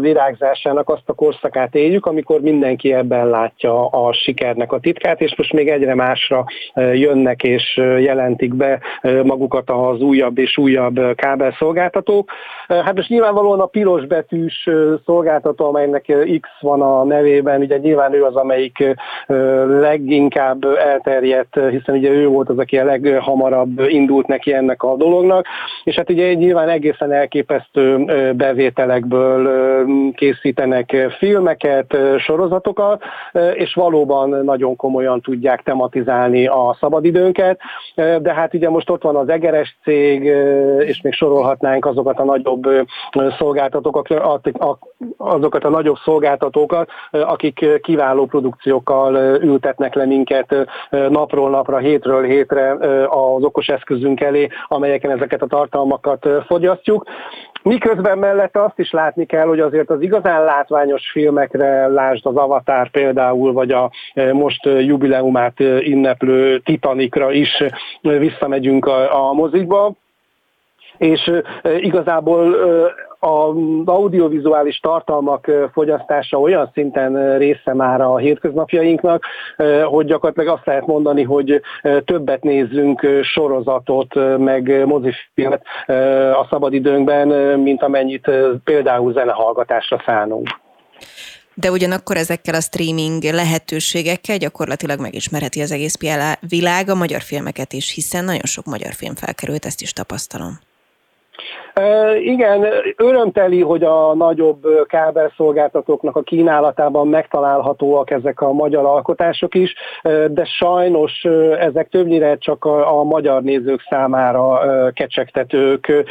virágzásának 0.00 0.88
azt 0.88 1.02
a 1.08 1.12
korszakát 1.12 1.74
éljük, 1.74 2.06
amikor 2.06 2.40
mindenki 2.40 2.92
ebben 2.92 3.28
látja 3.28 3.88
a 3.88 4.12
sikernek 4.12 4.72
a 4.72 4.80
titkát, 4.80 5.20
és 5.20 5.34
most 5.36 5.52
még 5.52 5.68
egyre 5.68 5.94
másra 5.94 6.44
jönnek 6.74 7.42
és 7.42 7.76
jelentik 7.98 8.54
be 8.54 8.80
magukat 9.22 9.70
az 9.70 10.00
újabb 10.00 10.38
és 10.38 10.58
újabb 10.58 11.14
kábelszolgáltatók. 11.14 12.30
Hát 12.68 12.94
most 12.94 13.08
nyilvánvalóan 13.08 13.60
a 13.60 13.66
piros 13.66 14.06
betűs 14.06 14.68
szolgáltató, 15.06 15.66
amelynek 15.66 16.04
X 16.40 16.48
van 16.60 16.82
a 16.82 17.04
nevében, 17.04 17.60
ugye 17.60 17.76
nyilván 17.78 18.14
ő 18.14 18.24
az, 18.24 18.36
amelyik 18.36 18.94
leginkább 19.66 20.64
elterjedt, 20.64 21.60
hiszen 21.70 21.94
ugye 21.94 22.10
ő 22.10 22.26
volt 22.26 22.48
az, 22.48 22.58
aki 22.58 22.78
a 22.78 22.84
leghamarabb 22.84 23.80
indult 23.88 24.26
neki 24.26 24.52
ennek 24.54 24.82
a 24.82 24.96
dolognak, 24.96 25.46
és 25.84 25.94
hát 25.94 26.10
ugye 26.10 26.34
nyilván 26.34 26.68
egészen 26.68 27.12
elképesztő 27.12 28.04
bevételekből 28.36 29.50
készítenek 30.14 30.96
filmeket, 31.18 31.96
sorozatokat, 32.18 33.02
és 33.54 33.74
valóban 33.74 34.44
nagyon 34.44 34.76
komolyan 34.76 35.20
tudják 35.20 35.62
tematizálni 35.62 36.46
a 36.46 36.76
szabadidőnket, 36.80 37.60
de 37.94 38.34
hát 38.34 38.54
ugye 38.54 38.68
most 38.68 38.90
ott 38.90 39.02
van 39.02 39.16
az 39.16 39.28
Egeres 39.28 39.76
cég, 39.82 40.22
és 40.78 41.00
még 41.00 41.12
sorolhatnánk 41.12 41.86
azokat 41.86 42.18
a 42.18 42.24
nagyobb 42.60 43.32
szolgáltatókat, 43.38 44.08
azokat 45.16 45.64
a 45.64 45.68
nagyobb 45.68 45.96
szolgáltatókat, 46.04 46.90
akik 47.10 47.80
kiváló 47.82 48.26
produkciókkal 48.26 49.14
ültetnek 49.42 49.94
le 49.94 50.06
minket 50.06 50.54
napról 50.90 51.50
napra, 51.50 51.78
hétről 51.78 52.22
hétre 52.22 52.72
az 53.08 53.44
okos 53.44 53.68
eszközünk 53.68 54.20
elé, 54.20 54.48
amelyeken 54.68 55.10
ezeket 55.10 55.42
a 55.42 55.46
tartalmakat 55.46 56.28
fogyasztjuk. 56.46 57.04
Miközben 57.62 58.18
mellett 58.18 58.56
azt 58.56 58.78
is 58.78 58.90
látni 58.90 59.26
kell, 59.26 59.46
hogy 59.46 59.60
azért 59.60 59.90
az 59.90 60.00
igazán 60.00 60.44
látványos 60.44 61.10
filmekre, 61.10 61.86
lásd 61.86 62.26
az 62.26 62.36
Avatar 62.36 62.90
például, 62.90 63.52
vagy 63.52 63.70
a 63.70 63.90
most 64.32 64.64
jubileumát 64.64 65.60
inneplő 65.78 66.58
Titanicra 66.58 67.32
is 67.32 67.62
visszamegyünk 68.00 68.86
a, 68.86 69.28
a 69.28 69.32
mozikba, 69.32 69.92
és 70.98 71.32
igazából 71.78 72.54
az 73.18 73.54
audiovizuális 73.84 74.78
tartalmak 74.78 75.50
fogyasztása 75.72 76.40
olyan 76.40 76.70
szinten 76.74 77.38
része 77.38 77.74
már 77.74 78.00
a 78.00 78.16
hétköznapjainknak, 78.16 79.24
hogy 79.84 80.06
gyakorlatilag 80.06 80.54
azt 80.56 80.66
lehet 80.66 80.86
mondani, 80.86 81.22
hogy 81.22 81.60
többet 82.04 82.42
nézzünk 82.42 83.06
sorozatot, 83.22 84.38
meg 84.38 84.86
mozifilmet 84.86 85.62
a 86.32 86.46
szabadidőnkben, 86.50 87.28
mint 87.58 87.82
amennyit 87.82 88.30
például 88.64 89.12
zenehallgatásra 89.12 90.02
szánunk. 90.06 90.48
De 91.54 91.70
ugyanakkor 91.70 92.16
ezekkel 92.16 92.54
a 92.54 92.60
streaming 92.60 93.22
lehetőségekkel 93.22 94.36
gyakorlatilag 94.36 95.00
megismerheti 95.00 95.60
az 95.60 95.72
egész 95.72 95.96
világ 96.48 96.88
a 96.88 96.94
magyar 96.94 97.20
filmeket 97.20 97.72
is, 97.72 97.94
hiszen 97.94 98.24
nagyon 98.24 98.44
sok 98.44 98.64
magyar 98.64 98.92
film 98.92 99.14
felkerült, 99.14 99.64
ezt 99.64 99.80
is 99.80 99.92
tapasztalom. 99.92 100.58
Igen, 102.20 102.66
örömteli, 102.96 103.60
hogy 103.60 103.82
a 103.82 104.14
nagyobb 104.14 104.86
kábelszolgáltatóknak 104.86 106.16
a 106.16 106.22
kínálatában 106.22 107.08
megtalálhatóak 107.08 108.10
ezek 108.10 108.40
a 108.40 108.52
magyar 108.52 108.84
alkotások 108.84 109.54
is, 109.54 109.74
de 110.28 110.44
sajnos 110.44 111.24
ezek 111.58 111.88
többnyire 111.88 112.36
csak 112.36 112.64
a, 112.64 112.98
a 112.98 113.02
magyar 113.02 113.42
nézők 113.42 113.80
számára 113.88 114.60
kecsegtetők, 114.92 116.04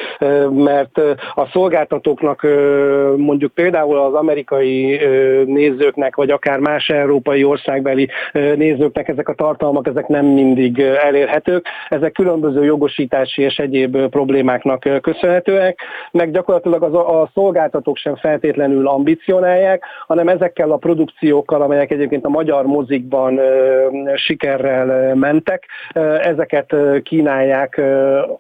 mert 0.49 0.97
a 1.34 1.45
szolgáltatóknak 1.51 2.47
mondjuk 3.18 3.53
például 3.53 3.99
az 3.99 4.14
amerikai 4.14 4.99
nézőknek, 5.45 6.16
vagy 6.16 6.30
akár 6.30 6.59
más 6.59 6.89
európai 6.89 7.43
országbeli 7.43 8.09
nézőknek 8.34 9.07
ezek 9.07 9.30
a 9.30 9.34
tartalmak, 9.34 9.88
ezek 9.88 10.07
nem 10.07 10.26
mindig 10.26 10.80
elérhetők. 10.80 11.66
Ezek 11.89 12.12
különböző 12.12 12.64
jogosítási 12.64 13.41
és 13.41 13.57
egyéb 13.57 13.97
problémáknak 13.97 14.88
köszönhetők 15.01 15.49
elérhetőek, 15.51 15.79
meg 16.11 16.31
gyakorlatilag 16.31 16.83
az 16.83 16.93
a, 16.93 17.29
szolgáltatók 17.33 17.97
sem 17.97 18.15
feltétlenül 18.15 18.87
ambicionálják, 18.87 19.83
hanem 20.07 20.27
ezekkel 20.27 20.71
a 20.71 20.77
produkciókkal, 20.77 21.61
amelyek 21.61 21.91
egyébként 21.91 22.25
a 22.25 22.29
magyar 22.29 22.65
mozikban 22.65 23.37
ö, 23.37 23.87
sikerrel 24.15 25.15
mentek, 25.15 25.65
ö, 25.93 26.15
ezeket 26.15 26.75
kínálják 27.03 27.81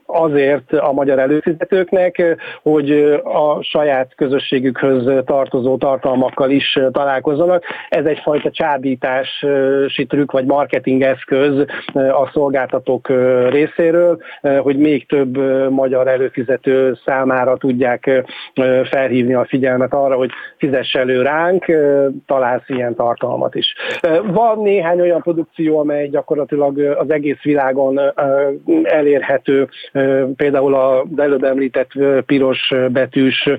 azért 0.05 0.71
a 0.71 0.91
magyar 0.91 1.19
előfizetőknek, 1.19 2.37
hogy 2.61 2.91
a 3.23 3.63
saját 3.63 4.15
közösségükhöz 4.15 5.23
tartozó 5.25 5.77
tartalmakkal 5.77 6.49
is 6.49 6.79
találkozzanak. 6.91 7.63
Ez 7.89 8.05
egyfajta 8.05 8.51
csábítási 8.51 10.05
trükk 10.07 10.31
vagy 10.31 10.45
marketing 10.45 11.01
eszköz 11.01 11.65
a 11.93 12.29
szolgáltatók 12.33 13.07
részéről, 13.49 14.21
hogy 14.61 14.77
még 14.77 15.07
több 15.07 15.37
magyar 15.69 16.07
előfizető 16.07 16.97
számára 17.05 17.57
tudják 17.57 18.23
felhívni 18.83 19.33
a 19.33 19.45
figyelmet 19.45 19.93
arra, 19.93 20.15
hogy 20.15 20.29
fizess 20.57 20.93
elő 20.93 21.21
ránk, 21.21 21.65
találsz 22.25 22.69
ilyen 22.69 22.95
tartalmat 22.95 23.55
is. 23.55 23.73
Van 24.25 24.61
néhány 24.61 25.01
olyan 25.01 25.21
produkció, 25.21 25.79
amely 25.79 26.07
gyakorlatilag 26.07 26.79
az 26.79 27.11
egész 27.11 27.41
világon 27.41 27.99
elérhető, 28.83 29.69
például 30.35 30.73
az 30.75 31.19
előbb 31.19 31.43
említett 31.43 31.89
piros 32.25 32.73
betűs 32.91 33.49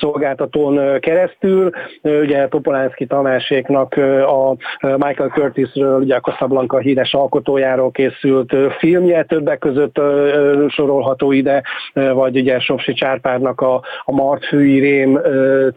szolgáltatón 0.00 1.00
keresztül. 1.00 1.70
Ugye 2.02 2.48
Topolánszki 2.48 3.06
Tamáséknak 3.06 3.96
a 4.26 4.54
Michael 4.80 5.28
Curtisről, 5.28 6.00
ugye 6.00 6.14
a 6.14 6.20
Casablanca 6.20 6.78
híres 6.78 7.14
alkotójáról 7.14 7.90
készült 7.90 8.56
filmje, 8.78 9.22
többek 9.22 9.58
között 9.58 10.00
sorolható 10.68 11.32
ide, 11.32 11.62
vagy 11.92 12.36
ugye 12.36 12.60
Sopsi 12.82 12.92
Csárpárnak 12.92 13.60
a, 13.60 13.82
a 14.04 14.12
Martfői 14.12 14.78
Rém 14.78 15.20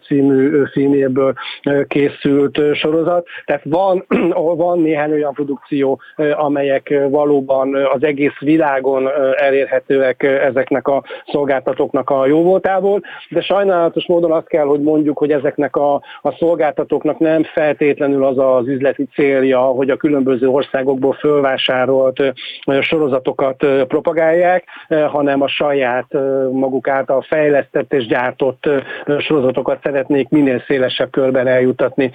című 0.07 0.63
filmjéből 0.71 1.33
készült 1.87 2.59
sorozat. 2.73 3.27
Tehát 3.45 3.61
van, 3.63 4.05
van 4.57 4.79
néhány 4.79 5.11
olyan 5.11 5.33
produkció, 5.33 6.01
amelyek 6.35 6.93
valóban 7.09 7.75
az 7.75 8.03
egész 8.03 8.39
világon 8.39 9.09
elérhetőek 9.35 10.23
ezeknek 10.23 10.87
a 10.87 11.03
szolgáltatóknak 11.25 12.09
a 12.09 12.25
jóvoltából, 12.25 13.01
de 13.29 13.41
sajnálatos 13.41 14.07
módon 14.07 14.31
azt 14.31 14.47
kell, 14.47 14.65
hogy 14.65 14.81
mondjuk, 14.81 15.17
hogy 15.17 15.31
ezeknek 15.31 15.75
a, 15.75 15.93
a 16.21 16.31
szolgáltatóknak 16.31 17.19
nem 17.19 17.43
feltétlenül 17.43 18.25
az 18.25 18.37
az 18.37 18.67
üzleti 18.67 19.07
célja, 19.13 19.59
hogy 19.59 19.89
a 19.89 19.97
különböző 19.97 20.47
országokból 20.47 21.13
fölvásárolt 21.13 22.33
sorozatokat 22.81 23.65
propagálják, 23.87 24.63
hanem 25.07 25.41
a 25.41 25.47
saját 25.47 26.13
maguk 26.51 26.87
által 26.95 27.21
fejlesztett 27.21 27.93
és 27.93 28.07
gyártott 28.07 28.63
sorozatokat 29.19 29.79
szeretnék 29.83 30.29
minél 30.29 30.63
szélesebb 30.67 31.11
körben 31.11 31.47
eljutatni 31.47 32.11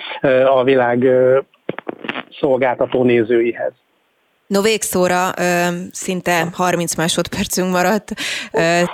a 0.46 0.64
világ 0.64 1.06
szolgáltató 2.40 3.04
nézőihez. 3.04 3.72
No 4.46 4.62
végszóra 4.62 5.30
szinte 5.92 6.46
30 6.52 6.94
másodpercünk 6.94 7.72
maradt. 7.72 8.12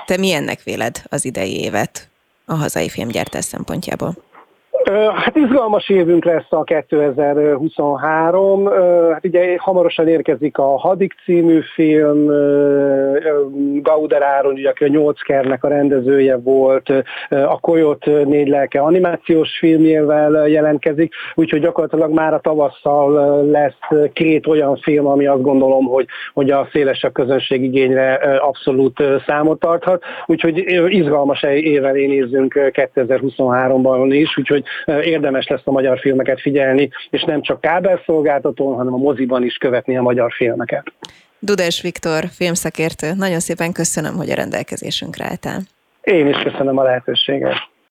Te 0.06 0.16
milyennek 0.18 0.62
véled 0.62 1.02
az 1.08 1.24
idei 1.24 1.60
évet 1.60 2.08
a 2.44 2.54
hazai 2.54 2.88
filmgyártás 2.88 3.44
szempontjából? 3.44 4.14
Hát 4.92 5.36
izgalmas 5.36 5.88
évünk 5.88 6.24
lesz 6.24 6.46
a 6.48 6.64
2023. 6.64 8.66
Hát 9.12 9.24
ugye 9.24 9.56
hamarosan 9.58 10.08
érkezik 10.08 10.58
a 10.58 10.78
Hadik 10.78 11.14
című 11.24 11.60
film, 11.74 12.26
Gauder 13.82 14.22
Áron, 14.22 14.52
ugye, 14.52 14.68
aki 14.68 14.84
a 14.84 14.88
Nyolckernek 14.88 15.64
a 15.64 15.68
rendezője 15.68 16.36
volt, 16.36 16.92
a 17.28 17.60
Koyot 17.60 18.04
négy 18.04 18.48
lelke 18.48 18.80
animációs 18.80 19.58
filmjével 19.58 20.48
jelentkezik, 20.48 21.14
úgyhogy 21.34 21.60
gyakorlatilag 21.60 22.12
már 22.12 22.34
a 22.34 22.40
tavasszal 22.40 23.44
lesz 23.46 24.10
két 24.12 24.46
olyan 24.46 24.76
film, 24.76 25.06
ami 25.06 25.26
azt 25.26 25.42
gondolom, 25.42 25.84
hogy, 25.84 26.06
hogy 26.34 26.50
a 26.50 26.68
szélesebb 26.72 27.12
közönség 27.12 27.62
igényre 27.62 28.12
abszolút 28.38 29.02
számot 29.26 29.60
tarthat, 29.60 30.02
úgyhogy 30.26 30.64
izgalmas 30.88 31.42
évvel 31.42 31.92
nézzünk 31.92 32.54
2023-ban 32.56 34.06
is, 34.10 34.38
úgyhogy 34.38 34.64
érdemes 34.84 35.46
lesz 35.46 35.60
a 35.64 35.70
magyar 35.70 35.98
filmeket 35.98 36.40
figyelni, 36.40 36.90
és 37.10 37.22
nem 37.22 37.42
csak 37.42 37.60
kábelszolgáltatón, 37.60 38.74
hanem 38.74 38.94
a 38.94 38.96
moziban 38.96 39.44
is 39.44 39.56
követni 39.56 39.96
a 39.96 40.02
magyar 40.02 40.32
filmeket. 40.32 40.92
Dudes 41.38 41.82
Viktor, 41.82 42.24
filmszakértő, 42.36 43.12
nagyon 43.14 43.40
szépen 43.40 43.72
köszönöm, 43.72 44.14
hogy 44.14 44.30
a 44.30 44.34
rendelkezésünkre 44.34 45.24
álltál. 45.24 45.60
Én 46.00 46.26
is 46.26 46.36
köszönöm 46.36 46.78
a 46.78 46.82
lehetőséget. 46.82 47.54